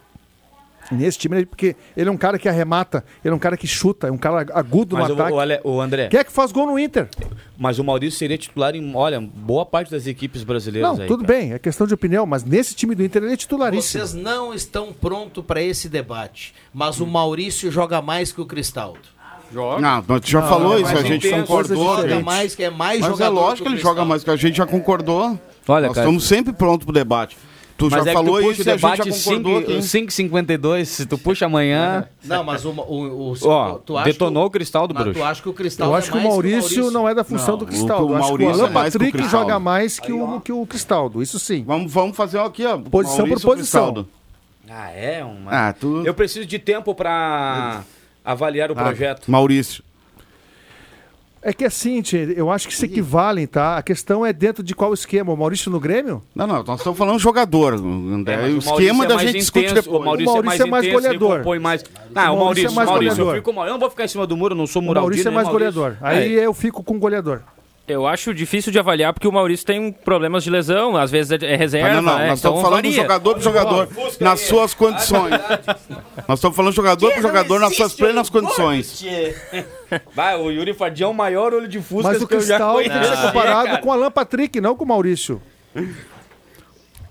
Nesse 0.91 1.17
time, 1.17 1.37
ele- 1.37 1.45
porque 1.45 1.77
ele 1.95 2.09
é 2.09 2.11
um 2.11 2.17
cara 2.17 2.37
que 2.37 2.47
arremata, 2.49 3.05
ele 3.23 3.31
é 3.31 3.35
um 3.35 3.39
cara 3.39 3.55
que 3.55 3.65
chuta, 3.65 4.07
é 4.09 4.11
um 4.11 4.17
cara 4.17 4.45
agudo 4.53 4.97
Mas 4.97 5.07
no 5.07 5.13
o, 5.15 5.17
ataque. 5.17 5.33
o, 5.33 5.39
Ale- 5.39 5.59
o 5.63 5.79
André. 5.79 6.09
Quem 6.09 6.19
é 6.19 6.23
que 6.25 6.31
faz 6.31 6.51
gol 6.51 6.67
no 6.67 6.77
Inter? 6.77 7.07
Mas 7.57 7.79
o 7.79 7.83
Maurício 7.85 8.19
seria 8.19 8.37
titular 8.37 8.75
em, 8.75 8.93
olha, 8.93 9.19
boa 9.21 9.65
parte 9.65 9.89
das 9.89 10.05
equipes 10.07 10.43
brasileiras 10.43 10.91
Não, 10.91 11.01
aí. 11.01 11.07
tudo 11.07 11.23
cara. 11.25 11.39
bem, 11.39 11.53
é 11.53 11.57
questão 11.57 11.87
de 11.87 11.93
opinião, 11.93 12.25
mas 12.25 12.43
nesse 12.43 12.75
time 12.75 12.93
do 12.93 13.03
Inter 13.03 13.23
ele 13.23 13.33
é 13.33 13.37
titularíssimo. 13.37 14.05
Vocês 14.05 14.13
não 14.13 14.53
estão 14.53 14.91
prontos 14.91 15.43
para 15.45 15.61
esse 15.61 15.87
debate, 15.87 16.53
mas 16.73 16.99
o 16.99 17.07
Maurício 17.07 17.71
joga 17.71 18.01
mais 18.01 18.33
que 18.33 18.41
o 18.41 18.45
Cristaldo. 18.45 18.99
Joga. 19.53 19.81
Não, 19.81 20.03
mas 20.07 20.21
tu 20.21 20.29
já 20.29 20.41
falou 20.41 20.77
é 20.77 20.81
isso, 20.81 20.91
a 20.97 21.01
gente 21.03 21.27
intenso, 21.27 21.41
concordou. 21.47 21.95
joga 21.95 22.09
gente. 22.09 22.23
mais, 22.25 22.55
que 22.55 22.63
é 22.63 22.69
mais 22.69 22.99
Mas 22.99 23.19
é 23.19 23.29
lógico 23.29 23.57
que 23.57 23.63
que 23.63 23.69
o 23.69 23.73
ele 23.75 23.81
joga 23.81 24.03
mais, 24.05 24.23
que 24.23 24.29
a 24.31 24.35
gente 24.35 24.57
já 24.57 24.65
concordou. 24.65 25.39
Olha, 25.67 25.87
Nós 25.87 25.95
cara- 25.95 26.05
estamos 26.07 26.23
sempre 26.27 26.51
prontos 26.53 26.85
pro 26.85 26.93
debate. 26.93 27.37
Tu 27.75 27.89
Mas 27.89 28.03
já 28.05 28.11
é 28.11 28.13
falou 28.13 28.35
que 28.37 28.43
tu 28.43 28.51
isso 28.51 28.57
puxa 28.57 28.69
e 28.69 28.71
o 28.71 28.73
a 28.73 28.77
gente 28.77 28.81
já 28.81 29.03
debate 29.03 29.23
concordou 29.23 29.57
aqui. 29.57 29.81
5,52, 29.81 30.85
se 30.85 31.05
tu 31.07 31.17
puxa 31.17 31.47
amanhã... 31.47 32.07
Não, 32.23 32.43
mas 32.43 32.63
o, 32.65 32.69
o, 32.69 33.31
o 33.31 33.35
Ó, 33.49 33.73
tu 33.79 33.97
acha 33.97 34.05
detonou 34.11 34.43
que 34.43 34.47
o 34.47 34.51
Cristaldo, 34.51 34.93
mas 34.93 35.03
Bruxo. 35.03 35.19
Tu 35.19 35.25
acha 35.25 35.41
que 35.41 35.49
o 35.49 35.53
Cristaldo 35.53 35.91
Eu 35.93 35.97
acho 35.97 36.09
é 36.09 36.11
que 36.11 36.17
o 36.17 36.23
Maurício, 36.29 36.91
não 36.91 37.09
é 37.09 37.15
da 37.15 37.23
função 37.23 37.53
Não, 37.53 37.57
do 37.57 37.63
o- 37.65 37.67
Cristaldo. 37.67 38.05
o 38.05 38.07
que 38.09 38.13
o 38.13 38.19
Maurício 38.19 38.53
Alan 38.53 38.67
é 38.67 38.69
mais 38.69 38.91
que 38.91 38.97
o 38.97 38.99
Patrick 38.99 39.17
Cristaldo. 39.17 39.45
joga 39.47 39.59
mais 39.59 39.99
que 39.99 40.13
o, 40.13 40.41
que 40.41 40.51
o 40.51 40.65
Cristaldo, 40.67 41.21
isso 41.23 41.39
sim. 41.39 41.63
Vamos, 41.65 41.91
vamos 41.91 42.15
fazer 42.15 42.39
aqui, 42.39 42.63
ó. 42.65 42.77
Posição 42.77 43.17
por 43.25 43.29
Maurício 43.29 43.49
posição. 43.49 44.05
Ah, 44.69 44.91
é? 44.91 45.23
Uma... 45.23 45.51
Ah, 45.69 45.73
tu... 45.73 46.03
Eu 46.05 46.13
preciso 46.13 46.45
de 46.45 46.59
tempo 46.59 46.93
pra 46.93 47.83
avaliar 48.23 48.69
o 48.71 48.73
Ah, 48.77 48.83
projeto. 48.83 49.29
Maurício. 49.29 49.83
É 51.45 51.51
que 51.51 51.65
assim, 51.65 52.01
Tchê, 52.01 52.33
eu 52.37 52.49
acho 52.49 52.69
que 52.69 52.73
se 52.73 52.85
equivalem, 52.85 53.45
tá? 53.45 53.75
A 53.77 53.83
questão 53.83 54.25
é 54.25 54.31
dentro 54.31 54.63
de 54.63 54.73
qual 54.73 54.93
esquema? 54.93 55.33
O 55.33 55.35
Maurício 55.35 55.69
no 55.69 55.77
Grêmio? 55.77 56.23
Não, 56.33 56.47
não, 56.47 56.63
nós 56.63 56.79
estamos 56.79 56.97
falando 56.97 57.19
jogador. 57.19 57.73
André. 57.73 58.33
É, 58.35 58.37
mas 58.37 58.45
o 58.45 58.69
Maurício 58.69 58.71
esquema 58.71 59.03
é 59.03 59.07
da 59.07 59.17
gente 59.17 59.37
discute 59.39 59.65
intenso, 59.65 59.81
depois. 59.81 60.01
O 60.01 60.05
Maurício, 60.05 60.31
O 60.31 60.33
Maurício 60.35 60.63
é 60.65 60.69
mais, 60.69 60.85
é 60.87 60.91
mais 60.93 61.03
intenso, 61.05 61.19
goleador. 61.19 61.59
mais. 61.61 61.83
Ah, 62.15 62.31
o 62.31 62.35
O 62.35 62.39
Maurício 62.39 62.69
é 62.69 62.71
mais 62.71 62.87
Maurício, 62.89 63.15
goleador. 63.17 63.35
eu 63.35 63.43
fico. 63.43 63.61
Eu 63.65 63.71
não 63.73 63.79
vou 63.79 63.89
ficar 63.89 64.05
em 64.05 64.07
cima 64.07 64.25
do 64.25 64.37
muro, 64.37 64.53
eu 64.53 64.57
não 64.57 64.67
sou 64.67 64.81
O 64.81 64.85
Muraldino. 64.85 65.03
Maurício 65.03 65.27
é 65.27 65.31
né, 65.31 65.35
mais 65.35 65.47
goleador. 65.49 65.97
Aí 65.99 66.31
eu 66.33 66.53
fico 66.53 66.81
com 66.81 66.97
goleador. 66.97 67.41
Eu 67.85 68.07
acho 68.07 68.33
difícil 68.33 68.71
de 68.71 68.79
avaliar 68.79 69.11
porque 69.11 69.27
o 69.27 69.31
Maurício 69.31 69.65
tem 69.65 69.91
problemas 69.91 70.45
de 70.45 70.49
lesão, 70.49 70.95
às 70.95 71.11
vezes 71.11 71.31
é 71.41 71.55
reserva. 71.55 71.89
Ah, 71.89 71.93
não, 71.95 72.01
não, 72.01 72.17
né? 72.17 72.27
nós 72.29 72.39
então 72.39 72.51
estamos 72.51 72.61
falando 72.61 72.83
do 72.83 72.87
varia. 72.87 73.01
jogador 73.01 73.33
pro 73.33 73.43
jogador 73.43 73.89
nas 74.21 74.39
suas 74.39 74.73
condições. 74.73 75.31
Nós 76.25 76.39
estamos 76.39 76.55
falando 76.55 76.73
jogador 76.73 77.11
pro 77.11 77.21
jogador 77.21 77.59
nas 77.59 77.75
suas 77.75 77.93
plenas 77.93 78.29
condições. 78.29 79.03
Vai, 80.15 80.37
o 80.37 80.49
Yuri 80.49 80.73
Fardião 80.73 81.09
é 81.09 81.11
o 81.11 81.15
maior 81.15 81.53
olho 81.53 81.67
de 81.67 81.81
fusca 81.81 82.13
Mas 82.13 82.21
o 82.21 82.27
que 82.27 82.35
eu 82.35 82.41
já 82.41 82.55
Cristal 82.55 82.75
conheci. 82.75 82.99
que 82.99 83.05
ser 83.05 83.21
comparado 83.21 83.81
com 83.81 83.89
o 83.89 83.91
Alan 83.91 84.11
Patrick, 84.11 84.61
não 84.61 84.77
com 84.77 84.85
o 84.85 84.87
Maurício. 84.87 85.41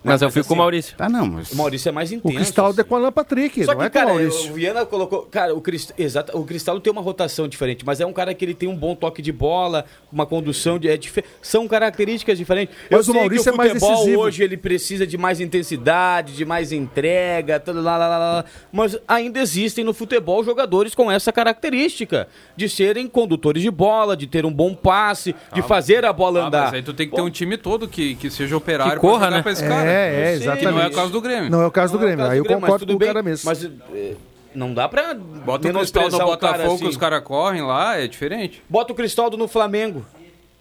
Mas 0.05 0.21
eu 0.23 0.31
fico 0.31 0.49
com 0.49 0.55
o 0.55 0.57
Maurício. 0.57 0.95
Ah, 0.99 1.09
não, 1.09 1.27
mas... 1.27 1.53
O 1.53 1.57
Maurício 1.57 1.89
é 1.89 1.93
mais 1.93 2.11
O 2.11 2.15
intenso. 2.15 2.35
Cristaldo 2.37 2.81
é 2.81 2.85
com 2.85 2.95
o 2.95 2.99
Alan 2.99 3.13
Patrick, 3.13 3.65
Só 3.65 3.73
não 3.73 3.81
que, 3.81 3.87
é 3.87 3.91
com 3.91 3.99
o 3.99 4.01
cara, 4.01 4.15
Maurício. 4.15 4.51
o 4.51 4.55
Viana 4.55 4.85
colocou. 4.85 5.23
Cara, 5.31 5.55
o, 5.55 5.61
Crist... 5.61 5.91
Exato, 5.97 6.37
o 6.37 6.45
Cristaldo 6.45 6.81
tem 6.81 6.93
uma 6.93 7.01
rotação 7.03 7.47
diferente, 7.47 7.85
mas 7.87 8.01
é 8.01 8.07
um 8.07 8.13
cara 8.13 8.35
que 8.35 8.45
ele 8.45 8.55
tem 8.55 8.69
um 8.69 8.77
bom 8.77 8.95
toque 8.97 9.23
de 9.23 9.31
bola, 9.33 9.85
uma 10.13 10.27
condução 10.27 10.79
de. 10.79 10.89
É 10.89 10.97
dife- 10.97 11.25
São 11.41 11.69
características 11.69 12.37
diferentes. 12.37 12.75
Mas 12.91 12.93
Eu 12.93 12.99
o 12.99 13.05
sei 13.05 13.15
Maurício 13.15 13.43
que 13.45 13.49
é 13.49 13.53
o 13.53 13.57
mais 13.57 13.71
futebol 13.73 13.97
decisivo. 13.97 14.21
hoje 14.23 14.43
ele 14.43 14.57
precisa 14.57 15.07
de 15.07 15.17
mais 15.17 15.41
intensidade, 15.41 16.35
de 16.35 16.45
mais 16.45 16.73
entrega, 16.73 17.61
tudo 17.61 17.81
lá, 17.81 17.97
lá, 17.97 18.09
lá, 18.09 18.19
lá. 18.19 18.45
mas 18.73 18.99
ainda 19.07 19.41
existem 19.41 19.85
no 19.85 19.95
futebol 19.95 20.43
jogadores 20.45 20.95
com 20.95 21.11
essa 21.11 21.33
característica 21.33 22.29
de 22.57 22.69
serem 22.69 23.07
condutores 23.07 23.63
de 23.63 23.71
bola, 23.71 24.17
de 24.17 24.27
ter 24.27 24.45
um 24.45 24.53
bom 24.53 24.75
passe, 24.75 25.35
de 25.55 25.63
fazer 25.63 26.05
a 26.05 26.13
bola 26.13 26.43
Ah, 26.43 26.47
andar. 26.49 26.65
mas 26.65 26.75
aí 26.75 26.83
tu 26.83 26.93
tem 26.93 27.09
que 27.09 27.15
ter 27.15 27.23
um 27.23 27.31
time 27.31 27.57
todo 27.57 27.87
que, 27.89 28.15
que 28.17 28.31
seja 28.31 28.57
operário 28.57 28.95
Que 28.95 28.99
corra, 29.01 29.19
pra 29.19 29.27
jogar 29.27 29.37
né? 29.37 29.43
pra 29.43 29.53
esse 29.53 29.63
cara. 29.63 29.92
É, 29.93 30.15
é, 30.15 30.21
Eu 30.21 30.25
sei, 30.27 30.35
exatamente. 30.35 30.59
Que 30.67 30.73
não 30.73 30.81
é 30.83 30.87
o 30.87 30.93
caso 30.93 31.13
do 31.13 31.21
Grêmio. 31.21 31.51
Não 31.51 31.63
é 31.63 31.67
o 31.67 31.71
caso 31.71 31.93
do 31.93 31.97
Não 31.99 32.03
é 32.03 32.07
Grêmio. 32.07 32.25
caso 32.25 32.33
Aí 32.33 32.39
eu 32.39 32.43
do 32.43 32.47
Grêmio, 32.47 32.61
mas 32.61 32.71
concordo 32.71 32.87
com 32.87 32.97
o 32.97 32.99
bem, 32.99 33.09
cara 33.09 33.23
mesmo. 33.23 33.49
Mas 33.51 33.65
eh, 33.65 34.15
não 34.55 34.75
dá 34.75 34.89
pra 34.89 35.15
Bota 35.15 35.69
o 35.69 35.73
Cristaldo 35.73 36.19
no 36.19 36.25
Botafogo 36.25 36.75
assim. 36.75 36.89
os 36.89 36.97
caras 36.97 37.23
correm 37.23 37.63
lá, 37.63 37.99
é 37.99 38.07
diferente. 38.07 38.63
Bota 38.69 38.93
o 38.93 38.97
Cristaldo 38.97 39.37
no 39.37 39.49
Flamengo. 39.49 40.05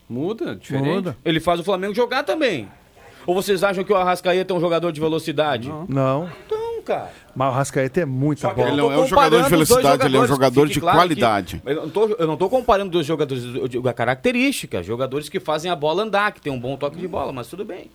Muda, 0.09 0.55
diferente. 0.55 0.87
Muda. 0.89 1.17
Ele 1.23 1.39
faz 1.39 1.59
o 1.59 1.63
Flamengo 1.63 1.93
jogar 1.93 2.23
também. 2.23 2.67
Ou 3.25 3.35
vocês 3.35 3.63
acham 3.63 3.83
que 3.83 3.93
o 3.93 3.95
Arrascaeta 3.95 4.53
é 4.53 4.57
um 4.57 4.59
jogador 4.59 4.91
de 4.91 4.99
velocidade? 4.99 5.71
Não. 5.87 6.29
Então, 6.45 6.81
cara. 6.83 7.11
Mas 7.35 7.47
o 7.49 7.51
Rascaeta 7.55 8.01
é 8.01 8.05
muita 8.05 8.41
Só 8.41 8.49
eu 8.49 8.55
bola. 8.55 8.67
Ele 8.69 8.77
não 8.77 8.91
é 8.91 8.97
um 8.97 9.07
jogador 9.07 9.43
de 9.43 9.49
velocidade, 9.49 10.05
ele 10.05 10.17
é 10.17 10.19
um 10.19 10.27
jogador 10.27 10.67
de 10.67 10.79
claro 10.81 10.97
qualidade. 10.97 11.61
que- 11.63 11.69
eu, 11.69 11.75
não 11.75 11.89
tô, 11.89 12.07
eu 12.07 12.27
não 12.27 12.35
tô 12.35 12.49
comparando 12.49 12.89
dois 12.91 13.05
jogadores, 13.05 13.43
eu 13.55 13.67
digo 13.67 13.87
a 13.87 13.93
característica. 13.93 14.81
Jogadores 14.83 15.29
que 15.29 15.39
fazem 15.39 15.69
a 15.71 15.75
bola 15.75 16.03
andar, 16.03 16.31
que 16.31 16.41
tem 16.41 16.51
um 16.51 16.59
bom 16.59 16.75
toque 16.75 16.97
de 16.97 17.07
bola, 17.07 17.31
mas 17.31 17.47
tudo 17.47 17.63
bem. 17.63 17.89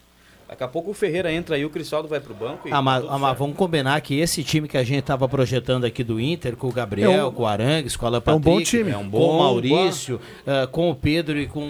Daqui 0.49 0.63
a 0.63 0.69
pouco 0.69 0.91
o 0.93 0.95
Ferreira 0.95 1.33
entra 1.33 1.57
aí, 1.57 1.65
o 1.65 1.71
Cristaldo 1.71 2.09
vai 2.09 2.21
pro 2.21 2.33
banco. 2.33 2.69
E 2.69 2.73
Ah, 2.73 2.81
mas, 2.81 3.05
ah, 3.09 3.19
mas 3.19 3.37
vamos 3.37 3.57
combinar 3.57 4.01
que 4.01 4.19
esse 4.21 4.45
time 4.45 4.69
que 4.69 4.77
a 4.79 4.85
gente 4.85 5.01
estava 5.01 5.29
projetando 5.29 5.85
aqui 5.85 6.05
do 6.05 6.21
Inter, 6.21 6.57
com 6.57 6.69
o 6.69 6.73
Gabriel, 6.73 7.11
É 7.11 7.25
um- 7.25 7.33
com 7.33 7.43
o 7.43 7.47
Arangues, 7.47 7.97
com 7.97 8.05
o 8.05 8.09
Alan 8.09 8.19
é 8.19 8.21
um 8.21 8.23
Patrick, 8.23 8.45
bom 8.51 8.61
time. 8.63 8.85
com 8.93 8.97
É 8.97 8.97
um 8.97 9.07
o 9.07 9.11
bom- 9.11 9.39
Maurício, 9.39 10.21
ah, 10.47 10.67
com 10.71 10.89
o 10.91 10.95
Pedro 10.95 11.37
e 11.39 11.47
com 11.49 11.61
o, 11.61 11.65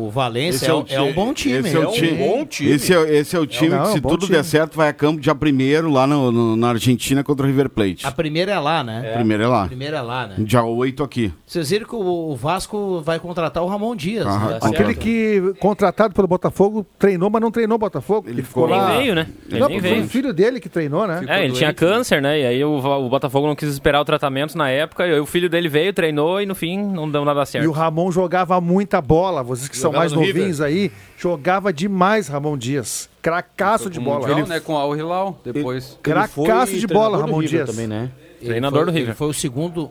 o, 0.00 0.06
o 0.06 0.10
Valência, 0.10 0.56
Esse 0.56 0.70
é, 0.70 0.74
um- 0.74 0.84
é 0.86 1.00
um 1.00 1.12
bom 1.14 1.32
time. 1.32 1.58
Esse 1.58 1.76
é, 1.76 1.78
o 1.80 1.88
um 1.88 1.92
time. 1.92 2.12
bom 2.18 2.44
time. 2.44 2.70
Esse 2.72 2.94
é, 2.94 3.16
esse 3.16 3.34
é 3.36 3.38
o 3.38 3.46
time 3.46 3.70
Não, 3.70 3.78
que, 3.78 3.84
é 3.86 3.90
um 3.90 3.92
se 3.94 4.00
tudo 4.02 4.26
time. 4.26 4.36
der 4.36 4.44
certo, 4.44 4.76
vai 4.76 4.88
a 4.88 4.92
campo 4.92 5.18
dia 5.20 5.34
primeiro 5.34 5.90
lá 5.90 6.06
no, 6.06 6.30
no- 6.30 6.56
na 6.56 6.68
Argentina 6.68 7.24
contra 7.24 7.44
o 7.46 7.48
River 7.48 7.70
Plate. 7.70 8.06
A 8.06 8.12
primeira 8.12 8.52
é 8.52 8.58
lá, 8.58 8.84
né? 8.84 9.12
Primeiro 9.14 9.42
é 9.44 9.46
lá. 9.46 9.64
A 9.64 9.66
primeira 9.68 9.96
é 9.96 10.02
lá, 10.02 10.26
né? 10.26 10.34
Dia 10.40 10.62
8 10.62 11.02
aqui. 11.02 11.32
Vocês 11.46 11.70
viram 11.70 11.86
que 11.86 11.94
o, 11.94 12.30
o 12.32 12.36
Vasco 12.36 13.00
vai 13.00 13.18
contratar 13.18 13.62
o 13.62 13.66
Ramon 13.66 13.96
Dias. 13.96 14.26
Ah, 14.26 14.38
né? 14.38 14.58
Tá 14.58 14.66
Aquele 14.68 14.84
certo. 14.94 14.98
que, 15.00 15.54
contratado 15.58 16.12
pelo 16.14 16.28
Botafogo, 16.28 16.84
treinou, 16.98 17.30
mas 17.30 17.40
não 17.40 17.50
treinou 17.50 17.61
o 17.74 17.78
Botafogo. 17.78 18.28
Ele 18.28 18.42
ficou 18.42 18.66
Nem 18.68 18.76
lá. 18.76 18.96
veio, 18.96 19.14
né? 19.14 19.26
Ele 19.50 19.60
Não, 19.60 19.68
nem 19.68 19.80
foi 19.80 19.90
veio. 19.90 20.04
o 20.04 20.08
filho 20.08 20.32
dele 20.32 20.60
que 20.60 20.68
treinou, 20.68 21.06
né? 21.06 21.24
É, 21.28 21.44
ele 21.44 21.52
tinha 21.54 21.72
câncer, 21.72 22.20
né? 22.20 22.40
E 22.40 22.46
aí 22.46 22.64
o, 22.64 22.76
o 22.78 23.08
Botafogo 23.08 23.46
não 23.46 23.54
quis 23.54 23.68
esperar 23.68 24.00
o 24.00 24.04
tratamento 24.04 24.56
na 24.56 24.68
época. 24.70 25.06
E 25.06 25.12
aí 25.14 25.20
o 25.20 25.26
filho 25.26 25.48
dele 25.48 25.68
veio, 25.68 25.92
treinou 25.92 26.40
e 26.40 26.46
no 26.46 26.54
fim 26.54 26.82
não 26.82 27.10
deu 27.10 27.24
nada 27.24 27.44
certo. 27.46 27.64
E 27.64 27.68
o 27.68 27.72
Ramon 27.72 28.10
jogava 28.10 28.60
muita 28.60 29.00
bola. 29.00 29.42
Vocês 29.42 29.68
que 29.68 29.76
são 29.76 29.90
Jogava 29.90 30.02
mais 30.02 30.12
no 30.12 30.20
novinhos 30.26 30.60
aí, 30.60 30.90
jogava 31.18 31.72
demais 31.72 32.28
Ramon 32.28 32.56
Dias. 32.56 33.08
Cracaço 33.20 33.88
de 33.88 34.00
bola. 34.00 34.20
Mundial, 34.20 34.38
Ele- 34.40 34.48
né, 34.48 34.60
com 34.60 34.74
o 34.74 34.76
Al 34.76 34.96
Hilal, 34.96 35.38
depois. 35.44 35.98
Cracaço 36.02 36.76
de 36.78 36.86
bola, 36.86 37.18
Ramon 37.18 37.38
River 37.38 37.64
Dias. 37.64 37.70
também, 37.70 37.86
né? 37.86 38.10
Ele 38.40 38.48
Treinador 38.50 38.80
foi- 38.80 38.86
do 38.86 38.92
River. 38.92 39.08
Ele 39.10 39.16
foi 39.16 39.28
o 39.28 39.32
segundo, 39.32 39.90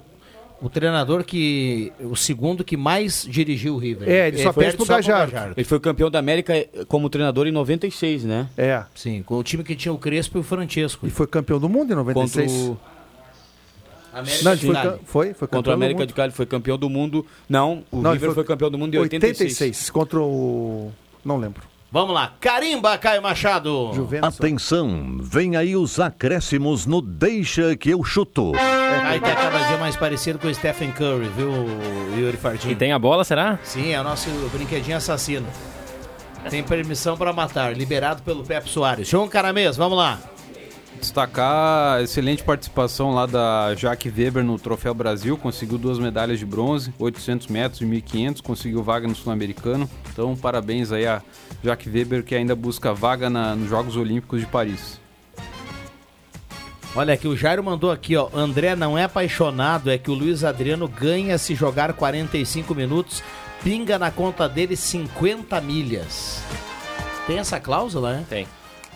o 0.62 0.70
treinador 0.70 1.24
que. 1.24 1.92
O 2.00 2.16
segundo 2.16 2.64
que 2.64 2.78
mais 2.78 3.26
dirigiu 3.28 3.76
o 3.76 3.78
River. 3.78 4.08
É, 4.08 4.28
ele 4.28 4.44
só 4.44 4.54
perde 4.54 4.78
pro 4.78 4.86
só 4.86 4.96
Gajardo. 4.96 5.54
Ele 5.58 5.66
foi 5.66 5.80
campeão 5.80 6.10
da 6.12 6.20
América 6.20 6.56
eh, 6.56 6.70
como 6.88 7.10
treinador 7.10 7.48
em 7.48 7.52
96, 7.52 8.24
né? 8.24 8.48
É. 8.56 8.84
Sim, 8.94 9.24
com 9.24 9.38
o 9.38 9.44
time 9.44 9.64
que 9.64 9.76
tinha 9.76 9.92
o 9.92 9.98
Crespo 9.98 10.38
e 10.38 10.42
o 10.42 10.44
Francesco. 10.44 11.08
E 11.08 11.10
foi 11.10 11.26
campeão 11.26 11.60
do 11.60 11.68
mundo 11.68 11.92
em 11.92 11.96
Contra 11.96 12.14
96. 12.14 12.52
o, 12.52 12.78
América 14.14 14.44
Não, 14.44 14.52
ele 14.52 14.60
de 14.60 14.66
foi, 14.66 14.76
foi, 14.76 15.34
foi 15.34 15.34
campeão 15.34 15.34
contra 15.34 15.58
o 15.58 15.64
do 15.64 15.72
América 15.72 16.06
de 16.06 16.14
Cali, 16.14 16.32
foi 16.32 16.46
campeão 16.46 16.78
do 16.78 16.90
mundo. 16.90 17.26
Não, 17.50 17.84
o 17.92 18.02
Não, 18.02 18.12
ele 18.12 18.20
River 18.20 18.36
foi... 18.36 18.44
campeão 18.44 18.70
do 18.70 18.78
mundo 18.78 18.94
em 18.94 19.00
86. 19.00 19.90
contra 19.90 20.20
o... 20.20 20.92
Não 21.24 21.38
lembro. 21.38 21.71
Vamos 21.94 22.16
lá, 22.16 22.36
carimba, 22.40 22.98
Caio 22.98 23.22
Machado. 23.22 23.92
Juventus. 23.94 24.40
Atenção, 24.40 25.18
vem 25.20 25.58
aí 25.58 25.76
os 25.76 26.00
acréscimos 26.00 26.86
no 26.86 27.02
Deixa 27.02 27.76
que 27.76 27.90
eu 27.90 28.02
chuto. 28.02 28.54
Aí 28.56 29.20
tá 29.20 29.36
cada 29.36 29.60
dia 29.68 29.78
mais 29.78 29.98
parecido 29.98 30.40
com 30.40 30.48
o 30.48 30.56
Stephen 30.56 30.94
Curry, 30.94 31.28
viu, 31.36 31.52
Yuri 32.18 32.38
Fardinho? 32.38 32.72
E 32.72 32.76
tem 32.76 32.94
a 32.94 33.00
bola, 33.00 33.26
será? 33.26 33.60
Sim, 33.64 33.92
é 33.92 34.00
o 34.00 34.06
nosso 34.06 34.30
brinquedinho 34.54 34.96
assassino. 34.96 35.46
Tem 36.50 36.64
permissão 36.64 37.18
para 37.18 37.34
matar, 37.34 37.76
liberado 37.76 38.24
pelo 38.24 38.46
Pepe 38.46 38.70
Soares. 38.70 39.10
João 39.10 39.28
Caramês, 39.28 39.76
vamos 39.76 39.98
lá. 39.98 40.18
Destacar 41.02 41.96
a 41.98 42.04
excelente 42.04 42.44
participação 42.44 43.10
lá 43.12 43.26
da 43.26 43.74
Jaque 43.76 44.08
Weber 44.08 44.44
no 44.44 44.60
Troféu 44.60 44.94
Brasil, 44.94 45.36
conseguiu 45.36 45.80
duas 45.80 45.98
medalhas 45.98 46.38
de 46.38 46.46
bronze, 46.46 46.94
800 47.00 47.48
metros 47.48 47.82
e 47.82 47.86
1500, 47.86 48.40
conseguiu 48.42 48.84
vaga 48.84 49.08
no 49.08 49.16
Sul-Americano. 49.16 49.90
Então, 50.14 50.36
parabéns 50.36 50.92
aí 50.92 51.08
a 51.08 51.24
Jaque 51.64 51.90
Weber 51.90 52.24
que 52.24 52.36
ainda 52.36 52.56
busca 52.56 52.94
vaga 52.94 53.32
na- 53.32 53.56
nos 53.56 53.68
Jogos 53.68 53.96
Olímpicos 53.98 54.42
de 54.42 54.46
Paris. 54.46 55.02
Olha 56.96 57.16
aqui, 57.16 57.28
o 57.28 57.36
Jairo 57.36 57.64
mandou 57.64 57.90
aqui, 57.90 58.16
ó. 58.16 58.30
André 58.32 58.76
não 58.76 58.96
é 58.96 59.06
apaixonado, 59.06 59.90
é 59.90 59.98
que 59.98 60.12
o 60.12 60.14
Luiz 60.14 60.44
Adriano 60.44 60.88
ganha 60.88 61.36
se 61.40 61.56
jogar 61.56 61.94
45 61.94 62.76
minutos, 62.76 63.24
pinga 63.64 63.98
na 63.98 64.12
conta 64.12 64.48
dele 64.48 64.76
50 64.76 65.60
milhas. 65.62 66.44
Tem 67.26 67.40
essa 67.40 67.60
cláusula, 67.60 68.14
né? 68.18 68.26
Tem. 68.30 68.46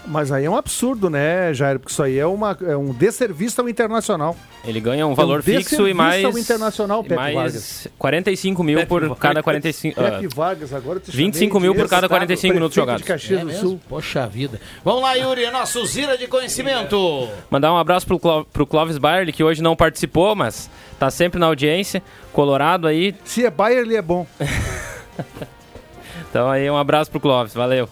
Mas 0.08 0.32
aí 0.32 0.46
é 0.46 0.50
um 0.50 0.56
absurdo, 0.56 1.10
né, 1.10 1.54
Jair? 1.54 1.80
Porque 1.80 1.92
isso 1.92 2.04
aí 2.04 2.18
é, 2.20 2.26
uma, 2.26 2.58
é 2.62 2.78
um 2.78 2.94
desserviço 2.94 3.60
ao 3.60 3.68
internacional. 3.68 4.36
Ele 4.64 4.80
ganha 4.80 5.06
um 5.06 5.10
É 5.10 5.14
um 5.14 5.16
valor 5.16 5.42
fixo 5.44 5.60
e 5.60 5.64
desserviço 5.64 5.96
mais. 5.98 6.26
ao 6.26 6.38
Internacional, 6.38 7.00
e 7.02 7.04
Pepe 7.04 7.16
mais 7.16 7.36
Vargas. 7.36 7.88
45 7.98 8.64
mil 8.64 8.78
Pepe 8.80 8.90
por 8.90 9.02
Vargas. 9.02 9.20
cada 9.20 9.44
45. 9.44 10.00
ah, 10.00 10.12
Pepe 10.12 10.28
Vargas, 10.28 10.74
agora 10.74 11.00
te 11.00 11.12
chamei 11.12 11.26
25 11.26 11.60
mil 11.60 11.74
por 11.74 11.88
cada 11.90 12.06
estado 12.06 12.10
45 12.10 12.54
minutos 12.54 12.76
jogados. 12.76 13.02
de 13.02 13.08
Caxias 13.08 13.40
É 13.40 13.42
do 13.42 13.48
mesmo? 13.48 13.62
Sul. 13.62 13.82
Poxa 13.90 14.28
vida. 14.28 14.60
Vamos 14.84 15.02
lá, 15.02 15.14
Yuri, 15.16 15.50
nosso 15.52 15.86
Zira 15.86 16.18
de 16.18 16.28
conhecimento. 16.28 17.28
Mandar 17.50 17.74
um 17.74 17.78
abraço 17.78 18.06
pro, 18.08 18.20
Cló- 18.20 18.44
pro 18.44 18.66
Clóvis 18.66 18.98
Bayer, 18.98 19.32
que 19.34 19.44
hoje 19.44 19.62
não 19.62 19.76
participou, 19.76 20.36
mas 20.36 20.70
tá 21.00 21.10
sempre 21.12 21.40
na 21.40 21.48
audiência. 21.48 22.02
Colorado 22.34 22.88
aí. 22.88 23.16
Se 23.24 23.46
é 23.46 23.50
Bayer, 23.52 23.80
ele 23.82 23.96
é 23.96 24.02
bom. 24.02 24.26
Então 26.30 26.50
aí 26.50 26.70
um 26.70 26.76
abraço 26.78 27.10
pro 27.10 27.20
Clóvis, 27.20 27.54
valeu. 27.54 27.88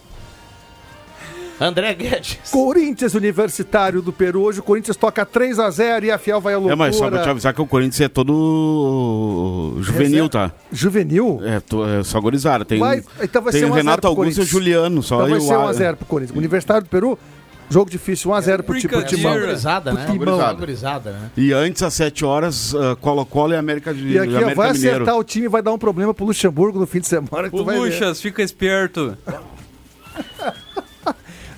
André 1.61 1.93
Guedes. 1.93 2.39
Corinthians 2.51 3.13
Universitário 3.13 4.01
do 4.01 4.11
Peru. 4.11 4.41
Hoje 4.41 4.59
o 4.59 4.63
Corinthians 4.63 4.97
toca 4.97 5.25
3 5.25 5.59
a 5.59 5.69
0 5.69 6.05
e 6.05 6.11
a 6.11 6.17
Fiel 6.17 6.41
vai 6.41 6.53
à 6.53 6.57
loucura. 6.57 6.73
É, 6.73 6.75
mas 6.75 6.95
só 6.95 7.09
pra 7.09 7.21
te 7.21 7.29
avisar 7.29 7.53
que 7.53 7.61
o 7.61 7.67
Corinthians 7.67 8.01
é 8.01 8.07
todo 8.07 9.77
juvenil, 9.81 10.27
tá? 10.29 10.51
Juvenil? 10.71 11.39
É, 11.43 11.59
tô- 11.59 11.87
é 11.87 12.03
só 12.03 12.19
gorizada. 12.19 12.65
Tem, 12.65 12.79
Vai- 12.79 13.03
então 13.21 13.41
vai 13.41 13.51
tem 13.51 13.61
ser 13.61 13.65
1 13.67 13.69
a 13.69 13.75
0 13.75 13.75
Renato 13.85 14.07
Augusto 14.07 14.39
e 14.39 14.43
o. 14.43 14.45
Juliano. 14.45 15.03
Só 15.03 15.15
Então 15.15 15.29
vai 15.29 15.37
e 15.39 15.41
o 15.41 15.45
ser 15.45 15.53
Ar- 15.53 15.59
1x0 15.93 15.95
pro 15.97 16.05
Corinthians. 16.07 16.37
Universitário 16.37 16.83
do 16.83 16.89
Peru, 16.89 17.17
jogo 17.69 17.89
difícil, 17.89 18.31
1x0 18.31 18.63
pro, 18.63 18.79
tipo, 18.79 18.95
pro 18.97 19.05
Timão. 19.05 19.39
Gurizada, 19.39 19.93
né? 19.93 20.05
Gurizada, 20.57 21.11
né? 21.11 21.29
E 21.37 21.53
antes, 21.53 21.81
às 21.83 21.93
7 21.93 22.25
horas, 22.25 22.73
ah, 22.75 22.95
Colo-Colo 22.99 23.53
e 23.53 23.57
América, 23.57 23.93
de, 23.93 24.07
E 24.13 24.19
aqui 24.19 24.29
América 24.35 24.55
vai 24.55 24.73
Mineiro. 24.73 24.95
acertar 24.97 25.17
o 25.17 25.23
time 25.23 25.45
e 25.45 25.49
vai 25.49 25.61
dar 25.61 25.71
um 25.71 25.77
problema 25.77 26.13
pro 26.13 26.25
Luxemburgo 26.25 26.79
no 26.79 26.87
fim 26.87 26.99
de 26.99 27.07
semana. 27.07 27.49
Ver. 27.49 27.79
Luxas, 27.79 28.19
fica 28.21 28.41
esperto. 28.41 29.15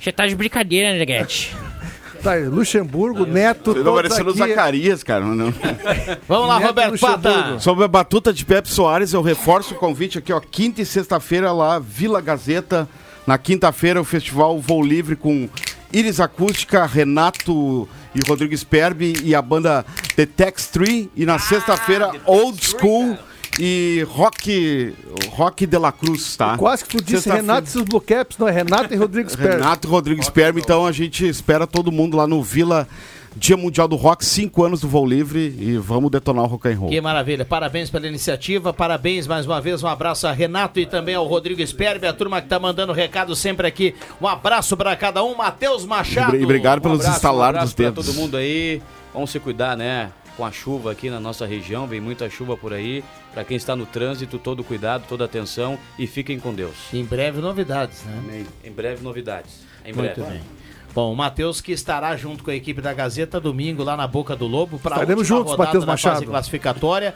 Você 0.06 0.12
tá 0.12 0.28
de 0.28 0.36
brincadeira, 0.36 0.92
André 0.92 1.06
Guedes. 1.06 1.50
Tá, 2.24 2.32
aí, 2.32 2.46
Luxemburgo, 2.46 3.24
Neto, 3.24 3.72
Você 3.72 3.84
tá 3.84 3.92
parecendo 3.92 4.30
o 4.30 4.32
aqui. 4.32 4.40
Zacarias, 4.40 5.04
cara. 5.04 5.24
Não. 5.24 5.54
Vamos 6.28 6.48
lá, 6.48 6.58
Neto 6.58 6.68
Roberto 6.70 7.00
Pata. 7.00 7.60
Sobre 7.60 7.86
a 7.86 7.88
batuta 7.88 8.34
de 8.34 8.44
Pepe 8.44 8.68
Soares, 8.68 9.14
eu 9.14 9.22
reforço 9.22 9.76
o 9.76 9.78
convite 9.78 10.18
aqui, 10.18 10.34
ó. 10.34 10.40
Quinta 10.40 10.82
e 10.82 10.86
sexta-feira 10.88 11.52
lá, 11.52 11.78
Vila 11.78 12.20
Gazeta. 12.22 12.90
Na 13.28 13.38
quinta-feira, 13.38 14.02
o 14.02 14.04
festival 14.04 14.60
Voo 14.60 14.84
Livre 14.84 15.16
com 15.16 15.48
Iris 15.94 16.20
Acústica, 16.20 16.84
Renato 16.88 17.88
e 18.16 18.28
Rodrigo 18.28 18.58
Sperbi 18.58 19.14
e 19.24 19.36
a 19.36 19.42
banda 19.42 19.86
The 20.16 20.26
Tex 20.26 20.66
Tree. 20.70 21.12
E 21.16 21.28
na 21.28 21.38
sexta-feira, 21.38 22.12
Old 22.26 22.60
School 22.66 23.16
e 23.60 24.06
Rock, 24.10 24.94
Rock 25.32 25.66
de 25.66 25.78
la 25.78 25.92
Cruz, 25.92 26.36
tá? 26.36 26.58
Quase 26.58 26.84
que 26.84 26.98
tu 26.98 27.04
disse 27.04 27.30
Renato 27.30 27.68
e 27.68 27.72
seus 27.72 27.86
Blue 27.86 28.02
Caps, 28.02 28.38
não 28.38 28.48
é 28.48 28.52
Renato 28.52 28.94
e 28.94 28.98
Rodrigo 28.98 29.30
Sperry. 29.30 29.54
Renato 29.54 29.88
e 29.88 29.90
Rodrigo 29.92 30.24
Sperma, 30.24 30.60
então 30.60 30.86
a 30.86 30.92
gente 30.92 31.28
espera 31.28 31.66
todo 31.66 31.92
mundo 31.92 32.18
lá 32.18 32.28
no 32.28 32.42
Vila 32.44 32.88
Dia 33.38 33.58
Mundial 33.58 33.86
do 33.88 33.98
Rock, 33.98 34.24
cinco 34.24 34.64
anos 34.64 34.80
do 34.80 34.88
Voo 34.88 35.06
Livre 35.06 35.54
e 35.60 35.78
vamos 35.78 36.10
detonar 36.10 36.46
o 36.46 36.48
rock 36.48 36.70
and 36.70 36.78
roll. 36.78 36.90
Que 36.90 37.02
maravilha, 37.02 37.44
parabéns 37.44 37.90
pela 37.90 38.08
iniciativa, 38.08 38.74
parabéns 38.74 39.28
mais 39.28 39.46
uma 39.46 39.60
vez, 39.60 39.84
um 39.84 39.88
abraço 39.88 40.26
a 40.26 40.32
Renato 40.32 40.80
e 40.80 40.86
também 40.86 41.16
ao 41.16 41.26
Rodrigo 41.26 41.66
Sperbe, 41.66 42.08
a 42.08 42.14
turma 42.14 42.42
que 42.42 42.48
tá 42.48 42.58
mandando 42.60 42.94
recado 42.94 43.36
sempre 43.36 43.68
aqui. 43.68 43.94
Um 44.22 44.28
abraço 44.28 44.78
pra 44.78 44.96
cada 44.96 45.22
um, 45.24 45.36
Matheus 45.36 45.84
Machado. 45.86 46.36
E 46.38 46.44
obrigado 46.46 46.80
Um 46.80 46.82
pelos 46.84 47.00
abraço, 47.02 47.18
instalar 47.18 47.48
um 47.48 47.50
abraço 47.50 47.66
dos 47.68 47.74
pra 47.74 47.86
dedos. 47.86 48.06
todo 48.06 48.16
mundo 48.16 48.38
aí. 48.38 48.82
Vamos 49.14 49.30
se 49.32 49.40
cuidar, 49.40 49.76
né? 49.78 50.12
Com 50.38 50.46
a 50.46 50.52
chuva 50.52 50.92
aqui 50.92 51.10
na 51.10 51.20
nossa 51.20 51.46
região, 51.46 51.88
vem 51.88 52.02
muita 52.02 52.30
chuva 52.30 52.58
por 52.58 52.74
aí. 52.74 53.04
Para 53.34 53.44
quem 53.46 53.56
está 53.56 53.76
no 53.76 53.86
trânsito, 53.86 54.38
todo 54.38 54.64
cuidado, 54.64 55.06
toda 55.08 55.24
atenção 55.24 55.78
e 55.98 56.06
fiquem 56.08 56.40
com 56.40 56.54
Deus. 56.54 56.76
Em 56.94 57.06
breve 57.06 57.40
novidades, 57.40 58.04
né? 58.04 58.22
Amém. 58.24 58.46
Em 58.64 58.72
breve 58.72 59.02
novidades. 59.04 59.62
Em 59.86 59.94
Muito 59.94 60.16
breve. 60.16 60.32
bem. 60.32 60.42
Bom, 60.94 61.12
o 61.12 61.16
Matheus 61.16 61.60
que 61.60 61.72
estará 61.74 62.16
junto 62.16 62.44
com 62.44 62.52
a 62.52 62.56
equipe 62.56 62.82
da 62.82 62.94
Gazeta 62.94 63.40
domingo 63.40 63.84
lá 63.84 63.98
na 63.98 64.08
Boca 64.08 64.36
do 64.36 64.48
Lobo 64.48 64.80
para 64.80 64.96
Estaremos 64.96 65.28
juntos, 65.28 65.52
rodada 65.52 65.66
Matheus 65.68 65.86
da 65.86 65.92
fase 65.92 66.08
Machado. 66.08 66.26
classificatória. 66.28 67.14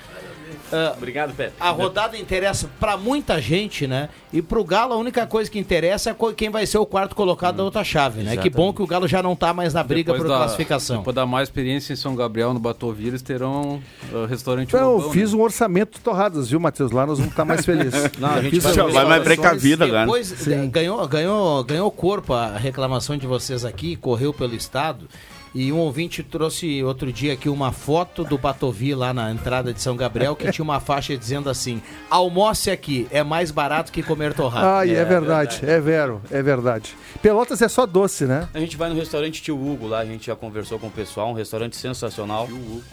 Ah, 0.71 0.93
Obrigado, 0.97 1.33
Pepe. 1.35 1.53
a 1.59 1.69
rodada 1.71 2.17
interessa 2.17 2.69
para 2.79 2.95
muita 2.97 3.41
gente, 3.41 3.87
né? 3.87 4.09
E 4.31 4.41
pro 4.41 4.63
Galo 4.63 4.93
a 4.93 4.97
única 4.97 5.25
coisa 5.25 5.49
que 5.49 5.57
interessa 5.57 6.09
é 6.11 6.15
quem 6.33 6.49
vai 6.49 6.65
ser 6.65 6.77
o 6.77 6.85
quarto 6.85 7.15
colocado 7.15 7.55
da 7.57 7.63
outra 7.63 7.83
chave, 7.83 8.21
né? 8.23 8.37
Que 8.37 8.49
bom 8.49 8.71
que 8.73 8.81
o 8.81 8.87
Galo 8.87 9.07
já 9.07 9.23
não 9.23 9.35
tá 9.35 9.53
mais 9.53 9.73
na 9.73 9.83
briga 9.83 10.11
Depois 10.13 10.21
por 10.21 10.29
da- 10.29 10.37
classificação. 10.45 10.97
Depois 10.99 11.15
da 11.15 11.25
mais 11.25 11.47
experiência 11.49 11.93
em 11.93 11.95
São 11.95 12.15
Gabriel, 12.15 12.53
no 12.53 12.59
Batovia, 12.59 13.07
eles 13.07 13.21
terão 13.21 13.81
o 14.13 14.25
restaurante 14.25 14.73
eu 14.73 14.91
Lobão, 14.97 15.11
fiz 15.11 15.33
né? 15.33 15.39
um 15.39 15.41
orçamento 15.41 15.97
de 15.97 15.99
torradas, 16.03 16.49
viu, 16.49 16.59
Matheus? 16.59 16.91
Lá 16.91 17.05
nós 17.05 17.17
vamos 17.17 17.31
estar 17.31 17.45
mais 17.45 17.65
felizes. 17.65 18.09
Não, 18.19 18.29
a 18.29 18.41
gente 18.41 18.59
vai- 18.59 19.05
mais 19.05 19.23
precavido 19.23 19.83
agora. 19.83 20.01
Depois 20.05 20.47
eh, 20.47 20.65
ganhou, 20.67 21.07
ganhou, 21.07 21.63
ganhou 21.63 21.89
corpo 21.91 22.33
a 22.33 22.57
reclamação 22.57 23.17
de 23.17 23.25
vocês 23.25 23.65
aqui, 23.65 23.95
correu 23.95 24.33
pelo 24.33 24.53
estado. 24.55 25.07
E 25.53 25.71
um 25.71 25.77
ouvinte 25.77 26.21
trouxe 26.21 26.83
outro 26.83 27.11
dia 27.11 27.33
aqui 27.33 27.49
uma 27.49 27.71
foto 27.71 28.23
do 28.23 28.37
Batovi 28.37 28.93
lá 28.93 29.13
na 29.13 29.31
entrada 29.31 29.73
de 29.73 29.81
São 29.81 29.95
Gabriel 29.95 30.35
que 30.35 30.51
tinha 30.51 30.63
uma 30.63 30.79
faixa 30.79 31.17
dizendo 31.17 31.49
assim: 31.49 31.81
almoce 32.09 32.69
aqui, 32.69 33.07
é 33.09 33.23
mais 33.23 33.49
barato 33.49 33.91
que 33.91 34.03
comer 34.03 34.33
torrado. 34.33 34.67
Ai, 34.67 34.95
é, 34.95 35.03
verdade, 35.03 35.61
é 35.63 35.79
vero, 35.79 36.21
é 36.29 36.41
verdade. 36.43 36.95
Pelotas 37.21 37.61
é 37.61 37.67
só 37.67 37.85
doce, 37.85 38.25
né? 38.25 38.47
A 38.53 38.59
gente 38.59 38.77
vai 38.77 38.89
no 38.89 38.95
restaurante 38.95 39.41
Tio 39.41 39.55
Hugo 39.55 39.87
lá, 39.87 39.99
a 39.99 40.05
gente 40.05 40.27
já 40.27 40.35
conversou 40.35 40.77
com 40.77 40.87
o 40.87 40.91
pessoal, 40.91 41.31
um 41.31 41.33
restaurante 41.33 41.75
sensacional. 41.75 42.45
Tio 42.45 42.55
Hugo. 42.55 42.83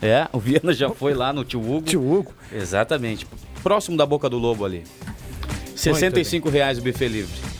É, 0.00 0.28
o 0.32 0.38
Viana 0.38 0.72
já 0.72 0.90
foi 0.90 1.14
lá 1.14 1.32
no 1.32 1.44
Tio 1.44 1.60
Hugo. 1.60 1.82
Tio 1.82 2.00
Hugo. 2.00 2.32
Exatamente. 2.52 3.26
Próximo 3.62 3.96
da 3.96 4.06
Boca 4.06 4.28
do 4.28 4.38
Lobo 4.38 4.64
ali. 4.64 4.84
65 5.74 6.48
reais 6.48 6.78
o 6.78 6.82
buffet 6.82 7.08
livre. 7.08 7.54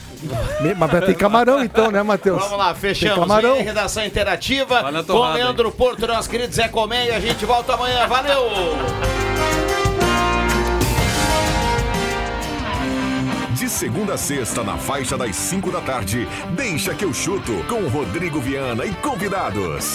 Me- 0.61 0.73
Mas 0.75 1.05
tem 1.05 1.15
camarão 1.15 1.63
então, 1.63 1.91
né, 1.91 2.01
Matheus? 2.03 2.41
Vamos 2.43 2.57
lá, 2.57 2.73
Tem 2.73 2.75
fechamos. 2.81 3.19
camarão. 3.19 3.55
Vem, 3.55 3.63
redação 3.63 4.05
interativa 4.05 4.81
Vai 4.81 5.03
com 5.03 5.33
Leandro 5.33 5.71
Porto, 5.71 6.07
nosso 6.07 6.29
querido 6.29 6.53
Zé 6.53 6.67
Colmeia. 6.67 7.15
A 7.15 7.19
gente 7.19 7.45
volta 7.45 7.73
amanhã. 7.73 8.07
Valeu! 8.07 8.49
De 13.53 13.69
segunda 13.69 14.13
a 14.13 14.17
sexta, 14.17 14.63
na 14.63 14.77
faixa 14.77 15.17
das 15.17 15.35
5 15.35 15.71
da 15.71 15.79
tarde, 15.81 16.27
deixa 16.51 16.93
que 16.93 17.05
eu 17.05 17.13
chuto 17.13 17.53
com 17.69 17.87
Rodrigo 17.87 18.39
Viana 18.39 18.85
e 18.85 18.93
convidados. 18.95 19.93